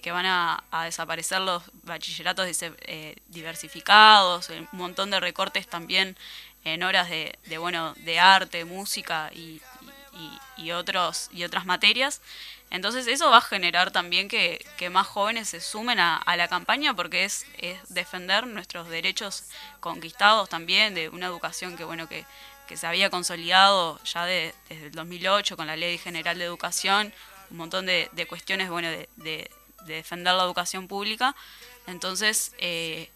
que 0.00 0.12
van 0.12 0.24
a, 0.24 0.62
desaparecer 0.84 1.40
los 1.40 1.64
bachilleratos 1.82 2.46
eh, 2.62 3.16
diversificados, 3.26 4.50
un 4.50 4.68
montón 4.70 5.10
de 5.10 5.18
recortes 5.18 5.66
también 5.66 6.16
en 6.62 6.84
horas 6.84 7.10
de, 7.10 7.58
bueno, 7.58 7.92
de 8.04 8.20
arte, 8.20 8.64
música 8.64 9.32
y, 9.34 9.60
y, 10.56 10.70
otros, 10.70 11.28
y 11.32 11.42
otras 11.42 11.66
materias. 11.66 12.20
Entonces 12.70 13.08
eso 13.08 13.30
va 13.30 13.38
a 13.38 13.40
generar 13.40 13.90
también 13.90 14.28
que, 14.28 14.64
más 14.92 15.08
jóvenes 15.08 15.48
se 15.48 15.60
sumen 15.60 15.98
a, 15.98 16.22
la 16.36 16.46
campaña 16.46 16.94
porque 16.94 17.24
es, 17.24 17.46
es, 17.58 17.80
defender 17.88 18.46
nuestros 18.46 18.88
derechos 18.88 19.42
conquistados 19.80 20.48
también, 20.48 20.94
de 20.94 21.08
una 21.08 21.26
educación 21.26 21.76
que 21.76 21.82
bueno 21.82 22.08
que, 22.08 22.24
que 22.70 22.76
se 22.76 22.86
había 22.86 23.10
consolidado 23.10 24.00
ya 24.04 24.24
desde 24.26 24.54
el 24.68 24.92
2008 24.92 25.56
con 25.56 25.66
la 25.66 25.74
Ley 25.74 25.98
General 25.98 26.38
de 26.38 26.44
Educación, 26.44 27.12
un 27.50 27.56
montón 27.56 27.84
de, 27.84 28.08
cuestiones 28.28 28.70
bueno, 28.70 28.88
de, 28.88 29.50
defender 29.86 30.34
la 30.34 30.44
educación 30.44 30.86
pública. 30.86 31.34
Entonces, 31.88 32.52
eh, 32.58 33.10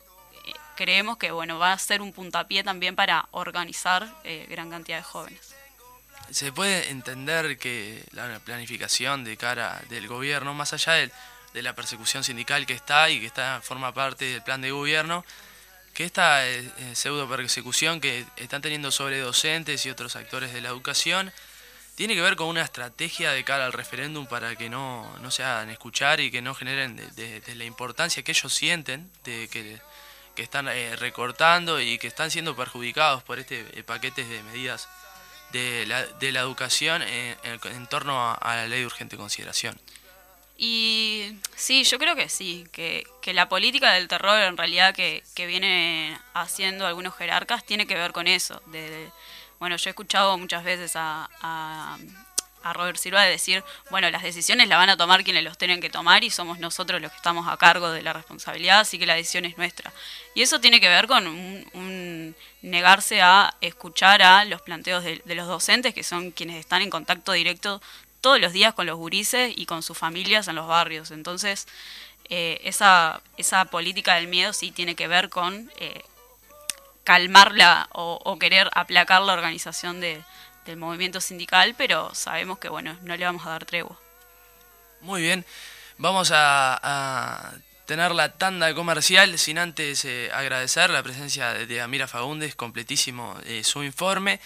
creemos 0.74 1.18
que 1.18 1.30
bueno, 1.30 1.60
va 1.60 1.72
a 1.72 1.78
ser 1.78 2.02
un 2.02 2.12
puntapié 2.12 2.64
también 2.64 2.96
para 2.96 3.28
organizar 3.30 4.12
eh, 4.24 4.44
gran 4.50 4.70
cantidad 4.70 4.96
de 4.96 5.04
jóvenes. 5.04 5.54
Se 6.30 6.50
puede 6.50 6.90
entender 6.90 7.56
que 7.56 8.04
la 8.10 8.40
planificación 8.40 9.22
de 9.22 9.36
cara 9.36 9.80
del 9.88 10.08
gobierno, 10.08 10.52
más 10.52 10.72
allá 10.72 10.94
de, 10.94 11.12
la 11.62 11.76
persecución 11.76 12.24
sindical 12.24 12.66
que 12.66 12.72
está 12.72 13.08
y 13.08 13.20
que 13.20 13.26
está 13.26 13.60
forma 13.62 13.94
parte 13.94 14.24
del 14.24 14.42
plan 14.42 14.60
de 14.60 14.72
gobierno, 14.72 15.24
que 15.94 16.04
esta 16.04 16.46
eh, 16.46 16.70
eh, 16.78 16.94
pseudo 16.94 17.28
persecución 17.28 18.00
que 18.00 18.26
están 18.36 18.60
teniendo 18.60 18.90
sobre 18.90 19.20
docentes 19.20 19.86
y 19.86 19.90
otros 19.90 20.16
actores 20.16 20.52
de 20.52 20.60
la 20.60 20.68
educación 20.68 21.32
tiene 21.94 22.16
que 22.16 22.20
ver 22.20 22.34
con 22.34 22.48
una 22.48 22.62
estrategia 22.62 23.30
de 23.30 23.44
cara 23.44 23.64
al 23.64 23.72
referéndum 23.72 24.26
para 24.26 24.56
que 24.56 24.68
no, 24.68 25.08
se 25.30 25.44
hagan 25.44 25.70
escuchar 25.70 26.18
y 26.18 26.32
que 26.32 26.42
no 26.42 26.52
generen 26.52 26.96
de, 26.96 27.54
la 27.54 27.64
importancia 27.64 28.24
que 28.24 28.32
ellos 28.32 28.52
sienten 28.52 29.08
de 29.22 29.48
que, 29.48 29.80
están 30.42 30.66
eh, 30.66 30.96
recortando 30.96 31.80
y 31.80 31.96
que 31.98 32.08
están 32.08 32.32
siendo 32.32 32.56
perjudicados 32.56 33.22
por 33.22 33.38
este 33.38 33.62
paquete 33.84 34.24
de 34.24 34.42
medidas 34.42 34.88
de 35.52 35.86
la, 35.86 36.04
de 36.04 36.32
la 36.32 36.40
educación 36.40 37.02
en, 37.02 37.86
torno 37.86 38.36
a 38.40 38.56
la 38.56 38.66
ley 38.66 38.80
de 38.80 38.86
urgente 38.86 39.16
consideración. 39.16 39.78
Y 40.56 41.36
sí, 41.56 41.82
yo 41.84 41.98
creo 41.98 42.14
que 42.14 42.28
sí, 42.28 42.66
que, 42.72 43.04
que 43.20 43.34
la 43.34 43.48
política 43.48 43.92
del 43.92 44.06
terror 44.06 44.40
en 44.40 44.56
realidad 44.56 44.94
que, 44.94 45.24
que 45.34 45.46
viene 45.46 46.16
haciendo 46.32 46.86
algunos 46.86 47.14
jerarcas 47.16 47.64
tiene 47.64 47.86
que 47.86 47.96
ver 47.96 48.12
con 48.12 48.28
eso. 48.28 48.62
De, 48.66 49.10
bueno, 49.58 49.76
yo 49.76 49.88
he 49.88 49.92
escuchado 49.92 50.38
muchas 50.38 50.62
veces 50.62 50.94
a, 50.94 51.28
a, 51.40 51.98
a 52.62 52.72
Robert 52.72 52.98
Silva 52.98 53.22
decir, 53.22 53.62
bueno, 53.90 54.10
las 54.10 54.22
decisiones 54.22 54.68
las 54.68 54.78
van 54.78 54.90
a 54.90 54.96
tomar 54.96 55.22
quienes 55.22 55.44
los 55.44 55.58
tienen 55.58 55.80
que 55.80 55.90
tomar 55.90 56.22
y 56.22 56.30
somos 56.30 56.58
nosotros 56.58 57.00
los 57.00 57.10
que 57.10 57.16
estamos 57.16 57.46
a 57.46 57.56
cargo 57.56 57.90
de 57.90 58.02
la 58.02 58.12
responsabilidad, 58.12 58.80
así 58.80 58.98
que 58.98 59.06
la 59.06 59.14
decisión 59.14 59.44
es 59.44 59.58
nuestra. 59.58 59.92
Y 60.34 60.42
eso 60.42 60.60
tiene 60.60 60.80
que 60.80 60.88
ver 60.88 61.06
con 61.06 61.26
un, 61.26 62.34
negarse 62.62 63.20
a 63.20 63.54
escuchar 63.60 64.22
a 64.22 64.44
los 64.46 64.62
planteos 64.62 65.04
de, 65.04 65.20
de 65.24 65.34
los 65.34 65.46
docentes, 65.46 65.92
que 65.92 66.02
son 66.02 66.30
quienes 66.30 66.56
están 66.56 66.80
en 66.80 66.90
contacto 66.90 67.32
directo 67.32 67.82
todos 68.24 68.40
los 68.40 68.54
días 68.54 68.72
con 68.72 68.86
los 68.86 68.96
gurises 68.96 69.52
y 69.54 69.66
con 69.66 69.82
sus 69.82 69.98
familias 69.98 70.48
en 70.48 70.54
los 70.54 70.66
barrios. 70.66 71.10
Entonces, 71.10 71.66
eh, 72.30 72.58
esa, 72.64 73.20
esa 73.36 73.66
política 73.66 74.14
del 74.14 74.28
miedo 74.28 74.54
sí 74.54 74.70
tiene 74.70 74.94
que 74.94 75.08
ver 75.08 75.28
con 75.28 75.70
eh, 75.76 76.02
calmarla 77.04 77.86
o, 77.92 78.38
querer 78.38 78.70
aplacar 78.72 79.20
la 79.20 79.34
organización 79.34 80.00
de, 80.00 80.22
del 80.64 80.78
movimiento 80.78 81.20
sindical, 81.20 81.74
pero 81.76 82.14
sabemos 82.14 82.58
que, 82.58 82.70
bueno, 82.70 82.96
no 83.02 83.14
le 83.14 83.26
vamos 83.26 83.44
a 83.44 83.50
dar 83.50 83.66
tregua. 83.66 84.00
Muy 85.02 85.20
bien, 85.20 85.44
vamos 85.98 86.32
a, 86.32 87.52
tener 87.84 88.12
la 88.12 88.32
tanda 88.32 88.74
comercial 88.74 89.38
sin 89.38 89.58
antes 89.58 90.06
eh, 90.06 90.30
agradecer 90.32 90.88
la 90.88 91.02
presencia 91.02 91.52
de, 91.52 91.82
Amira 91.82 92.08
Fagundes, 92.08 92.54
completísimo 92.54 93.36
su 93.62 93.82
informe. 93.82 94.40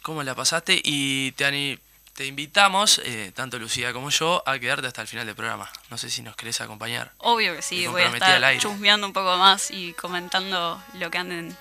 ¿Cómo 0.00 0.22
la 0.22 0.34
pasaste? 0.34 0.80
Y 0.82 1.32
te, 1.32 1.78
te 2.22 2.28
invitamos, 2.28 3.00
eh, 3.04 3.32
tanto 3.34 3.58
Lucía 3.58 3.92
como 3.92 4.08
yo, 4.10 4.44
a 4.46 4.56
quedarte 4.60 4.86
hasta 4.86 5.02
el 5.02 5.08
final 5.08 5.26
del 5.26 5.34
programa. 5.34 5.68
No 5.90 5.98
sé 5.98 6.08
si 6.08 6.22
nos 6.22 6.36
querés 6.36 6.60
acompañar. 6.60 7.10
Obvio 7.18 7.56
que 7.56 7.62
sí, 7.62 7.84
voy 7.88 8.02
a 8.02 8.06
estar 8.06 8.58
chusmeando 8.58 9.08
un 9.08 9.12
poco 9.12 9.36
más 9.38 9.72
y 9.72 9.92
comentando 9.94 10.80
lo 11.00 11.10
que 11.10 11.18
anden 11.18 11.56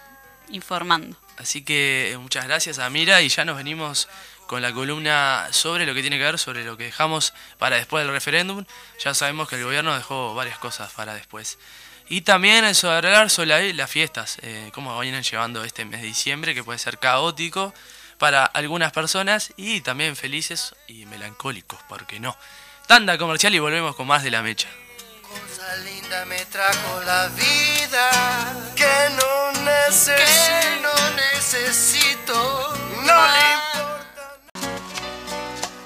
informando. 0.49 1.17
Así 1.37 1.63
que 1.63 2.11
eh, 2.11 2.17
muchas 2.19 2.45
gracias 2.45 2.77
a 2.77 2.87
Mira 2.91 3.23
y 3.23 3.29
ya 3.29 3.43
nos 3.43 3.57
venimos 3.57 4.07
con 4.45 4.61
la 4.61 4.71
columna 4.71 5.47
sobre 5.49 5.87
lo 5.87 5.95
que 5.95 6.01
tiene 6.01 6.19
que 6.19 6.25
ver, 6.25 6.37
sobre 6.37 6.63
lo 6.63 6.77
que 6.77 6.83
dejamos 6.83 7.33
para 7.57 7.77
después 7.77 8.05
del 8.05 8.13
referéndum. 8.13 8.63
Ya 9.03 9.15
sabemos 9.15 9.49
que 9.49 9.55
el 9.55 9.63
gobierno 9.63 9.95
dejó 9.95 10.35
varias 10.35 10.59
cosas 10.59 10.91
para 10.91 11.15
después. 11.15 11.57
Y 12.07 12.21
también 12.21 12.65
hablar 12.65 13.31
sobre 13.31 13.73
las 13.73 13.89
fiestas, 13.89 14.37
eh, 14.43 14.69
cómo 14.75 14.99
vienen 14.99 15.23
llevando 15.23 15.63
este 15.63 15.85
mes 15.85 16.01
de 16.01 16.07
diciembre, 16.07 16.53
que 16.53 16.63
puede 16.63 16.77
ser 16.77 16.99
caótico 16.99 17.73
para 18.21 18.45
algunas 18.45 18.91
personas 18.91 19.51
y 19.57 19.81
también 19.81 20.15
felices 20.15 20.75
y 20.85 21.07
melancólicos, 21.07 21.81
¿por 21.89 22.05
qué 22.05 22.19
no? 22.19 22.37
Tanda 22.85 23.17
comercial 23.17 23.55
y 23.55 23.57
volvemos 23.57 23.95
con 23.95 24.05
más 24.05 24.21
de 24.21 24.29
la 24.29 24.43
mecha. 24.43 24.67
Cosa 25.23 25.75
linda 25.77 26.23
me 26.25 26.45
trajo 26.45 27.01
la 27.03 27.29
vida 27.29 28.11
que 28.75 29.09
no 29.15 29.51
necesito, 29.63 30.83
no 30.83 30.93
necesito, 31.15 32.77
no 33.07 33.27
le 33.33 33.53
importa. 33.55 34.25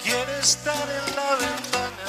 Quiere 0.04 0.40
estar 0.40 0.76
en 0.76 1.16
la 1.16 1.36
ventana, 1.36 2.08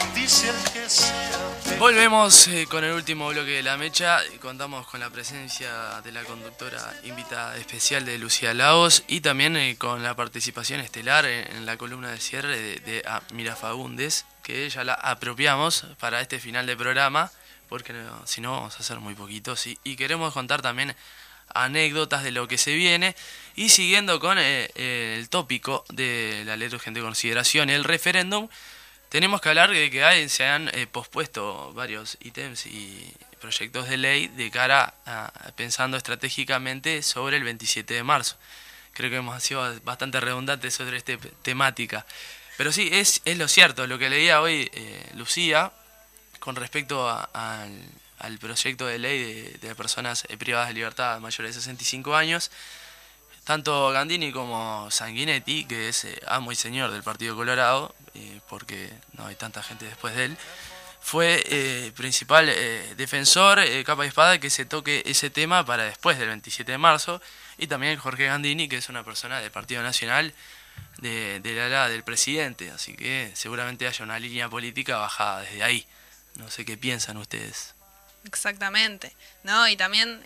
bendice 0.00 0.48
el 0.48 0.72
que 0.72 0.88
sea. 0.88 1.39
Volvemos 1.80 2.46
eh, 2.48 2.66
con 2.68 2.84
el 2.84 2.92
último 2.92 3.30
bloque 3.30 3.52
de 3.52 3.62
la 3.62 3.78
mecha. 3.78 4.18
Contamos 4.42 4.86
con 4.86 5.00
la 5.00 5.08
presencia 5.08 6.02
de 6.02 6.12
la 6.12 6.22
conductora 6.24 6.94
invitada 7.04 7.56
especial 7.56 8.04
de 8.04 8.18
Lucía 8.18 8.52
Laos 8.52 9.02
y 9.08 9.22
también 9.22 9.56
eh, 9.56 9.76
con 9.78 10.02
la 10.02 10.14
participación 10.14 10.80
estelar 10.80 11.24
en, 11.24 11.64
la 11.64 11.78
columna 11.78 12.10
de 12.10 12.20
cierre 12.20 12.60
de, 12.60 12.80
de 12.80 13.02
Mira 13.32 13.56
Fagundes, 13.56 14.26
que 14.42 14.68
ya 14.68 14.84
la 14.84 14.92
apropiamos 14.92 15.86
para 15.98 16.20
este 16.20 16.38
final 16.38 16.66
de 16.66 16.76
programa, 16.76 17.32
porque 17.70 17.94
si 18.26 18.42
no 18.42 18.52
vamos 18.52 18.76
a 18.76 18.80
hacer 18.80 19.00
muy 19.00 19.14
poquitos. 19.14 19.66
Y, 19.66 19.96
queremos 19.96 20.34
contar 20.34 20.60
también 20.60 20.94
anécdotas 21.54 22.22
de 22.22 22.30
lo 22.30 22.46
que 22.46 22.58
se 22.58 22.74
viene. 22.74 23.16
Y 23.56 23.70
siguiendo 23.70 24.20
con 24.20 24.36
eh, 24.38 24.70
el 25.16 25.30
tópico 25.30 25.86
de 25.88 26.42
la 26.44 26.58
ley 26.58 26.68
de 26.68 26.76
urgente 26.76 27.00
consideración, 27.00 27.70
el 27.70 27.84
referéndum, 27.84 28.50
tenemos 29.10 29.40
que 29.40 29.48
hablar 29.50 29.70
de 29.70 29.90
que 29.90 30.02
hay- 30.04 30.28
se 30.28 30.44
han 30.46 30.68
eh, 30.74 30.86
pospuesto 30.86 31.72
varios 31.74 32.16
ítems 32.20 32.66
y 32.66 33.12
proyectos 33.40 33.88
de 33.88 33.96
ley 33.96 34.28
de 34.28 34.50
cara 34.50 34.94
a, 35.06 35.32
pensando 35.56 35.96
estratégicamente 35.96 37.02
sobre 37.02 37.36
el 37.36 37.44
27 37.44 37.92
de 37.94 38.02
marzo. 38.02 38.36
Creo 38.92 39.10
que 39.10 39.16
hemos 39.16 39.42
sido 39.42 39.80
bastante 39.82 40.20
redundantes 40.20 40.74
sobre 40.74 40.96
esta 40.96 41.16
temática. 41.42 42.06
Pero 42.56 42.72
sí, 42.72 42.88
es, 42.92 43.22
es 43.24 43.38
lo 43.38 43.48
cierto, 43.48 43.86
lo 43.86 43.98
que 43.98 44.10
leía 44.10 44.40
hoy 44.42 44.70
eh, 44.74 45.10
Lucía 45.14 45.72
con 46.38 46.56
respecto 46.56 47.08
al, 47.08 48.38
proyecto 48.38 48.86
de 48.86 48.98
ley 48.98 49.18
de, 49.22 49.50
de 49.68 49.74
personas 49.74 50.24
eh, 50.28 50.36
privadas 50.36 50.68
de 50.68 50.74
libertad 50.74 51.18
mayores 51.20 51.54
de 51.54 51.60
65 51.62 52.14
años, 52.14 52.50
tanto 53.50 53.90
Gandini 53.90 54.30
como 54.30 54.88
Sanguinetti, 54.92 55.64
que 55.64 55.88
es 55.88 56.04
eh, 56.04 56.20
amo 56.28 56.52
y 56.52 56.54
señor 56.54 56.92
del 56.92 57.02
Partido 57.02 57.34
Colorado, 57.34 57.92
eh, 58.14 58.38
porque 58.48 58.88
no 59.14 59.26
hay 59.26 59.34
tanta 59.34 59.60
gente 59.60 59.86
después 59.86 60.14
de 60.14 60.26
él, 60.26 60.36
fue 61.00 61.42
eh, 61.46 61.90
principal 61.96 62.48
eh, 62.48 62.94
defensor, 62.96 63.58
capa 63.84 64.04
y 64.04 64.08
espada, 64.08 64.38
que 64.38 64.50
se 64.50 64.66
toque 64.66 65.02
ese 65.04 65.30
tema 65.30 65.66
para 65.66 65.82
después 65.82 66.16
del 66.16 66.28
27 66.28 66.70
de 66.70 66.78
marzo, 66.78 67.20
y 67.58 67.66
también 67.66 67.98
Jorge 67.98 68.26
Gandini, 68.26 68.68
que 68.68 68.76
es 68.76 68.88
una 68.88 69.02
persona 69.02 69.40
del 69.40 69.50
Partido 69.50 69.82
Nacional 69.82 70.32
de, 70.98 71.40
la 71.44 71.66
ala 71.66 71.88
del 71.88 72.04
presidente, 72.04 72.70
así 72.70 72.94
que 72.94 73.32
seguramente 73.34 73.88
haya 73.88 74.04
una 74.04 74.20
línea 74.20 74.48
política 74.48 74.98
bajada 74.98 75.40
desde 75.40 75.64
ahí. 75.64 75.88
No 76.36 76.48
sé 76.52 76.64
qué 76.64 76.76
piensan 76.76 77.16
ustedes. 77.16 77.74
Exactamente, 78.24 79.12
¿no? 79.42 79.66
Y 79.66 79.76
también 79.76 80.22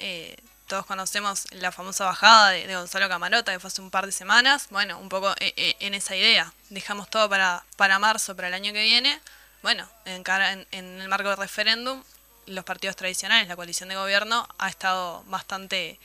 todos 0.67 0.87
conocemos 0.87 1.47
la 1.53 1.73
famosa 1.73 2.05
bajada 2.05 2.51
de, 2.51 2.75
Gonzalo 2.75 3.09
Camarota 3.09 3.53
que 3.53 3.61
fue 3.61 3.69
hace 3.69 3.81
un 3.81 3.91
par 3.91 4.07
de 4.07 4.13
semanas. 4.13 4.69
Bueno, 4.71 4.99
un 4.99 5.09
poco 5.09 5.33
eh, 5.41 5.53
eh, 5.57 5.77
en 5.81 5.95
esa 5.95 6.17
idea. 6.17 6.53
Dejamos 6.71 7.11
todo 7.11 7.29
para, 7.29 7.65
para 7.77 7.99
marzo, 7.99 8.35
para 8.35 8.49
el 8.49 8.55
año 8.55 8.73
que 8.73 8.83
viene. 8.83 9.21
Bueno, 9.63 9.89
en, 10.05 10.23
en, 10.27 10.67
en 10.73 11.01
el 11.01 11.09
marco 11.09 11.29
del 11.29 11.39
referéndum, 11.39 12.03
los 12.47 12.65
partidos 12.65 12.97
tradicionales, 12.97 13.49
la 13.49 13.57
coalición 13.57 13.89
de 13.89 13.97
gobierno, 13.97 14.47
ha 14.59 14.69
estado 14.69 15.23
bastante 15.25 15.99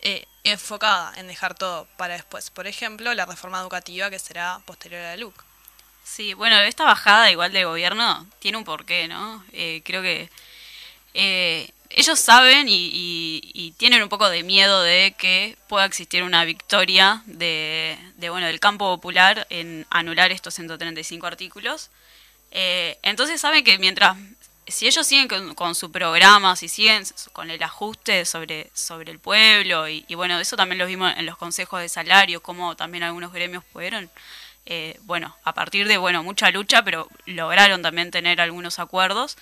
eh, 0.00 0.26
enfocada 0.44 1.12
en 1.16 1.26
dejar 1.26 1.54
todo 1.54 1.86
para 1.96 2.14
después. 2.14 2.50
Por 2.50 2.66
ejemplo, 2.66 3.12
la 3.14 3.26
reforma 3.26 3.60
educativa 3.60 4.10
que 4.10 4.18
será 4.18 4.60
posterior 4.64 5.02
a 5.02 5.10
la 5.10 5.16
LUC. 5.16 5.44
Sí, 6.04 6.34
bueno, 6.34 6.56
esta 6.60 6.84
bajada 6.84 7.30
igual 7.30 7.52
de 7.52 7.64
gobierno 7.64 8.26
tiene 8.38 8.58
un 8.58 8.64
porqué, 8.64 9.08
¿no? 9.08 9.44
Eh, 9.52 9.82
creo 9.84 10.00
que 10.00 10.30
eh, 11.14 11.70
ellos 11.90 12.18
saben 12.18 12.68
y, 12.68 12.74
y- 12.92 13.50
y 13.54 13.70
tienen 13.72 14.02
un 14.02 14.08
poco 14.08 14.28
de 14.28 14.42
miedo 14.42 14.82
de 14.82 15.14
que 15.18 15.56
pueda 15.68 15.84
existir 15.86 16.22
una 16.22 16.44
victoria 16.44 17.22
de, 17.26 17.98
de, 18.16 18.30
bueno 18.30 18.46
del 18.46 18.60
campo 18.60 18.86
popular 18.94 19.46
en 19.50 19.86
anular 19.90 20.30
estos 20.32 20.54
135 20.54 21.26
artículos. 21.26 21.90
Eh, 22.50 22.98
entonces 23.02 23.40
saben 23.40 23.64
que 23.64 23.78
mientras 23.78 24.16
si 24.66 24.86
ellos 24.86 25.06
siguen 25.06 25.28
con, 25.54 25.74
su 25.74 25.90
programa, 25.90 26.54
si 26.56 26.68
siguen 26.68 27.02
con 27.32 27.50
el 27.50 27.62
ajuste 27.62 28.24
sobre, 28.26 28.70
sobre 28.74 29.10
el 29.12 29.18
pueblo, 29.18 29.88
y, 29.88 30.04
y 30.08 30.14
bueno, 30.14 30.38
eso 30.40 30.56
también 30.56 30.78
lo 30.78 30.86
vimos 30.86 31.12
en 31.16 31.24
los 31.26 31.38
consejos 31.38 31.80
de 31.80 31.88
salario, 31.88 32.42
como 32.42 32.76
también 32.76 33.02
algunos 33.04 33.32
gremios 33.32 33.64
pudieron, 33.64 34.10
eh, 34.66 34.98
bueno, 35.04 35.34
a 35.44 35.54
partir 35.54 35.88
de, 35.88 35.96
bueno, 35.96 36.22
mucha 36.22 36.50
lucha, 36.50 36.82
pero 36.84 37.08
lograron 37.26 37.80
también 37.82 38.10
tener 38.10 38.40
algunos 38.42 38.78
acuerdos. 38.78 39.38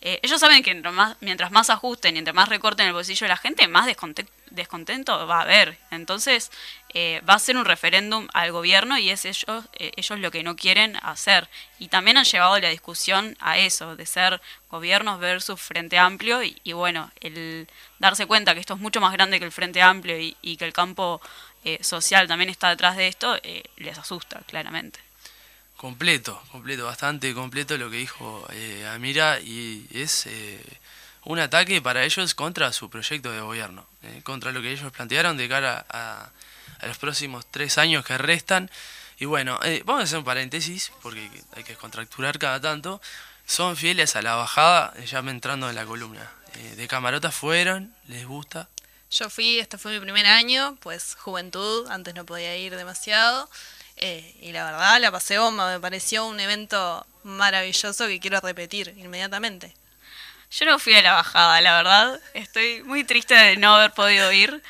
Eh, 0.00 0.20
ellos 0.22 0.38
saben 0.40 0.62
que 0.62 0.74
mientras 1.20 1.50
más, 1.50 1.70
ajusten 1.70 2.16
y 2.16 2.18
entre 2.18 2.34
más 2.34 2.48
recorten 2.50 2.86
el 2.86 2.92
bolsillo 2.92 3.24
de 3.24 3.28
la 3.28 3.36
gente, 3.38 3.68
más 3.68 3.86
desconte- 3.86 4.26
descontento 4.50 5.26
va 5.26 5.38
a 5.38 5.42
haber. 5.42 5.78
Entonces, 5.90 6.50
eh, 6.92 7.22
va 7.28 7.34
a 7.34 7.38
ser 7.38 7.56
un 7.56 7.64
referéndum 7.64 8.28
al 8.34 8.52
gobierno 8.52 8.98
y 8.98 9.08
es 9.10 9.24
ellos, 9.24 9.64
eh, 9.78 9.92
ellos 9.96 10.18
lo 10.20 10.30
que 10.30 10.42
no 10.42 10.56
quieren 10.56 10.96
hacer. 11.02 11.48
Y 11.78 11.88
también 11.88 12.18
han 12.18 12.24
llevado 12.24 12.58
la 12.60 12.68
discusión 12.68 13.34
a 13.40 13.58
eso, 13.58 13.96
de 13.96 14.04
ser 14.04 14.40
gobiernos 14.70 15.20
versus 15.20 15.60
Frente 15.60 15.98
Amplio 15.98 16.42
y, 16.42 16.60
y 16.64 16.72
bueno, 16.74 17.10
el 17.20 17.66
darse 17.98 18.26
cuenta 18.26 18.52
que 18.54 18.60
esto 18.60 18.74
es 18.74 18.80
mucho 18.80 19.00
más 19.00 19.12
grande 19.12 19.38
que 19.38 19.46
el 19.46 19.52
Frente 19.52 19.80
Amplio 19.80 20.20
y, 20.20 20.36
y 20.42 20.56
que 20.58 20.66
el 20.66 20.72
campo 20.74 21.20
eh, 21.64 21.82
social 21.82 22.28
también 22.28 22.50
está 22.50 22.68
detrás 22.68 22.96
de 22.96 23.08
esto, 23.08 23.36
eh, 23.42 23.62
les 23.76 23.96
asusta, 23.98 24.42
claramente. 24.46 25.00
Completo, 25.76 26.40
completo, 26.50 26.86
bastante 26.86 27.34
completo 27.34 27.76
lo 27.76 27.90
que 27.90 27.96
dijo 27.96 28.46
eh, 28.52 28.86
Amira 28.94 29.40
y 29.40 29.86
es 29.90 30.26
eh, 30.26 30.62
un 31.24 31.38
ataque 31.40 31.82
para 31.82 32.04
ellos 32.04 32.34
contra 32.34 32.72
su 32.72 32.88
proyecto 32.88 33.32
de 33.32 33.40
gobierno, 33.40 33.84
eh, 34.02 34.20
contra 34.22 34.52
lo 34.52 34.62
que 34.62 34.72
ellos 34.72 34.92
plantearon 34.92 35.36
de 35.36 35.48
cara 35.48 35.84
a, 35.88 36.30
los 36.82 36.98
próximos 36.98 37.46
tres 37.50 37.78
años 37.78 38.04
que 38.04 38.16
restan. 38.18 38.70
Y 39.18 39.24
bueno, 39.24 39.58
eh, 39.62 39.82
vamos 39.84 40.02
a 40.02 40.04
hacer 40.04 40.18
un 40.18 40.24
paréntesis 40.24 40.92
porque 41.02 41.30
hay 41.56 41.64
que 41.64 41.74
contracturar 41.76 42.38
cada 42.38 42.60
tanto. 42.60 43.00
Son 43.46 43.76
fieles 43.76 44.16
a 44.16 44.22
la 44.22 44.36
bajada, 44.36 44.94
ya 45.04 45.22
me 45.22 45.30
entrando 45.30 45.68
en 45.68 45.74
la 45.74 45.84
columna. 45.84 46.30
De 46.76 46.86
Camarota 46.86 47.32
fueron, 47.32 47.92
les 48.06 48.24
gusta. 48.26 48.68
Yo 49.10 49.30
fui, 49.30 49.58
este 49.58 49.78
fue 49.78 49.92
mi 49.92 50.00
primer 50.00 50.26
año, 50.26 50.76
pues 50.80 51.16
juventud, 51.16 51.88
antes 51.90 52.14
no 52.14 52.24
podía 52.24 52.56
ir 52.56 52.76
demasiado. 52.76 53.48
Eh, 53.96 54.34
y 54.40 54.52
la 54.52 54.64
verdad, 54.64 55.00
la 55.00 55.10
pasé 55.12 55.38
bomba, 55.38 55.72
me 55.72 55.80
pareció 55.80 56.26
un 56.26 56.40
evento 56.40 57.06
maravilloso 57.22 58.06
que 58.06 58.20
quiero 58.20 58.40
repetir 58.40 58.94
inmediatamente. 58.98 59.74
Yo 60.50 60.66
no 60.66 60.78
fui 60.78 60.94
a 60.94 61.02
la 61.02 61.14
bajada, 61.14 61.60
la 61.60 61.76
verdad. 61.76 62.20
Estoy 62.34 62.82
muy 62.84 63.02
triste 63.04 63.34
de 63.34 63.56
no 63.56 63.74
haber 63.76 63.92
podido 63.92 64.30
ir. 64.32 64.62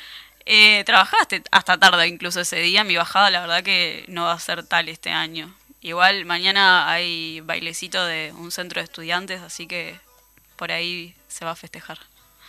Eh, 0.47 0.83
trabajaste 0.85 1.43
hasta 1.51 1.77
tarde 1.77 2.07
incluso 2.07 2.39
ese 2.41 2.57
día. 2.57 2.83
Mi 2.83 2.95
bajada, 2.95 3.29
la 3.29 3.41
verdad 3.41 3.63
que 3.63 4.05
no 4.07 4.25
va 4.25 4.33
a 4.33 4.39
ser 4.39 4.63
tal 4.65 4.89
este 4.89 5.11
año. 5.11 5.53
Igual 5.81 6.25
mañana 6.25 6.89
hay 6.89 7.41
bailecito 7.41 8.03
de 8.05 8.31
un 8.35 8.51
centro 8.51 8.79
de 8.81 8.85
estudiantes, 8.85 9.41
así 9.41 9.67
que 9.67 9.99
por 10.55 10.71
ahí 10.71 11.13
se 11.27 11.45
va 11.45 11.51
a 11.51 11.55
festejar. 11.55 11.99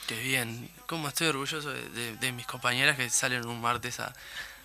Qué 0.07 0.19
bien, 0.21 0.71
cómo 0.87 1.09
estoy 1.09 1.27
orgulloso 1.27 1.71
de, 1.71 1.89
de- 1.91 2.17
de 2.17 2.33
mis 2.33 2.47
compañeras 2.47 2.97
que 2.97 3.11
salen 3.11 3.45
un 3.47 3.61
martes 3.61 4.01
a, 4.01 4.15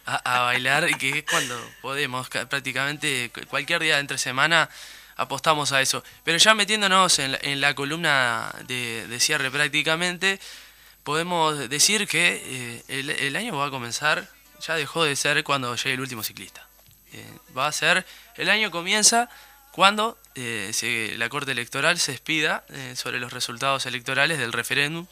a- 0.06 0.38
a 0.40 0.40
bailar 0.42 0.88
que 0.98 1.20
es 1.20 1.24
cuando 1.24 1.60
podemos, 1.82 2.30
ca- 2.30 2.48
prácticamente 2.48 3.32
cu- 3.34 3.46
cualquier 3.48 3.82
día 3.82 3.96
de 3.96 4.02
entre 4.02 4.18
semana 4.18 4.70
apostamos 5.16 5.72
a 5.72 5.82
eso. 5.82 6.04
Pero 6.24 6.38
ya 6.38 6.54
metiéndonos 6.56 7.20
en 7.20 7.34
la, 7.34 7.40
en 7.42 7.62
la 7.62 7.76
columna 7.76 8.54
de, 8.68 9.06
cierre 9.20 9.52
prácticamente, 9.52 10.40
podemos 11.04 11.70
decir 11.70 12.08
que 12.08 12.42
eh, 12.46 12.84
el, 12.88 13.10
el 13.10 13.36
año 13.36 13.56
va 13.58 13.68
a 13.68 13.70
comenzar, 13.72 14.28
ya 14.66 14.76
dejó 14.76 15.04
de 15.04 15.16
ser 15.16 15.44
cuando 15.44 15.76
llegue 15.76 15.94
el 15.94 16.02
último 16.02 16.24
ciclista. 16.24 16.66
Eh, 17.14 17.26
va 17.58 17.68
a 17.68 17.72
ser, 17.72 18.06
el 18.38 18.50
año 18.50 18.72
comienza 18.72 19.30
cuando 19.72 20.18
eh, 20.36 20.72
se- 20.74 21.16
la 21.18 21.30
Corte 21.30 21.52
Electoral 21.52 22.00
se 22.00 22.12
expida 22.14 22.64
eh, 22.70 22.96
sobre 22.96 23.20
los 23.20 23.34
resultados 23.34 23.86
electorales 23.86 24.38
del 24.40 24.54
referéndum 24.54 25.06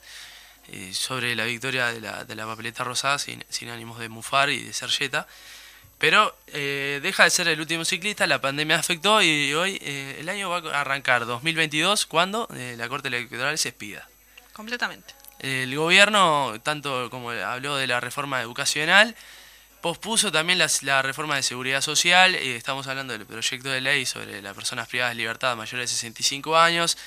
eh, 0.72 0.93
sobre 0.93 1.36
la 1.36 1.45
victoria 1.45 1.88
de 1.88 2.01
la, 2.01 2.24
de 2.26 2.36
la 2.36 2.45
papeleta 2.45 2.84
rosada 2.84 3.20
sin, 3.20 3.43
sin 3.49 3.70
ánimos 3.70 3.99
de 3.99 4.09
mufar 4.09 4.49
y 4.49 4.61
de 4.61 4.74
ser 4.74 4.89
yeta. 4.89 5.28
Pero 5.97 6.36
eh, 6.47 6.99
deja 7.03 7.26
de 7.26 7.30
ser 7.30 7.47
el 7.49 7.59
último 7.59 7.84
ciclista, 7.84 8.26
la 8.26 8.39
pandemia 8.39 8.78
afectó 8.78 9.22
y 9.22 9.53
hoy 9.53 9.78
eh, 9.82 10.17
el 10.20 10.30
año 10.30 10.49
va 10.49 10.57
a 10.72 10.82
arrancar 10.82 11.26
2022 11.26 12.05
cuando 12.05 12.47
la 12.49 12.88
Corte 12.88 13.09
Electoral 13.09 13.57
se 13.57 13.70
expida. 13.70 14.07
Completamente. 14.53 15.13
El 15.39 15.76
gobierno, 15.76 16.55
tanto 16.63 17.09
como 17.09 17.32
habló 17.32 17.76
de 17.76 17.88
la 17.88 17.99
reforma 17.99 18.41
educacional, 18.41 19.15
pospuso 19.82 20.32
también 20.32 20.59
la 20.82 21.01
reforma 21.01 21.36
de 21.36 21.43
seguridad 21.43 21.82
social. 21.82 22.36
eh, 22.36 22.55
estamos 22.55 22.88
hablando 22.88 23.13
del 23.17 23.25
proyecto 23.25 23.69
de 23.69 23.82
ley 23.82 24.05
sobre 24.05 24.41
las 24.41 24.53
personas 24.53 24.88
privadas 24.88 25.11
de 25.11 25.15
libertad 25.21 25.55
mayores 25.55 25.89
de 25.89 25.95
65 25.95 26.57
años, 26.57 26.97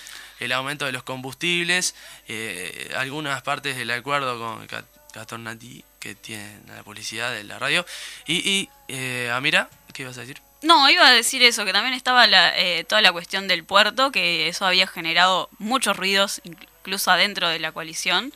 el 0.41 0.53
aumento 0.53 0.85
de 0.87 0.93
los 0.93 1.03
combustibles, 1.03 1.95
eh, 2.29 2.93
algunas 2.97 3.43
partes 3.43 3.77
del 3.77 3.91
acuerdo 3.91 4.39
con 4.39 4.67
Cat- 4.67 4.87
Catornati, 5.13 5.85
que 6.01 6.15
tiene 6.15 6.59
la 6.69 6.83
publicidad 6.83 7.31
de 7.33 7.45
la 7.45 7.59
radio. 7.59 7.85
Y, 8.27 8.37
y 8.49 8.69
eh, 8.89 9.31
Amira, 9.33 9.69
¿qué 9.93 10.03
ibas 10.03 10.17
a 10.19 10.23
decir? 10.23 10.41
No, 10.63 10.89
iba 10.89 11.07
a 11.07 11.13
decir 11.13 11.43
eso, 11.43 11.65
que 11.65 11.73
también 11.73 11.95
estaba 11.95 12.27
la, 12.27 12.57
eh, 12.59 12.85
toda 12.85 13.03
la 13.03 13.13
cuestión 13.13 13.49
del 13.49 13.65
puerto, 13.65 14.11
que 14.13 14.49
eso 14.49 14.65
había 14.65 14.87
generado 14.87 15.49
muchos 15.59 15.97
ruidos, 15.97 16.41
incluso 16.45 17.11
adentro 17.11 17.49
de 17.49 17.59
la 17.59 17.73
coalición, 17.73 18.33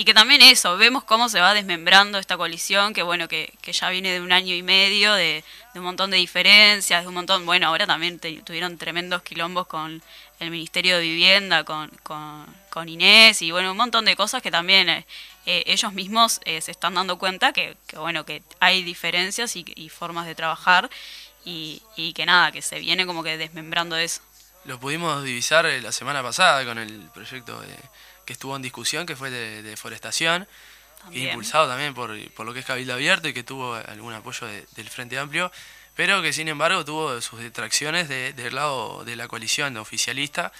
y 0.00 0.04
que 0.06 0.14
también 0.14 0.40
eso, 0.40 0.78
vemos 0.78 1.04
cómo 1.04 1.28
se 1.28 1.40
va 1.40 1.52
desmembrando 1.52 2.18
esta 2.18 2.38
coalición, 2.38 2.94
que 2.94 3.02
bueno, 3.02 3.28
que, 3.28 3.52
que 3.60 3.72
ya 3.72 3.90
viene 3.90 4.12
de 4.12 4.22
un 4.22 4.32
año 4.32 4.54
y 4.54 4.62
medio, 4.62 5.12
de, 5.12 5.44
de 5.74 5.78
un 5.78 5.84
montón 5.84 6.10
de 6.10 6.16
diferencias, 6.16 7.02
de 7.02 7.08
un 7.08 7.12
montón, 7.12 7.44
bueno, 7.44 7.66
ahora 7.66 7.86
también 7.86 8.18
tuvieron 8.18 8.78
tremendos 8.78 9.20
quilombos 9.22 9.66
con 9.66 10.02
el 10.38 10.50
Ministerio 10.50 10.96
de 10.96 11.02
Vivienda, 11.02 11.64
con, 11.64 11.90
con, 12.02 12.46
con 12.70 12.88
Inés, 12.88 13.42
y 13.42 13.50
bueno, 13.50 13.72
un 13.72 13.76
montón 13.76 14.06
de 14.06 14.16
cosas 14.16 14.40
que 14.40 14.50
también 14.50 14.88
eh, 14.88 15.06
eh, 15.44 15.64
ellos 15.66 15.92
mismos 15.92 16.40
eh, 16.46 16.62
se 16.62 16.70
están 16.70 16.94
dando 16.94 17.18
cuenta 17.18 17.52
que, 17.52 17.76
bueno, 17.94 18.24
que 18.24 18.42
hay 18.58 18.82
diferencias 18.82 19.54
y, 19.54 19.66
y 19.74 19.90
formas 19.90 20.24
de 20.24 20.34
trabajar, 20.34 20.88
y, 21.44 21.82
y 21.96 22.14
que 22.14 22.24
nada, 22.24 22.52
que 22.52 22.62
se 22.62 22.78
viene 22.78 23.04
como 23.04 23.22
que 23.22 23.36
desmembrando 23.36 23.96
eso. 23.98 24.22
Lo 24.64 24.80
pudimos 24.80 25.22
divisar 25.24 25.66
la 25.66 25.92
semana 25.92 26.22
pasada 26.22 26.64
con 26.64 26.78
el 26.78 27.02
proyecto 27.12 27.60
de- 27.60 27.76
que 28.30 28.34
estuvo 28.34 28.54
en 28.54 28.62
discusión, 28.62 29.06
que 29.06 29.16
fue 29.16 29.28
de, 29.28 29.60
de 29.60 29.70
deforestación, 29.70 30.46
También. 31.02 31.30
impulsado 31.30 31.66
también 31.66 31.94
por, 31.94 32.16
por 32.30 32.46
lo 32.46 32.54
que 32.54 32.60
es 32.60 32.64
Cabildo 32.64 32.94
Abierto 32.94 33.26
y 33.26 33.32
que 33.34 33.42
tuvo 33.42 33.74
algún 33.74 34.12
apoyo 34.14 34.46
de- 34.46 34.64
del 34.76 34.88
Frente 34.88 35.18
Amplio, 35.18 35.50
pero 35.96 36.22
que 36.22 36.32
sin 36.32 36.46
embargo 36.46 36.84
tuvo 36.84 37.20
sus 37.20 37.40
detracciones 37.40 38.08
de- 38.08 38.32
del 38.32 38.54
lado 38.54 39.02
de 39.04 39.16
la 39.16 39.26
coalición 39.26 39.76
oficialista, 39.78 40.52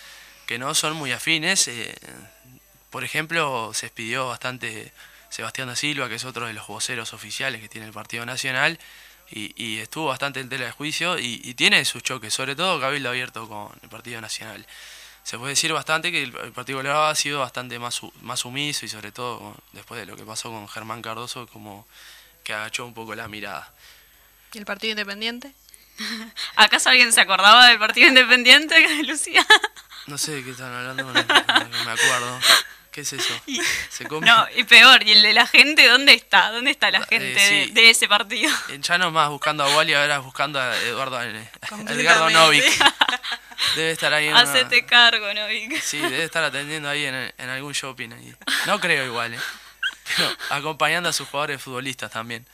que 0.47 0.59
no 0.59 0.75
son 0.75 0.95
muy 0.97 1.12
afines. 1.12 1.68
eh, 1.68 1.95
por 2.91 3.05
ejemplo, 3.05 3.71
se 3.73 3.87
expidió 3.87 4.27
bastante 4.27 4.93
Sebastián 5.29 5.68
da 5.68 5.77
Silva, 5.77 6.09
que 6.09 6.16
es 6.16 6.25
otro 6.25 6.49
de 6.49 6.53
los 6.55 6.66
voceros 6.66 7.12
oficiales 7.12 7.61
que 7.61 7.68
tiene 7.68 7.87
el 7.87 7.93
Partido 7.93 8.27
Nacional, 8.27 8.81
y, 9.31 9.55
y 9.55 9.79
estuvo 9.79 10.07
bastante 10.07 10.41
en 10.41 10.49
tela 10.49 10.64
de 10.64 10.73
juicio 10.73 11.16
y, 11.21 11.41
y 11.45 11.55
tiene 11.55 11.85
sus 11.85 12.03
choques, 12.03 12.35
sobre 12.35 12.57
todo 12.57 12.81
Cabildo 12.81 13.11
Abierto 13.11 13.47
con 13.49 13.71
el 13.81 13.89
Partido 13.89 14.21
Nacional. 14.21 14.66
Se 15.31 15.39
puede 15.39 15.51
decir 15.51 15.72
bastante 15.72 16.11
que 16.11 16.24
el, 16.24 16.33
Partido 16.33 16.81
Colorado 16.81 17.05
ha 17.05 17.14
sido 17.14 17.39
bastante 17.39 17.78
más, 17.78 17.95
su- 17.95 18.12
más 18.22 18.41
sumiso 18.41 18.85
y 18.85 18.89
sobre 18.89 19.12
todo 19.12 19.55
después 19.70 20.01
de 20.01 20.05
lo 20.05 20.16
que 20.16 20.24
pasó 20.24 20.51
con 20.51 20.66
Germán 20.68 21.03
Cardoso, 21.03 21.47
como 21.47 21.87
que 22.43 22.53
agachó 22.53 22.85
un 22.85 22.95
poco 22.95 23.14
la 23.14 23.28
mirada. 23.28 23.72
¿Y 24.53 24.59
el 24.59 24.64
Partido 24.64 24.91
Independiente? 24.91 25.55
¿Acaso 26.57 26.91
alguien 26.91 27.12
se 27.12 27.20
acordaba 27.20 27.68
del 27.68 27.78
Partido 27.78 28.09
Independiente, 28.09 28.85
Lucía? 29.05 29.47
No 30.09 30.18
sé 30.18 30.33
de 30.33 30.43
qué 30.43 30.51
están 30.51 30.72
hablando, 30.72 31.05
no, 31.05 31.12
no 31.12 31.85
me 31.85 31.93
acuerdo. 31.93 32.41
¿Qué 32.91 33.03
es 33.03 33.12
eso? 33.12 33.41
Se 33.91 34.07
come. 34.07 34.26
No, 34.26 34.47
y 34.57 34.64
peor, 34.64 35.03
¿y 35.07 35.12
el 35.12 35.22
de 35.22 35.32
la 35.32 35.47
gente 35.47 35.86
dónde 35.88 36.12
está? 36.14 36.51
¿Dónde 36.51 36.70
está 36.72 36.91
la 36.91 36.99
Eh, 37.01 37.07
gente 37.09 37.38
sí. 37.66 37.70
de, 37.72 37.80
de 37.82 37.91
ese 37.91 38.09
partido? 38.09 38.51
Eh, 38.70 38.78
Ya 38.80 38.99
no 38.99 39.11
más 39.11 39.28
buscando 39.30 39.62
a 39.64 39.76
Wally, 39.76 39.95
ahora 39.95 40.18
buscando 40.18 40.61
a 40.61 40.76
Eduardo, 40.78 41.22
eh, 41.22 41.28
Edgardo 41.28 41.68
Completamente. 41.68 42.32
Novik. 42.34 42.64
Debe 43.76 43.91
estar 43.93 44.12
ahí 44.12 44.26
en 44.26 44.32
una- 44.32 44.41
Hacete 44.43 44.84
cargo, 44.86 45.32
¿no? 45.34 45.47
Vic? 45.47 45.80
Sí, 45.80 45.99
debe 45.99 46.24
estar 46.24 46.43
atendiendo 46.43 46.88
ahí 46.88 47.05
en, 47.05 47.14
en 47.36 47.49
algún 47.49 47.72
shopping. 47.72 48.11
Ahí. 48.12 48.34
No 48.66 48.80
creo 48.80 49.05
igual, 49.07 49.34
¿eh? 49.34 49.38
Pero 50.16 50.28
acompañando 50.51 51.09
a 51.09 51.12
sus 51.12 51.28
jugadores 51.28 51.62
futbolistas 51.62 52.11
también. 52.11 52.45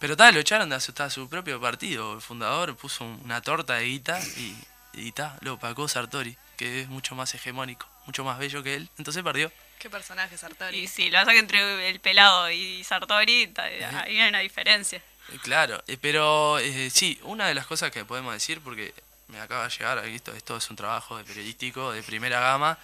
Pero 0.00 0.16
tal, 0.16 0.34
lo 0.34 0.40
echaron 0.40 0.68
de 0.70 0.74
a 0.76 0.80
su, 0.80 1.28
propio 1.28 1.60
partido. 1.60 2.14
El 2.14 2.20
fundador 2.22 2.74
puso 2.76 3.04
un- 3.04 3.20
una 3.24 3.40
torta 3.40 3.74
de 3.74 3.84
guita 3.84 4.18
y, 4.36 4.56
y 4.94 5.12
ta, 5.12 5.36
lo 5.42 5.58
pagó 5.60 5.86
Sartori, 5.86 6.36
que 6.56 6.80
es 6.80 6.88
mucho 6.88 7.14
más 7.14 7.32
hegemónico, 7.34 7.86
mucho 8.06 8.24
más 8.24 8.38
bello 8.38 8.62
que 8.62 8.74
él. 8.74 8.88
Entonces 8.98 9.22
perdió. 9.22 9.50
¿Qué 9.78 9.90
personaje, 9.90 10.38
Sartori? 10.38 10.78
Y 10.78 10.86
sí, 10.86 11.10
lo 11.10 11.18
pasa 11.18 11.32
que 11.32 11.38
entre 11.38 11.88
el 11.90 12.00
pelado 12.00 12.50
y 12.50 12.84
Sartori, 12.84 13.52
ahí 13.56 14.20
hay 14.20 14.28
una 14.28 14.38
diferencia. 14.40 14.98
Eh, 14.98 15.38
Claro, 15.42 15.82
eh, 15.86 15.96
pero 16.00 16.58
eh, 16.58 16.90
sí, 16.90 17.18
una 17.22 17.46
de 17.46 17.54
las 17.54 17.66
cosas 17.66 17.90
que 17.90 18.04
podemos 18.04 18.32
decir, 18.32 18.60
porque 18.60 18.94
me 19.28 19.40
acaba 19.40 19.64
de 19.64 19.70
llegar, 19.70 19.98
esto, 20.06 20.32
esto 20.34 20.56
es 20.56 20.70
un 20.70 20.76
trabajo 20.76 21.16
de 21.16 21.24
periodístico 21.24 21.92
de 21.92 22.02
primera 22.02 22.38
gama, 22.40 22.78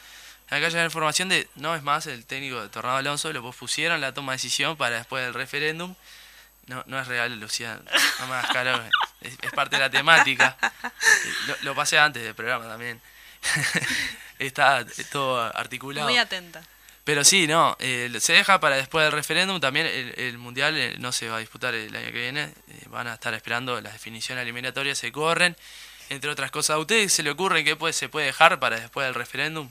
acaba 0.46 0.60
de 0.60 0.70
llegar 0.70 0.84
información 0.86 1.28
de, 1.28 1.48
no 1.56 1.74
es 1.74 1.82
más, 1.82 2.06
el 2.06 2.24
técnico 2.24 2.60
de 2.60 2.68
Tornado 2.68 2.96
Alonso 2.96 3.32
lo 3.32 3.42
pospusieron 3.42 4.00
la 4.00 4.14
toma 4.14 4.32
de 4.32 4.36
decisión 4.36 4.76
para 4.76 4.96
después 4.96 5.24
del 5.24 5.34
referéndum. 5.34 5.94
No, 6.66 6.84
no 6.86 7.00
es 7.00 7.06
real, 7.06 7.38
Lucía, 7.40 7.80
no 8.20 8.26
me 8.26 8.34
hagas 8.34 8.50
caro, 8.52 8.82
es, 9.20 9.38
es 9.40 9.52
parte 9.52 9.76
de 9.76 9.80
la 9.82 9.90
temática. 9.90 10.56
Eh, 10.62 11.32
Lo, 11.46 11.56
lo 11.62 11.74
pasé 11.74 11.98
antes 11.98 12.22
del 12.22 12.34
programa 12.34 12.66
también. 12.66 13.00
Está 14.39 14.84
todo 15.11 15.41
articulado. 15.41 16.09
Muy 16.09 16.18
atenta. 16.18 16.62
Pero 17.05 17.24
sí, 17.24 17.47
no, 17.47 17.74
eh, 17.80 18.14
se 18.20 18.34
deja 18.34 18.61
para 18.61 18.76
después 18.76 19.03
del 19.05 19.12
referéndum. 19.12 19.61
También 19.61 19.86
el, 19.86 20.14
el 20.18 20.39
Mundial 20.39 20.76
eh, 20.76 20.97
no 20.99 21.11
se 21.11 21.28
va 21.28 21.36
a 21.36 21.41
disputar 21.41 21.74
el 21.74 21.95
año 21.97 22.07
que 22.07 22.12
viene. 22.20 22.43
eh, 22.68 22.84
van 22.89 23.07
a 23.07 23.14
estar 23.14 23.32
esperando 23.34 23.80
las 23.80 23.95
definiciones 23.95 24.43
eliminatorias, 24.43 24.99
se 24.99 25.11
corren. 25.11 25.57
Entre 26.11 26.30
otras 26.30 26.51
cosas, 26.51 26.76
¿a 26.76 26.78
ustedes 26.78 27.12
se 27.12 27.22
le 27.22 27.30
ocurre 27.30 27.64
qué 27.64 27.76
puede, 27.76 27.93
se 27.95 28.09
puede 28.09 28.26
dejar 28.26 28.59
para 28.61 28.78
después 28.78 29.07
del 29.07 29.14
referéndum? 29.14 29.70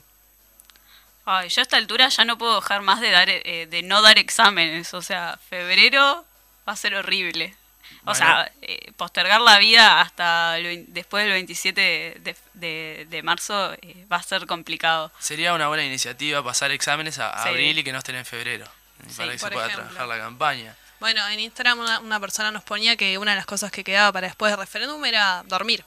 Ay, 1.24 1.48
yo 1.50 1.60
a 1.60 1.62
esta 1.62 1.76
altura 1.76 2.08
ya 2.08 2.24
no 2.24 2.38
puedo 2.38 2.56
dejar 2.60 2.80
más 2.82 3.00
de 3.00 3.10
dar 3.10 3.28
eh, 3.28 3.66
de 3.70 3.82
no 3.82 4.02
dar 4.02 4.18
exámenes. 4.18 4.94
O 4.94 5.02
sea, 5.02 5.38
febrero 5.48 6.24
va 6.68 6.72
a 6.72 6.76
ser 6.76 6.94
horrible. 6.94 7.54
O 8.02 8.04
Bueno. 8.12 8.14
sea, 8.18 8.52
eh, 8.62 8.92
postergar 8.96 9.40
la 9.40 9.58
vida 9.58 10.00
hasta 10.00 10.56
el 10.58 10.86
después 10.88 11.24
del 11.24 11.32
27 11.32 11.80
de, 12.20 12.36
de- 12.54 13.06
de 13.08 13.22
marzo 13.22 13.72
eh, 13.82 14.06
va 14.10 14.16
a 14.16 14.22
ser 14.22 14.46
complicado. 14.46 15.12
Sería 15.18 15.52
una 15.54 15.68
buena 15.68 15.84
iniciativa 15.84 16.42
pasar 16.42 16.70
exámenes 16.70 17.18
a, 17.18 17.30
a 17.30 17.42
Sí. 17.42 17.48
abril 17.50 17.78
y 17.78 17.84
que 17.84 17.92
no 17.92 17.98
estén 17.98 18.16
en 18.16 18.24
febrero. 18.24 18.66
Sí, 19.08 19.16
para 19.18 19.32
que 19.32 19.38
se 19.38 19.50
pueda 19.50 19.66
ejemplo. 19.66 19.84
trabajar 19.90 20.08
la 20.08 20.24
campaña. 20.24 20.76
Bueno, 21.00 21.26
en 21.28 21.38
Instagram 21.40 21.78
una, 21.78 22.00
una 22.00 22.18
persona 22.18 22.50
nos 22.50 22.64
ponía 22.64 22.96
que 22.96 23.18
una 23.18 23.32
de 23.32 23.36
las 23.36 23.46
cosas 23.46 23.70
que 23.70 23.84
quedaba 23.84 24.10
para 24.12 24.26
después 24.26 24.50
del 24.50 24.58
referéndum 24.58 25.04
era 25.04 25.42
dormir. 25.46 25.84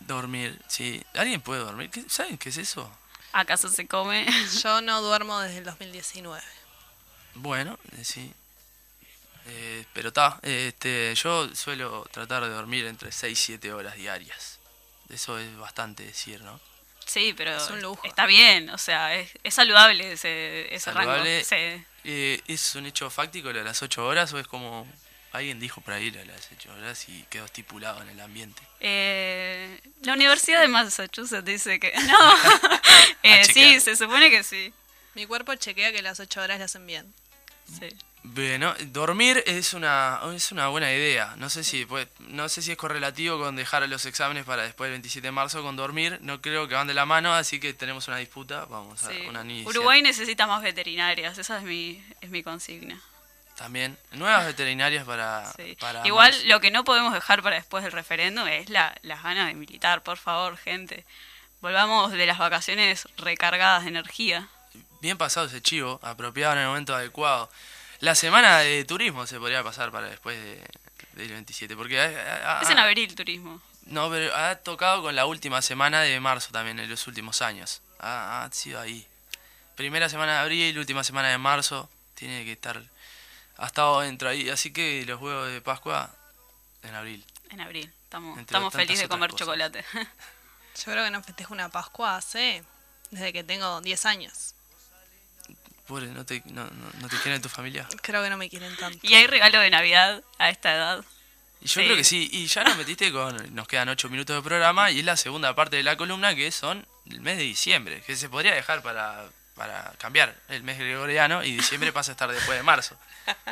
Dormir, 0.00 0.58
sí. 0.68 1.02
¿Alguien 1.14 1.40
puede 1.40 1.60
dormir? 1.60 1.90
¿Qué- 1.90 2.04
¿Saben 2.08 2.38
qué 2.38 2.48
es 2.48 2.56
eso? 2.56 2.90
¿Acaso 3.32 3.68
se 3.68 3.86
come? 3.86 4.26
Yo 4.62 4.80
no 4.80 5.02
duermo 5.02 5.38
desde 5.40 5.58
el 5.58 5.64
2019. 5.64 6.42
Bueno, 7.34 7.78
eh, 7.96 8.04
sí. 8.04 8.32
Eh, 9.48 9.84
pero 9.92 10.08
está, 10.08 10.38
este, 10.42 11.14
yo 11.14 11.54
suelo 11.54 12.06
tratar 12.12 12.42
de 12.44 12.50
dormir 12.50 12.84
entre 12.86 13.10
6 13.12 13.38
y 13.38 13.42
7 13.44 13.72
horas 13.72 13.96
diarias. 13.96 14.58
Eso 15.08 15.38
es 15.38 15.56
bastante 15.56 16.04
decir, 16.04 16.42
¿no? 16.42 16.60
Sí, 17.06 17.32
pero 17.34 17.56
Es 17.56 17.70
un 17.70 17.80
lujo. 17.80 18.06
está 18.06 18.26
bien, 18.26 18.68
o 18.68 18.76
sea, 18.76 19.14
es, 19.16 19.30
es 19.42 19.54
saludable 19.54 20.12
ese, 20.12 20.66
ese 20.74 20.84
Saludable. 20.92 21.42
rango. 21.42 21.48
Sí. 21.48 21.84
Eh, 22.04 22.42
¿Es 22.46 22.74
un 22.74 22.84
hecho 22.84 23.08
fáctico 23.08 23.50
lo 23.50 23.58
de 23.58 23.64
las 23.64 23.82
8 23.82 24.06
horas 24.06 24.30
o 24.34 24.38
es 24.38 24.46
como 24.46 24.86
alguien 25.32 25.58
dijo 25.60 25.82
ahí 25.86 26.10
lo 26.10 26.18
de 26.18 26.26
las 26.26 26.48
8 26.54 26.70
horas 26.74 27.08
y 27.08 27.22
quedó 27.30 27.46
estipulado 27.46 28.02
en 28.02 28.10
el 28.10 28.20
ambiente? 28.20 28.60
Eh, 28.80 29.80
la 30.02 30.12
Universidad 30.12 30.60
de 30.60 30.68
Massachusetts 30.68 31.44
dice 31.46 31.80
que... 31.80 31.92
No, 32.06 32.18
Eh, 33.22 33.40
A 33.40 33.44
sí, 33.44 33.80
se 33.80 33.96
supone 33.96 34.28
que 34.30 34.42
sí. 34.44 34.72
Mi 35.14 35.24
cuerpo 35.26 35.54
chequea 35.54 35.92
que 35.92 36.02
las 36.02 36.20
8 36.20 36.42
horas 36.42 36.58
le 36.58 36.64
hacen 36.64 36.86
bien. 36.86 37.12
sí. 37.78 37.88
Bueno, 38.24 38.74
dormir 38.86 39.42
es 39.46 39.72
una, 39.74 40.20
es 40.34 40.50
una 40.52 40.68
buena 40.68 40.92
idea. 40.92 41.34
No 41.36 41.48
sé 41.48 41.64
si 41.64 41.86
pues, 41.86 42.08
no 42.18 42.48
sé 42.48 42.62
si 42.62 42.72
es 42.72 42.76
correlativo 42.76 43.38
con 43.38 43.56
dejar 43.56 43.88
los 43.88 44.04
exámenes 44.06 44.44
para 44.44 44.64
después 44.64 44.88
del 44.88 44.94
27 44.94 45.28
de 45.28 45.32
marzo 45.32 45.62
con 45.62 45.76
dormir. 45.76 46.18
No 46.20 46.40
creo 46.40 46.68
que 46.68 46.74
van 46.74 46.88
de 46.88 46.94
la 46.94 47.06
mano, 47.06 47.32
así 47.32 47.60
que 47.60 47.72
tenemos 47.74 48.08
una 48.08 48.16
disputa. 48.18 48.64
Vamos 48.66 49.02
a 49.04 49.08
sí. 49.10 49.20
una 49.28 49.42
inicia. 49.42 49.68
Uruguay 49.68 50.02
necesita 50.02 50.46
más 50.46 50.62
veterinarias, 50.62 51.38
esa 51.38 51.58
es 51.58 51.62
mi, 51.62 52.04
es 52.20 52.30
mi 52.30 52.42
consigna. 52.42 53.00
También 53.56 53.96
nuevas 54.12 54.46
veterinarias 54.46 55.04
para, 55.04 55.50
Sí. 55.56 55.76
para 55.80 56.06
Igual 56.06 56.30
marzo. 56.32 56.46
lo 56.46 56.60
que 56.60 56.70
no 56.70 56.84
podemos 56.84 57.12
dejar 57.14 57.42
para 57.42 57.56
después 57.56 57.82
del 57.82 57.92
referéndum 57.92 58.46
es 58.46 58.68
la, 58.68 58.96
las 59.02 59.22
ganas 59.22 59.48
de 59.48 59.54
militar, 59.54 60.02
por 60.02 60.16
favor, 60.18 60.56
gente. 60.58 61.04
Volvamos 61.60 62.12
de 62.12 62.26
las 62.26 62.38
vacaciones 62.38 63.08
recargadas 63.16 63.82
de 63.84 63.88
energía. 63.88 64.48
bien 65.00 65.16
pasado 65.18 65.46
ese 65.46 65.60
chivo, 65.62 65.98
apropiado 66.02 66.52
en 66.54 66.60
el 66.60 66.66
momento 66.66 66.94
adecuado. 66.94 67.50
La 68.00 68.14
semana 68.14 68.58
de 68.58 68.84
turismo 68.84 69.26
se 69.26 69.38
podría 69.38 69.62
pasar 69.64 69.90
para 69.90 70.08
después 70.08 70.36
de, 70.40 70.64
del 71.14 71.30
27, 71.32 71.74
porque 71.76 72.00
ha- 72.00 72.58
ha- 72.58 72.62
Es 72.62 72.70
en 72.70 72.78
abril 72.78 73.14
turismo. 73.14 73.60
no, 73.86 74.08
pero 74.10 74.34
ha 74.36 74.54
tocado 74.56 75.02
con 75.02 75.16
la 75.16 75.26
última 75.26 75.62
semana 75.62 76.02
de 76.02 76.18
marzo 76.20 76.50
también 76.52 76.78
en 76.78 76.88
los 76.88 77.06
últimos 77.06 77.42
años. 77.42 77.80
Ha, 77.98 78.44
ha 78.44 78.52
sido 78.52 78.80
ahí. 78.80 79.06
Primera 79.74 80.08
semana 80.08 80.34
de 80.34 80.38
abril, 80.40 80.78
última 80.78 81.02
semana 81.04 81.28
de 81.28 81.38
marzo, 81.38 81.88
tiene 82.14 82.44
que 82.44 82.52
estar 82.52 82.82
ha 83.60 83.66
estado 83.66 84.00
dentro 84.02 84.28
ahí, 84.28 84.48
así 84.50 84.72
que 84.72 85.04
los 85.04 85.20
huevos 85.20 85.48
de 85.48 85.60
Pascua 85.60 86.14
en 86.84 86.94
abril. 86.94 87.24
En 87.50 87.60
abril. 87.60 87.92
Estamos, 88.04 88.38
estamos 88.38 88.72
felices 88.72 89.00
de 89.00 89.08
comer 89.08 89.30
cosas. 89.30 89.46
chocolate. 89.46 89.84
Yo 89.94 90.84
creo 90.92 91.04
que 91.04 91.10
no 91.10 91.22
festejo 91.24 91.54
una 91.54 91.68
Pascua 91.68 92.16
hace 92.16 92.62
desde 93.10 93.32
que 93.32 93.42
tengo 93.42 93.80
10 93.80 94.06
años. 94.06 94.54
Pobre, 95.88 96.06
¿no 96.08 96.24
te, 96.24 96.42
no, 96.46 96.64
no, 96.64 96.90
no 97.00 97.08
te 97.08 97.16
quieren 97.18 97.40
tu 97.42 97.48
familia? 97.48 97.88
Creo 98.02 98.22
que 98.22 98.28
no 98.30 98.36
me 98.36 98.48
quieren 98.50 98.76
tanto. 98.76 98.98
¿Y 99.02 99.14
hay 99.14 99.26
regalo 99.26 99.58
de 99.58 99.70
Navidad 99.70 100.22
a 100.38 100.50
esta 100.50 100.74
edad? 100.74 101.04
Y 101.60 101.66
yo 101.66 101.80
Sí. 101.80 101.84
creo 101.86 101.96
que 101.96 102.04
sí, 102.04 102.28
y 102.30 102.46
ya 102.46 102.62
nos 102.62 102.76
metiste 102.76 103.10
con, 103.10 103.54
nos 103.54 103.66
quedan 103.66 103.88
ocho 103.88 104.08
minutos 104.10 104.36
de 104.36 104.42
programa 104.42 104.90
y 104.90 105.00
es 105.00 105.04
la 105.04 105.16
segunda 105.16 105.54
parte 105.54 105.76
de 105.76 105.82
la 105.82 105.96
columna 105.96 106.34
que 106.36 106.52
son 106.52 106.86
el 107.10 107.20
mes 107.20 107.38
de 107.38 107.42
diciembre, 107.44 108.02
que 108.06 108.14
se 108.16 108.28
podría 108.28 108.54
dejar 108.54 108.82
para, 108.82 109.24
para 109.56 109.92
cambiar 109.98 110.36
el 110.50 110.62
mes 110.62 110.78
gregoriano 110.78 111.42
y 111.42 111.56
diciembre 111.56 111.90
pasa 111.92 112.12
a 112.12 112.14
estar 112.14 112.30
después 112.30 112.56
de 112.58 112.62
marzo, 112.62 112.96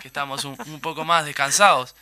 que 0.02 0.06
estamos 0.08 0.44
un, 0.44 0.56
un 0.66 0.80
poco 0.80 1.04
más 1.04 1.24
descansados. 1.24 1.94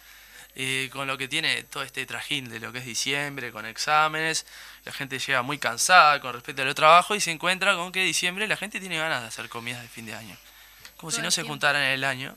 Eh, 0.57 0.89
con 0.93 1.07
lo 1.07 1.19
que 1.19 1.29
tiene 1.29 1.65
todo 1.65 1.83
este 1.83 2.07
trajín 2.07 2.49
de 2.49 2.61
lo 2.61 2.73
que 2.73 2.79
es 2.79 2.85
diciembre, 2.85 3.51
con 3.51 3.67
exámenes, 3.67 4.47
la 4.85 4.93
gente 4.93 5.19
llega 5.19 5.43
muy 5.43 5.59
cansada 5.59 6.21
con 6.21 6.33
respecto 6.33 6.63
a 6.63 6.65
lo 6.65 6.75
trabajo 6.75 7.15
y 7.15 7.21
se 7.21 7.31
encuentra 7.31 7.75
con 7.75 7.91
que 7.91 8.05
diciembre 8.05 8.47
la 8.47 8.57
gente 8.57 8.81
tiene 8.81 8.99
ganas 8.99 9.23
de 9.23 9.29
hacer 9.29 9.49
comidas 9.49 9.83
de 9.83 9.89
fin 9.89 10.07
de 10.07 10.15
año. 10.15 10.37
Como 10.97 11.11
si 11.11 11.21
no 11.21 11.31
se 11.31 11.43
juntaran 11.43 11.83
en 11.83 11.91
el 11.91 12.05
año. 12.05 12.37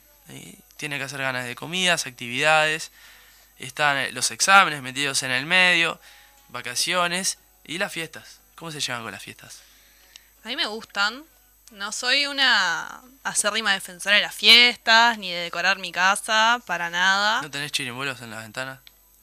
tiene 0.78 0.98
que 0.98 1.06
hacer 1.06 1.22
ganas 1.22 1.46
de 1.46 1.56
comidas, 1.56 2.06
actividades, 2.06 2.92
están 3.60 3.98
eh, 3.98 4.12
los 4.12 4.32
exámenes 4.32 4.82
metidos 4.82 5.24
en 5.24 5.32
el 5.32 5.46
medio, 5.46 6.00
vacaciones 6.50 7.40
y 7.64 7.78
las 7.78 7.92
fiestas. 7.92 8.40
¿Cómo 8.56 8.72
se 8.72 8.80
llevan 8.80 9.04
con 9.04 9.12
las 9.12 9.24
fiestas? 9.24 9.62
A 10.44 10.50
mí 10.50 10.56
me 10.56 10.66
gustan. 10.66 11.24
No 11.72 11.92
soy 11.92 12.28
una 12.28 13.02
acérrima 13.24 13.74
defensora 13.74 14.16
de 14.16 14.22
las 14.22 14.34
fiestas, 14.34 15.18
ni 15.18 15.32
de 15.32 15.40
decorar 15.40 15.80
mi 15.80 15.92
casa, 15.92 16.62
para 16.66 16.90
nada. 16.90 17.42
¿No 17.42 17.52
tenés 17.52 17.74
chirimbolos 17.74 18.22
en 18.22 18.32
las 18.32 18.44
ventanas? 18.44 18.80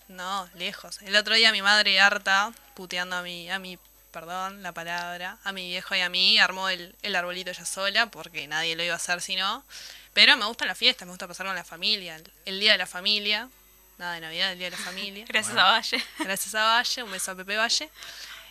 No, 0.08 0.48
lejos. 0.54 1.00
El 1.02 1.16
otro 1.16 1.34
día 1.34 1.52
mi 1.52 1.62
madre 1.62 1.98
harta, 2.00 2.52
puteando 2.74 3.16
a 3.16 3.22
mi, 3.22 3.50
a 3.50 3.58
mi, 3.58 3.78
perdón, 4.12 4.62
la 4.62 4.72
palabra, 4.72 5.38
a 5.42 5.52
mi 5.52 5.68
viejo 5.68 5.94
y 5.94 6.00
a 6.00 6.10
mí, 6.10 6.38
armó 6.38 6.68
el, 6.68 6.94
el 7.02 7.16
arbolito 7.16 7.50
ella 7.50 7.64
sola, 7.64 8.06
porque 8.06 8.46
nadie 8.46 8.76
lo 8.76 8.82
iba 8.82 8.92
a 8.92 8.96
hacer 8.96 9.22
si 9.22 9.36
no. 9.36 9.64
Pero 10.12 10.36
me 10.36 10.44
gustan 10.44 10.68
las 10.68 10.78
fiestas, 10.78 11.06
me 11.06 11.12
gusta 11.12 11.26
pasar 11.26 11.46
con 11.46 11.56
la 11.56 11.64
familia, 11.64 12.16
el, 12.16 12.30
el 12.44 12.60
día 12.60 12.72
de 12.72 12.78
la 12.78 12.86
familia. 12.86 13.48
Nada 13.96 14.14
de 14.14 14.20
Navidad, 14.20 14.52
el 14.52 14.58
día 14.58 14.70
de 14.70 14.76
la 14.76 14.82
familia. 14.82 15.24
Gracias 15.28 15.56
a 15.56 15.64
Valle. 15.64 16.04
Gracias 16.18 16.54
a 16.54 16.64
Valle, 16.64 17.02
un 17.02 17.10
beso 17.10 17.30
a 17.30 17.34
Pepe 17.36 17.56
Valle. 17.56 17.90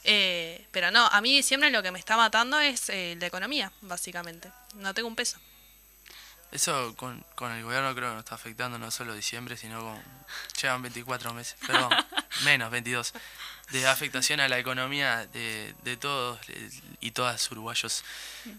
Eh, 0.04 0.66
pero 0.72 0.92
no, 0.92 1.06
a 1.08 1.22
mí 1.22 1.36
diciembre 1.36 1.70
lo 1.72 1.82
que 1.82 1.92
me 1.92 2.00
está 2.00 2.18
matando 2.18 2.60
es 2.60 2.90
eh, 2.90 3.16
la 3.20 3.28
economía, 3.28 3.72
básicamente. 3.82 4.52
No 4.76 4.94
tengo 4.94 5.08
un 5.08 5.16
peso. 5.16 5.38
Eso 6.52 6.94
con, 6.96 7.26
con 7.34 7.52
el 7.52 7.64
gobierno 7.64 7.96
creo 7.96 8.10
que 8.10 8.16
nos 8.16 8.24
está 8.26 8.36
afectando 8.36 8.78
no 8.78 8.92
solo 8.92 9.16
diciembre, 9.16 9.58
sino 9.58 9.80
con... 9.82 10.04
Llevan 10.62 10.84
24 10.84 11.34
meses, 11.34 11.56
perdón, 11.66 11.90
menos 12.44 12.70
22, 12.70 13.14
de 13.72 13.88
afectación 13.88 14.40
a 14.40 14.48
la 14.48 14.60
economía 14.60 15.26
de, 15.28 15.74
de 15.84 15.98
todos 15.98 16.40
y 17.00 17.10
todas 17.12 17.50
uruguayos. 17.52 18.04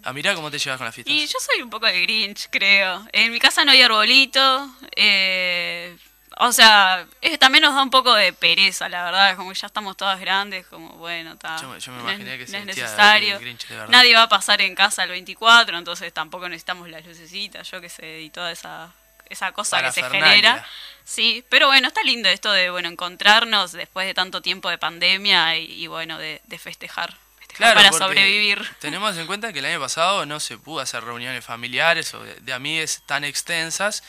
A 0.03 0.13
mirar 0.13 0.35
cómo 0.35 0.51
te 0.51 0.59
llevas 0.59 0.79
con 0.79 0.87
las 0.87 0.95
fiestas. 0.95 1.15
Y 1.15 1.25
yo 1.27 1.39
soy 1.39 1.63
un 1.63 1.71
poco 1.71 1.87
de 1.87 2.01
Grinch, 2.03 2.49
creo. 2.51 3.07
En 3.13 3.31
mi 3.31 3.39
casa 3.39 3.65
no 3.65 3.71
hay 3.71 3.83
arbolito. 3.83 4.75
eh, 4.97 5.97
o 6.39 6.53
sea, 6.53 7.07
es- 7.21 7.39
también 7.39 7.63
nos 7.63 7.75
da 7.75 7.83
un 7.83 7.91
poco 7.91 8.15
de 8.15 8.33
pereza, 8.33 8.89
la 8.89 9.05
verdad. 9.05 9.37
Como 9.37 9.53
que 9.53 9.59
ya 9.59 9.67
estamos 9.67 9.97
todas 9.97 10.19
grandes, 10.21 10.67
como 10.67 10.91
bueno, 10.95 11.33
está. 11.35 11.57
Yo 11.61 11.69
me- 11.69 11.81
yo 11.81 11.93
imaginé 11.93 12.39
que 12.39 12.47
no 12.51 12.59
es 12.59 12.67
necesario. 12.67 13.39
Grinch, 13.41 13.67
de. 13.69 13.89
Nadie 13.89 14.15
va 14.15 14.23
a 14.23 14.29
pasar 14.29 14.61
en 14.61 14.75
casa 14.75 15.05
el 15.05 15.11
24, 15.11 15.77
entonces 15.79 16.13
tampoco 16.13 16.49
necesitamos 16.49 16.89
las 16.89 17.05
lucecitas, 17.05 17.71
yo 17.71 17.81
que 17.81 17.89
sé, 17.89 18.21
y 18.23 18.31
toda 18.31 18.51
esa, 18.53 18.93
esa 19.31 19.53
cosa 19.53 19.83
que 19.83 19.93
se 19.93 20.03
genera. 20.11 20.67
Sí, 21.05 21.45
pero 21.49 21.67
bueno, 21.67 21.89
está 21.89 22.03
lindo 22.03 22.29
esto 22.29 22.51
de 22.53 22.71
bueno 22.71 22.89
encontrarnos 22.89 23.73
después 23.73 24.07
de 24.07 24.15
tanto 24.15 24.41
tiempo 24.41 24.71
de 24.71 24.79
pandemia 24.79 25.57
y, 25.59 25.65
y, 25.83 25.87
bueno, 25.87 26.17
de, 26.19 26.41
de 26.45 26.59
festejar. 26.59 27.15
Claro, 27.55 27.77
para 27.77 27.93
sobrevivir. 27.93 28.69
Tenemos 28.81 29.17
en 29.17 29.29
cuenta 29.29 29.53
que 29.53 29.61
el 29.61 29.67
año 29.67 29.79
pasado 29.79 30.27
no 30.27 30.41
se 30.41 30.59
pudo 30.59 30.81
hacer 30.81 31.05
reuniones 31.05 31.45
familiares 31.45 32.13
o 32.15 32.21
de, 32.25 32.35
de 32.41 32.53
amigues 32.53 33.03
tan 33.07 33.23
extensas, 33.23 34.03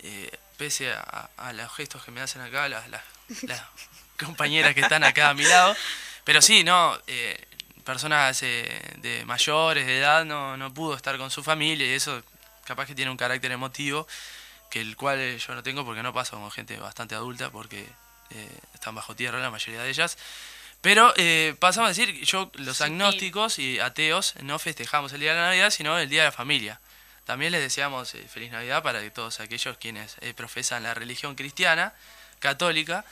eh, 0.00 0.30
pese 0.60 0.92
a, 0.92 1.30
a 1.38 1.52
los 1.54 1.72
gestos 1.74 2.04
que 2.04 2.10
me 2.10 2.20
hacen 2.20 2.42
acá 2.42 2.68
las, 2.68 2.86
las- 2.90 3.02
las 3.44 3.62
compañeras 4.22 4.74
que 4.74 4.82
están 4.82 5.02
acá 5.04 5.30
a 5.30 5.34
mi 5.34 5.44
lado. 5.44 5.74
Pero 6.24 6.42
sí, 6.42 6.64
no, 6.64 6.98
eh, 7.06 7.42
personas 7.84 8.42
eh, 8.42 8.94
de 8.98 9.24
mayores, 9.24 9.86
de 9.86 9.98
edad, 10.00 10.26
no, 10.26 10.58
no 10.58 10.72
pudo 10.74 10.94
estar 10.94 11.16
con 11.16 11.30
su 11.30 11.42
familia 11.42 11.86
y 11.86 11.94
eso 11.94 12.22
capaz 12.64 12.84
que 12.86 12.94
tiene 12.94 13.10
un 13.10 13.16
carácter 13.16 13.50
emotivo, 13.52 14.06
que 14.70 14.82
el 14.82 14.96
cual 14.96 15.18
eh, 15.18 15.38
yo 15.38 15.54
no 15.54 15.62
tengo 15.62 15.82
porque 15.86 16.02
no 16.02 16.12
paso 16.12 16.36
con 16.38 16.50
gente 16.50 16.76
bastante 16.76 17.14
adulta 17.14 17.48
porque 17.50 17.86
eh, 18.30 18.58
están 18.74 18.94
bajo 18.94 19.16
tierra 19.16 19.38
la 19.40 19.50
mayoría 19.50 19.82
de 19.82 19.88
ellas. 19.88 20.18
Pero 20.82 21.12
eh, 21.16 21.54
pasamos 21.58 21.86
a 21.86 21.94
decir, 21.94 22.22
yo, 22.24 22.50
los 22.54 22.80
agnósticos 22.82 23.58
y 23.58 23.80
ateos, 23.80 24.34
no 24.42 24.58
festejamos 24.58 25.12
el 25.14 25.20
Día 25.20 25.32
de 25.32 25.40
la 25.40 25.46
Navidad, 25.46 25.70
sino 25.70 25.98
el 25.98 26.08
Día 26.10 26.22
de 26.22 26.28
la 26.28 26.32
Familia. 26.32 26.78
También 27.24 27.52
les 27.52 27.60
deseamos 27.60 28.14
eh, 28.14 28.26
feliz 28.28 28.50
Navidad 28.50 28.82
para 28.82 29.00
que 29.00 29.10
todos 29.10 29.40
aquellos 29.40 29.76
quienes 29.78 30.16
eh, 30.20 30.34
profesan 30.34 30.82
la 30.82 30.94
religión 30.94 31.34
cristiana, 31.34 31.92
católica. 32.40 33.04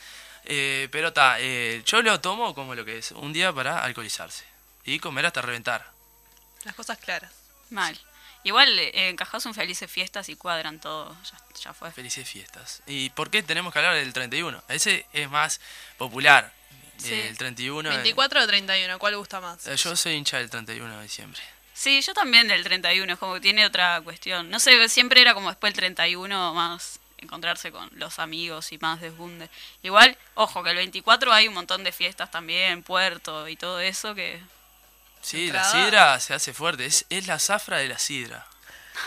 Eh, 0.45 0.89
pero 0.91 1.13
ta, 1.13 1.37
eh, 1.41 1.83
yo 1.85 2.01
lo 2.03 2.21
tomo 2.21 2.55
como 2.55 2.75
lo 2.75 2.85
que 2.85 2.99
es, 2.99 3.13
un 3.13 3.33
día 3.33 3.53
para 3.53 3.83
alcoholizarse 3.85 4.45
y 4.85 4.99
comer 4.99 5.27
hasta 5.27 5.43
reventar. 5.43 5.91
Las 6.65 6.75
cosas 6.75 6.99
claras. 6.99 7.31
Mal. 7.71 7.99
Igual 8.45 8.79
eh, 8.79 9.09
encajás 9.11 9.45
un 9.47 9.53
felices 9.55 9.91
fiestas 9.91 10.29
y 10.29 10.37
cuadran 10.37 10.81
todo. 10.81 11.15
Ya, 11.25 11.61
ya 11.61 11.75
fue. 11.75 11.91
Felices 11.93 12.27
fiestas. 12.29 12.83
¿Y 12.87 13.11
por 13.11 13.31
qué 13.31 13.43
tenemos 13.43 13.73
que 13.73 13.79
hablar 13.81 13.95
del 13.97 14.13
31? 14.13 14.63
Ese 14.69 15.07
es 15.13 15.29
más 15.29 15.61
popular. 15.99 16.53
Sí. 16.97 17.13
El 17.15 17.37
31. 17.37 17.91
eh, 17.91 17.97
24 17.97 18.43
o 18.43 18.47
31, 18.47 18.99
¿cuál 18.99 19.17
gusta 19.17 19.41
más? 19.41 19.67
eh, 19.67 19.77
yo 19.77 19.95
soy 19.95 20.15
hincha 20.15 20.39
del 20.39 20.51
31 20.51 20.97
de 20.97 21.03
diciembre. 21.03 21.41
Sí, 21.79 22.01
yo 22.03 22.12
también 22.12 22.49
del 22.49 22.64
31, 22.64 23.12
es 23.12 23.18
como 23.20 23.35
que 23.35 23.41
tiene 23.41 23.64
otra 23.64 24.01
cuestión. 24.01 24.51
No 24.51 24.59
sé, 24.59 24.89
siempre 24.89 25.20
era 25.20 25.33
como 25.33 25.49
después 25.49 25.72
del 25.72 25.79
31 25.79 26.53
más 26.55 26.99
encontrarse 27.18 27.70
con 27.70 27.89
los 27.95 28.18
amigos 28.18 28.72
y 28.72 28.79
más 28.79 29.01
desbunde. 29.01 29.49
Igual, 29.85 30.16
ojo, 30.35 30.64
que 30.64 30.70
el 30.70 30.76
24 30.76 31.33
hay 31.33 31.47
un 31.47 31.55
montón 31.55 31.85
de 31.85 31.93
fiestas 31.93 32.33
también, 32.33 32.83
puerto 32.83 33.47
y 33.49 33.55
todo 33.57 33.79
eso 33.79 34.14
que... 34.16 34.41
Sí, 35.20 35.45
Entrada. 35.47 35.72
la 35.72 35.85
sidra 35.85 36.20
se 36.20 36.35
hace 36.35 36.53
fuerte. 36.53 36.85
Es, 36.87 37.05
es 37.11 37.26
la 37.29 37.39
zafra 37.39 37.79
de 37.79 37.89
la 37.89 37.99
sidra. 37.99 38.45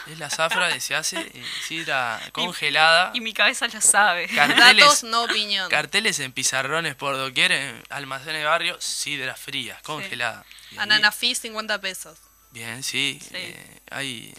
Es 0.08 0.18
la 0.20 0.30
zafra 0.30 0.72
que 0.72 0.80
se 0.80 0.96
hace 0.96 1.20
eh, 1.20 1.46
sidra 1.68 2.22
congelada. 2.32 3.12
Y 3.14 3.20
mi 3.20 3.34
cabeza 3.34 3.68
lo 3.68 3.82
sabe. 3.82 4.28
Carteles, 4.30 4.86
Datos, 4.86 5.04
no 5.04 5.24
opinión. 5.24 5.70
carteles 5.70 6.20
en 6.20 6.32
pizarrones 6.32 6.96
por 6.96 7.18
doquier, 7.18 7.52
en 7.52 7.84
almacenes 7.90 8.40
de 8.42 8.46
barrio, 8.46 8.80
sidra 8.80 9.36
fría, 9.36 9.78
congelada. 9.84 10.46
Ahí- 10.72 10.78
Ananafí, 10.80 11.36
50 11.36 11.80
pesos. 11.82 12.18
Bien, 12.52 12.84
sí. 12.84 13.20
Sí. 13.22 13.30
eh, 13.34 13.80
hay 13.90 14.34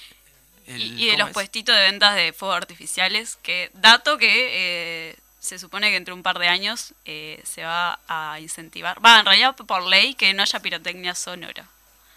el- 0.66 0.80
Y, 0.82 1.02
y 1.02 1.06
de 1.06 1.12
¿cómo 1.12 1.18
los 1.18 1.28
es? 1.28 1.34
puestitos 1.34 1.74
de 1.74 1.82
ventas 1.82 2.14
de 2.16 2.32
fuegos 2.32 2.56
artificiales, 2.56 3.36
que 3.42 3.70
dato 3.74 4.18
que 4.18 5.10
eh, 5.10 5.16
se 5.40 5.58
supone 5.58 5.90
que 5.90 5.96
entre 5.96 6.14
un 6.14 6.22
par 6.22 6.38
de 6.38 6.48
años 6.48 6.92
eh, 7.04 7.42
se 7.44 7.64
va 7.64 7.98
a 8.08 8.38
incentivar, 8.40 9.04
va, 9.04 9.18
en 9.20 9.26
realidad 9.26 9.56
por 9.56 9.82
ley, 9.86 10.14
que 10.14 10.32
no 10.34 10.42
haya 10.42 10.60
pirotecnia 10.60 11.14
sonora. 11.14 11.66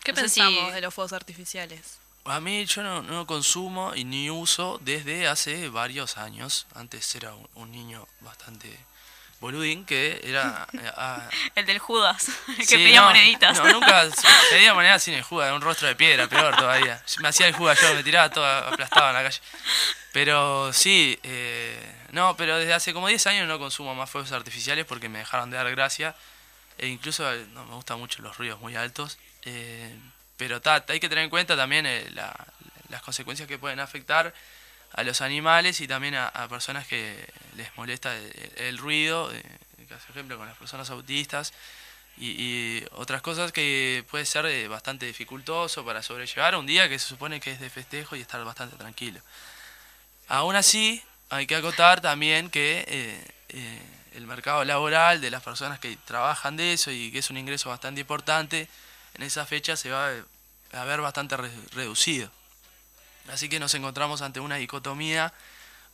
¿Qué 0.04 0.12
No 0.14 0.20
sé 0.22 0.30
si- 0.30 0.40
pensamos 0.42 0.74
de 0.74 0.82
los 0.82 0.94
fuegos 0.94 1.14
artificiales? 1.14 1.98
A 2.26 2.40
mí 2.40 2.66
yo 2.66 2.82
no, 2.82 3.02
no 3.04 3.26
consumo 3.28 3.94
y 3.96 4.04
ni 4.04 4.32
uso 4.32 4.80
desde 4.82 5.28
hace 5.28 5.70
varios 5.70 6.18
años. 6.18 6.66
Antes 6.74 7.14
era 7.16 7.34
un, 7.36 7.48
un 7.54 7.72
niño 7.72 8.08
bastante 8.22 8.76
boludín 9.40 9.86
que 9.86 10.22
era... 10.24 10.68
eh, 10.74 10.92
ah, 10.98 11.30
El 11.56 11.66
del 11.66 11.80
Judas, 11.80 12.30
que 12.58 12.66
sí, 12.66 12.76
pedía 12.76 13.02
no, 13.02 13.08
moneditas. 13.08 13.58
No, 13.58 13.70
nunca 13.72 14.06
pedía 14.50 14.74
monedas 14.74 15.04
sin 15.04 15.14
el 15.14 15.24
era 15.30 15.54
un 15.54 15.62
rostro 15.62 15.88
de 15.88 15.96
piedra, 15.96 16.28
peor 16.28 16.56
todavía. 16.56 17.02
Me 17.22 17.28
hacía 17.28 17.48
el 17.48 17.54
jugo 17.54 17.74
yo, 17.74 17.94
me 17.96 18.04
tiraba 18.04 18.30
todo 18.30 18.46
aplastado 18.46 19.10
en 19.10 19.14
la 19.16 19.24
calle. 19.24 19.40
Pero 20.14 20.72
sí, 20.74 21.20
eh, 21.24 21.78
no, 22.12 22.36
pero 22.38 22.58
desde 22.58 22.74
hace 22.74 22.94
como 22.94 23.08
10 23.08 23.26
años 23.28 23.48
no 23.48 23.60
consumo 23.60 23.94
más 23.96 24.10
fuegos 24.10 24.32
artificiales 24.32 24.86
porque 24.86 25.10
me 25.10 25.20
dejaron 25.20 25.50
de 25.52 25.58
dar 25.58 25.70
gracia. 25.72 26.16
E 26.78 26.88
incluso 26.88 27.32
eh, 27.34 27.46
no 27.54 27.66
me 27.66 27.76
gustan 27.76 28.00
mucho 28.00 28.22
los 28.22 28.38
ruidos 28.38 28.60
muy 28.62 28.76
altos. 28.76 29.18
eh, 29.44 29.94
pero 30.38 30.62
ta, 30.62 30.84
hay 30.90 31.00
que 31.00 31.08
tener 31.08 31.24
en 31.24 31.30
cuenta 31.30 31.56
también 31.56 31.86
eh, 31.86 32.10
la- 32.14 32.36
las 32.90 33.02
consecuencias 33.02 33.48
que 33.48 33.58
pueden 33.58 33.80
afectar 33.80 34.34
a 34.94 35.04
los 35.04 35.22
animales 35.22 35.82
y 35.82 35.88
también 35.88 36.16
a, 36.16 36.48
personas 36.50 36.88
que 36.88 37.28
les 37.56 37.76
molesta 37.78 38.16
el, 38.58 38.78
ruido, 38.78 39.32
eh, 39.34 39.44
por 39.88 40.12
ejemplo 40.12 40.38
con 40.38 40.48
las 40.48 40.58
personas 40.58 40.90
autistas 40.90 41.54
y, 42.18 42.84
otras 42.92 43.22
cosas 43.22 43.52
que 43.52 44.06
puede 44.10 44.26
ser 44.26 44.46
eh, 44.46 44.68
bastante 44.68 45.06
dificultoso 45.06 45.84
para 45.84 46.02
sobrellevar 46.02 46.56
un 46.56 46.66
día 46.66 46.88
que 46.88 47.00
se 47.00 47.08
supone 47.08 47.40
que 47.40 47.52
es 47.52 47.60
de 47.60 47.70
festejo 47.70 48.16
y 48.16 48.22
estar 48.22 48.44
bastante 48.46 48.78
tranquilo. 48.78 49.20
Aún 50.28 50.56
así, 50.56 51.04
hay 51.30 51.46
que 51.46 51.56
acotar 51.56 52.02
también 52.02 52.50
que 52.50 52.86
eh, 52.88 53.28
eh, 53.50 53.82
el 54.14 54.26
mercado 54.28 54.64
laboral 54.64 55.22
de 55.22 55.30
las 55.30 55.44
personas 55.44 55.80
que 55.80 55.98
trabajan 56.06 56.56
de 56.56 56.74
eso 56.74 56.92
y 56.92 57.12
que 57.12 57.20
es 57.20 57.30
un 57.30 57.38
ingreso 57.38 57.70
bastante 57.70 58.02
importante, 58.02 58.70
en 59.16 59.24
esa 59.24 59.46
fecha 59.46 59.76
se 59.76 59.92
va 59.92 60.10
a 60.72 60.84
ver 60.86 61.02
bastante 61.02 61.38
re- 61.38 61.52
reducido. 61.74 62.32
Así 63.30 63.50
que 63.50 63.60
nos 63.60 63.74
encontramos 63.74 64.22
ante 64.22 64.40
una 64.40 64.56
dicotomía 64.56 65.34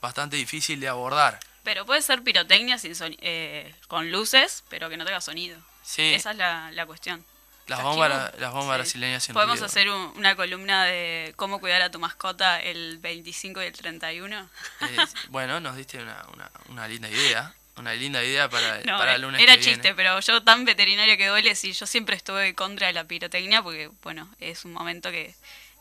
bastante 0.02 0.36
difícil 0.36 0.80
de 0.80 0.88
abordar. 0.88 1.40
Pero 1.64 1.86
puede 1.86 2.02
ser 2.02 2.24
pirotecnia 2.24 2.78
sin 2.78 2.94
eh, 3.22 3.74
con 3.88 4.12
luces, 4.12 4.64
pero 4.70 4.90
que 4.90 4.98
no 4.98 5.06
tenga 5.06 5.22
sonido. 5.22 5.60
Sí, 5.84 6.14
Esa 6.14 6.32
es 6.32 6.38
la, 6.38 6.72
la 6.72 6.86
cuestión. 6.86 7.24
las 7.68 7.84
bombas, 7.84 8.34
las 8.40 8.52
bombas 8.52 8.76
Sí. 8.76 8.80
brasileñas 8.82 9.24
sin 9.24 9.34
Podemos 9.34 9.56
ruido. 9.60 9.66
hacer 9.68 9.90
un- 9.90 10.12
una 10.18 10.36
columna 10.36 10.86
de 10.86 11.34
cómo 11.38 11.60
cuidar 11.60 11.82
a 11.84 11.92
tu 11.92 12.00
mascota 12.00 12.60
el 12.60 12.98
25 12.98 13.62
y 13.62 13.66
el 13.68 13.74
31. 13.74 14.50
Eh, 14.82 14.98
bueno, 15.30 15.60
nos 15.60 15.76
diste 15.78 16.02
una, 16.02 16.26
una, 16.34 16.52
una 16.70 16.88
linda 16.88 17.08
idea. 17.10 17.54
Una 17.78 17.94
linda 17.94 18.22
idea 18.24 18.50
para, 18.50 18.82
No, 18.86 18.98
para 18.98 19.14
eh, 19.14 19.16
el 19.16 19.22
lunes 19.22 19.42
era 19.42 19.54
que 19.54 19.60
chiste, 19.62 19.82
viene. 19.82 19.96
pero 19.96 20.20
yo 20.20 20.44
tan 20.44 20.66
veterinaria 20.66 21.16
que 21.16 21.28
duele, 21.28 21.56
sí, 21.56 21.72
yo 21.74 21.86
siempre 21.86 22.16
estuve 22.16 22.54
contra 22.56 22.88
de 22.88 22.94
la 22.94 23.06
pirotecnia 23.06 23.62
porque, 23.62 23.90
bueno, 24.04 24.28
es 24.40 24.66
un 24.66 24.74
momento 24.74 25.10
que 25.12 25.34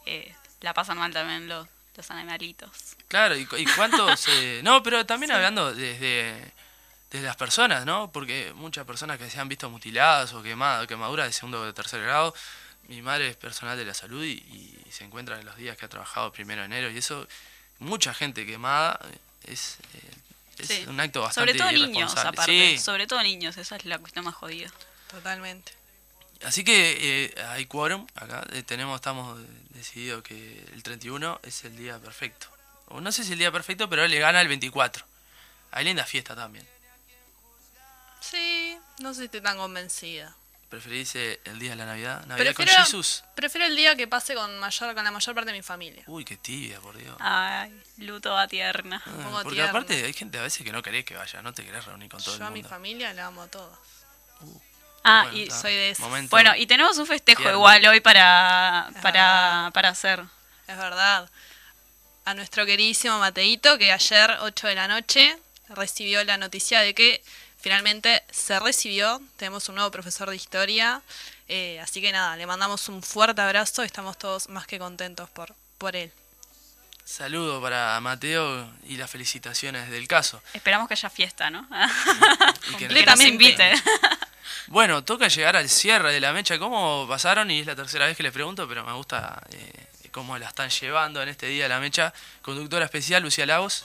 eh, 0.07 0.32
la 0.61 0.75
pasan 0.75 0.99
mal 0.99 1.13
también 1.13 1.49
los, 1.49 1.67
los 1.97 2.11
animalitos. 2.11 2.71
Claro, 3.09 3.37
y, 3.37 3.47
cu- 3.47 3.57
y 3.57 3.65
cuántos... 3.67 4.25
eh, 4.29 4.61
no, 4.63 4.83
pero 4.83 5.05
también 5.07 5.33
hablando 5.33 5.75
desde, 5.75 6.53
desde 7.11 7.27
las 7.27 7.37
personas, 7.37 7.85
¿no? 7.87 8.11
Porque 8.13 8.53
muchas 8.55 8.85
personas 8.87 9.19
que 9.19 9.29
se 9.31 9.41
han 9.41 9.49
visto 9.49 9.69
mutiladas 9.71 10.33
o 10.33 10.43
quemadas, 10.43 10.87
quemaduras 10.87 11.27
de 11.27 11.33
segundo 11.33 11.61
o 11.63 11.65
de 11.65 11.73
tercer 11.73 12.03
grado, 12.03 12.35
mi 12.89 13.03
madre 13.03 13.29
es 13.29 13.37
personal 13.37 13.77
de 13.79 13.85
la 13.85 13.95
salud 13.95 14.25
y, 14.25 14.33
y 14.87 14.93
se 14.93 15.05
encuentra 15.05 15.39
en 15.39 15.47
los 15.47 15.57
días 15.57 15.77
que 15.77 15.87
ha 15.87 15.89
trabajado 15.89 16.33
primero 16.33 16.61
de 16.63 16.67
enero 16.67 16.91
y 16.91 16.99
eso, 16.99 17.27
mucha 17.79 18.13
gente 18.15 18.45
quemada 18.47 18.99
es, 19.45 19.79
eh, 19.95 20.11
es 20.59 20.67
Sí. 20.69 20.85
un 20.89 21.01
acto 21.01 21.23
bastante 21.23 21.53
Sobre 21.57 21.59
todo 21.59 21.73
niños, 21.87 22.15
aparte. 22.17 22.73
Sí. 22.73 22.79
Sobre 22.79 23.07
todo 23.07 23.23
niños, 23.23 23.57
esa 23.57 23.77
es 23.77 23.85
la 23.87 23.99
cuestión 23.99 24.25
más 24.27 24.35
jodida. 24.35 24.71
Totalmente. 25.11 25.73
Así 26.45 26.64
que 26.64 27.26
eh, 27.34 27.43
hay 27.49 27.66
quórum 27.66 28.07
acá, 28.14 28.47
eh, 28.53 28.62
tenemos, 28.62 28.97
estamos 28.97 29.38
decididos 29.70 30.22
que 30.22 30.64
el 30.72 30.82
31 30.82 31.41
es 31.43 31.64
el 31.64 31.76
día 31.76 31.99
perfecto. 31.99 32.47
O 32.88 33.01
no 33.01 33.12
sé 33.12 33.24
si 33.24 33.32
el 33.34 33.38
día 33.38 33.53
perfecto, 33.53 33.88
pero 33.88 34.07
le 34.07 34.18
gana 34.18 34.41
el 34.41 34.49
24. 34.49 35.05
Hay 35.72 35.84
linda 35.84 36.05
fiesta 36.05 36.34
también. 36.34 36.66
Sí, 38.20 38.76
no 38.99 39.12
sé 39.14 39.20
si 39.20 39.24
estoy 39.26 39.41
tan 39.41 39.57
convencida. 39.57 40.34
¿Preferís 40.68 41.14
eh, 41.16 41.41
el 41.45 41.59
día 41.59 41.70
de 41.70 41.76
la 41.76 41.86
Navidad? 41.86 42.24
¿Navidad 42.26 42.55
Prefiero, 42.55 42.72
con 42.76 42.84
Jesús? 42.84 43.24
prefiero 43.34 43.66
el 43.66 43.74
día 43.74 43.97
que 43.97 44.07
pase 44.07 44.34
con 44.34 44.57
mayor 44.61 44.95
con 44.95 45.03
la 45.03 45.11
mayor 45.11 45.34
parte 45.34 45.51
de 45.51 45.57
mi 45.59 45.62
familia. 45.62 46.05
Uy, 46.07 46.24
qué 46.24 46.36
tibia, 46.36 46.78
por 46.80 46.97
Dios. 46.97 47.16
Ay, 47.18 47.72
luto 47.99 48.36
a 48.36 48.47
tierna. 48.47 49.03
Ah, 49.05 49.41
porque 49.43 49.57
tierna. 49.57 49.70
aparte 49.70 50.05
hay 50.05 50.12
gente 50.12 50.38
a 50.38 50.43
veces 50.43 50.64
que 50.64 50.70
no 50.70 50.80
querés 50.82 51.05
que 51.05 51.16
vaya, 51.16 51.43
no 51.43 51.53
te 51.53 51.64
querés 51.64 51.84
reunir 51.86 52.09
con 52.09 52.22
todo 52.22 52.38
Yo 52.38 52.45
a 52.45 52.49
el 52.49 52.53
mi 52.53 52.61
mundo. 52.61 52.68
familia 52.68 53.12
la 53.14 53.26
amo 53.26 53.43
a 53.43 53.49
todos. 53.49 53.76
Ah, 55.03 55.24
Bueno, 55.30 55.38
y 55.38 55.51
soy 55.51 55.72
de 55.72 55.90
esas. 55.90 56.05
Momento. 56.05 56.30
bueno, 56.30 56.55
y 56.57 56.66
tenemos 56.66 56.98
un 56.98 57.07
festejo 57.07 57.40
Tierno. 57.42 57.59
igual 57.59 57.86
hoy 57.86 58.01
para, 58.01 58.90
para, 59.03 59.70
para 59.72 59.88
hacer. 59.90 60.22
Es 60.66 60.76
verdad. 60.76 61.28
A 62.26 62.34
nuestro 62.34 62.66
queridísimo 62.66 63.18
Mateito, 63.18 63.78
que 63.78 63.92
ayer, 63.92 64.36
8 64.40 64.66
de 64.68 64.74
la 64.74 64.88
noche, 64.88 65.36
recibió 65.70 66.22
la 66.24 66.36
noticia 66.36 66.80
de 66.80 66.94
que 66.94 67.22
finalmente 67.61 68.22
se 68.30 68.61
recibió. 68.61 69.20
Tenemos 69.36 69.68
un 69.68 69.76
nuevo 69.76 69.90
profesor 69.90 70.28
de 70.30 70.36
historia. 70.36 71.01
eh, 71.48 71.80
así 71.80 72.01
que 72.01 72.12
nada, 72.12 72.36
le 72.36 72.46
mandamos 72.46 72.88
un 72.88 73.03
fuerte 73.03 73.40
abrazo. 73.40 73.82
Estamos 73.82 74.18
todos 74.18 74.48
más 74.51 74.66
que 74.66 74.78
contentos 74.78 75.28
por, 75.30 75.55
por 75.78 75.96
él. 75.96 76.12
Saludo 77.15 77.61
para 77.61 77.99
Mateo 78.01 78.71
y 78.89 78.97
las 78.97 79.11
felicitaciones 79.11 79.91
del 79.91 80.07
caso. 80.07 80.41
Esperamos 80.55 80.87
que 80.87 80.95
haya 80.95 81.11
fiesta, 81.11 81.51
¿no? 81.51 81.67
Y 82.71 82.77
que- 82.77 82.87
que 82.95 83.05
nos 83.05 83.21
invite. 83.25 83.73
Bueno, 84.69 85.03
toca 85.03 85.27
llegar 85.27 85.57
al 85.57 85.69
cierre 85.69 86.13
de 86.13 86.21
la 86.21 86.33
mecha. 86.33 86.57
¿Cómo 86.61 87.07
pasaron? 87.09 87.51
Y 87.51 87.59
es 87.59 87.67
la 87.67 87.75
tercera 87.75 88.07
vez 88.07 88.17
que 88.17 88.23
les 88.23 88.33
pregunto, 88.33 88.69
pero 88.69 88.85
me 88.85 88.93
gusta 88.93 89.43
eh, 89.51 89.87
cómo 90.13 90.39
la 90.39 90.47
están 90.47 90.71
llevando 90.71 91.21
en 91.21 91.29
este 91.31 91.47
día 91.47 91.65
de 91.65 91.69
la 91.71 91.81
mecha. 91.81 92.15
Conductora 92.43 92.85
especial, 92.85 93.25
Lucía 93.25 93.45
Lagos. 93.45 93.83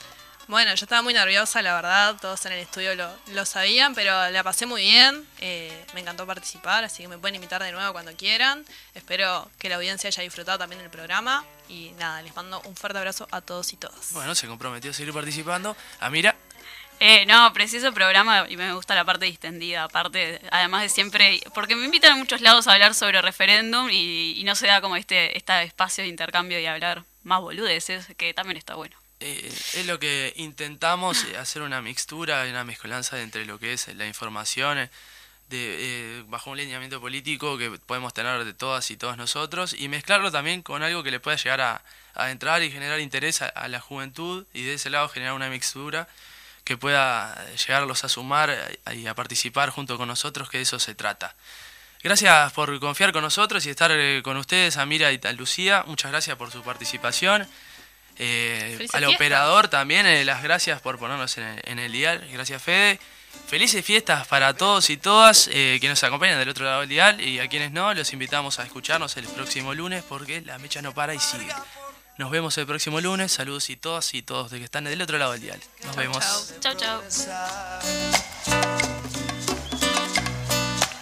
Bueno, 0.48 0.72
yo 0.74 0.84
estaba 0.84 1.02
muy 1.02 1.12
nerviosa, 1.12 1.60
la 1.60 1.74
verdad. 1.74 2.16
Todos 2.20 2.46
en 2.46 2.52
el 2.52 2.60
estudio 2.60 2.94
lo, 2.94 3.10
lo 3.32 3.44
sabían, 3.44 3.94
pero 3.96 4.30
la 4.30 4.44
pasé 4.44 4.64
muy 4.64 4.82
bien. 4.82 5.26
eh, 5.40 5.84
me 5.92 6.00
encantó 6.00 6.24
participar, 6.24 6.84
así 6.84 7.02
que 7.02 7.08
me 7.08 7.18
pueden 7.18 7.34
invitar 7.34 7.60
de 7.62 7.72
nuevo 7.72 7.92
cuando 7.92 8.14
quieran. 8.16 8.64
Espero 8.94 9.50
que 9.58 9.68
la 9.68 9.74
audiencia 9.76 10.06
haya 10.08 10.22
disfrutado 10.22 10.58
también 10.58 10.80
del 10.80 10.90
programa. 10.90 11.44
Y 11.68 11.90
nada, 11.98 12.22
les 12.22 12.34
mando 12.36 12.60
un 12.64 12.76
fuerte 12.76 12.98
abrazo 12.98 13.26
a 13.32 13.40
todos 13.40 13.72
y 13.72 13.76
todas. 13.76 14.12
Bueno, 14.12 14.36
se 14.36 14.46
comprometió 14.46 14.92
a 14.92 14.94
seguir 14.94 15.12
participando. 15.12 15.76
Amira, 15.98 16.36
Eh, 17.00 17.26
no, 17.26 17.52
preciso 17.52 17.92
programa 17.92 18.46
y 18.48 18.56
me 18.56 18.72
gusta 18.72 18.94
la 18.94 19.04
parte 19.04 19.26
distendida, 19.26 19.82
aparte, 19.84 20.40
además 20.50 20.80
de 20.82 20.88
siempre, 20.88 21.40
porque 21.54 21.74
me 21.76 21.84
invitan 21.84 22.12
a 22.12 22.16
muchos 22.16 22.40
lados 22.40 22.68
a 22.68 22.72
hablar 22.72 22.94
sobre 22.94 23.20
referéndum 23.20 23.90
y, 23.90 24.32
y 24.38 24.44
no 24.44 24.54
se 24.54 24.66
da 24.68 24.80
como 24.80 24.96
este, 24.96 25.36
este 25.36 25.62
espacio 25.64 26.04
de 26.04 26.08
intercambio 26.08 26.58
y 26.58 26.64
hablar 26.66 27.02
más 27.24 27.40
boludeces, 27.42 28.06
que 28.16 28.32
también 28.32 28.56
está 28.56 28.76
bueno. 28.76 28.96
Eh, 29.20 29.52
es 29.74 29.86
lo 29.86 29.98
que 29.98 30.32
intentamos, 30.36 31.24
eh, 31.24 31.36
hacer 31.36 31.62
una 31.62 31.80
mixtura, 31.82 32.44
una 32.48 32.64
mezcolanza 32.64 33.20
entre 33.20 33.44
lo 33.46 33.58
que 33.58 33.72
es 33.72 33.88
la 33.94 34.06
información, 34.06 34.78
eh, 34.78 34.90
de, 35.48 35.76
eh, 36.18 36.24
bajo 36.28 36.50
un 36.50 36.56
lineamiento 36.56 37.00
político 37.00 37.56
que 37.56 37.70
podemos 37.86 38.12
tener 38.12 38.44
de 38.44 38.52
todas 38.52 38.90
y 38.90 38.96
todos 38.96 39.16
nosotros, 39.16 39.74
y 39.78 39.88
mezclarlo 39.88 40.32
también 40.32 40.62
con 40.62 40.82
algo 40.82 41.02
que 41.02 41.10
le 41.10 41.20
pueda 41.20 41.36
llegar 41.36 41.60
a, 41.60 41.82
entrar 42.30 42.62
y 42.62 42.70
generar 42.70 42.98
interés 43.00 43.42
a, 43.42 43.48
a 43.48 43.68
la 43.68 43.80
juventud, 43.80 44.46
y 44.54 44.62
de 44.62 44.74
ese 44.74 44.90
lado 44.90 45.08
generar 45.08 45.34
una 45.34 45.50
mixtura 45.50 46.08
que 46.66 46.76
pueda 46.76 47.46
llegarlos 47.54 48.02
a 48.02 48.08
sumar 48.08 48.50
eh, 48.50 48.96
y 48.96 49.06
a 49.06 49.14
participar 49.14 49.70
junto 49.70 49.96
con 49.96 50.08
nosotros, 50.08 50.50
que 50.50 50.58
de 50.58 50.64
eso 50.64 50.80
se 50.80 50.96
trata. 50.96 51.34
Gracias 52.02 52.52
por 52.52 52.78
confiar 52.80 53.12
con 53.12 53.22
nosotros 53.22 53.64
y 53.66 53.70
estar 53.70 53.92
eh, 53.92 54.20
con 54.24 54.36
ustedes, 54.36 54.76
Amira 54.76 55.12
y 55.12 55.20
Lucía. 55.36 55.84
Muchas 55.86 56.10
gracias 56.10 56.36
por 56.36 56.50
su 56.50 56.62
participación. 56.62 57.46
Eh, 58.18 58.70
al 58.72 58.78
fiestas. 58.78 59.14
operador 59.14 59.68
también, 59.68 60.06
eh, 60.06 60.24
las 60.24 60.42
gracias 60.42 60.80
por 60.80 60.98
ponernos 60.98 61.36
en 61.38 61.44
el, 61.44 61.62
en 61.64 61.78
el 61.78 61.92
dial. 61.92 62.26
Gracias, 62.32 62.62
Fede. 62.62 62.98
Felices 63.46 63.84
fiestas 63.84 64.26
para 64.26 64.54
todos 64.54 64.90
y 64.90 64.96
todas 64.96 65.48
eh, 65.52 65.78
que 65.80 65.88
nos 65.88 66.02
acompañan 66.02 66.38
del 66.38 66.48
otro 66.48 66.64
lado 66.64 66.80
del 66.80 66.88
dial 66.88 67.20
y 67.20 67.38
a 67.38 67.48
quienes 67.48 67.70
no, 67.70 67.94
los 67.94 68.12
invitamos 68.12 68.58
a 68.58 68.64
escucharnos 68.64 69.16
el 69.16 69.26
próximo 69.26 69.72
lunes 69.72 70.02
porque 70.08 70.40
la 70.40 70.58
mecha 70.58 70.82
no 70.82 70.92
para 70.92 71.14
y 71.14 71.20
sigue. 71.20 71.52
Nos 72.18 72.30
vemos 72.30 72.56
el 72.58 72.66
próximo 72.66 73.00
lunes. 73.00 73.30
Saludos 73.30 73.70
y 73.70 73.76
todas 73.76 74.14
y 74.14 74.22
todos 74.22 74.50
de 74.50 74.58
que 74.58 74.64
están 74.64 74.84
del 74.84 75.00
otro 75.00 75.18
lado 75.18 75.32
del 75.32 75.42
dial. 75.42 75.60
Nos 75.84 75.96
vemos. 75.96 76.54
Chau, 76.60 76.74
chau. 76.74 77.02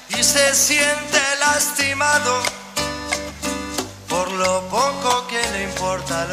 y 0.08 0.22
se 0.22 0.54
siente 0.54 1.20
lastimado 1.40 2.42
por 4.08 4.30
lo 4.32 4.68
poco 4.68 5.26
que 5.28 5.40
le 5.52 5.64
importa 5.64 6.26
lo 6.26 6.32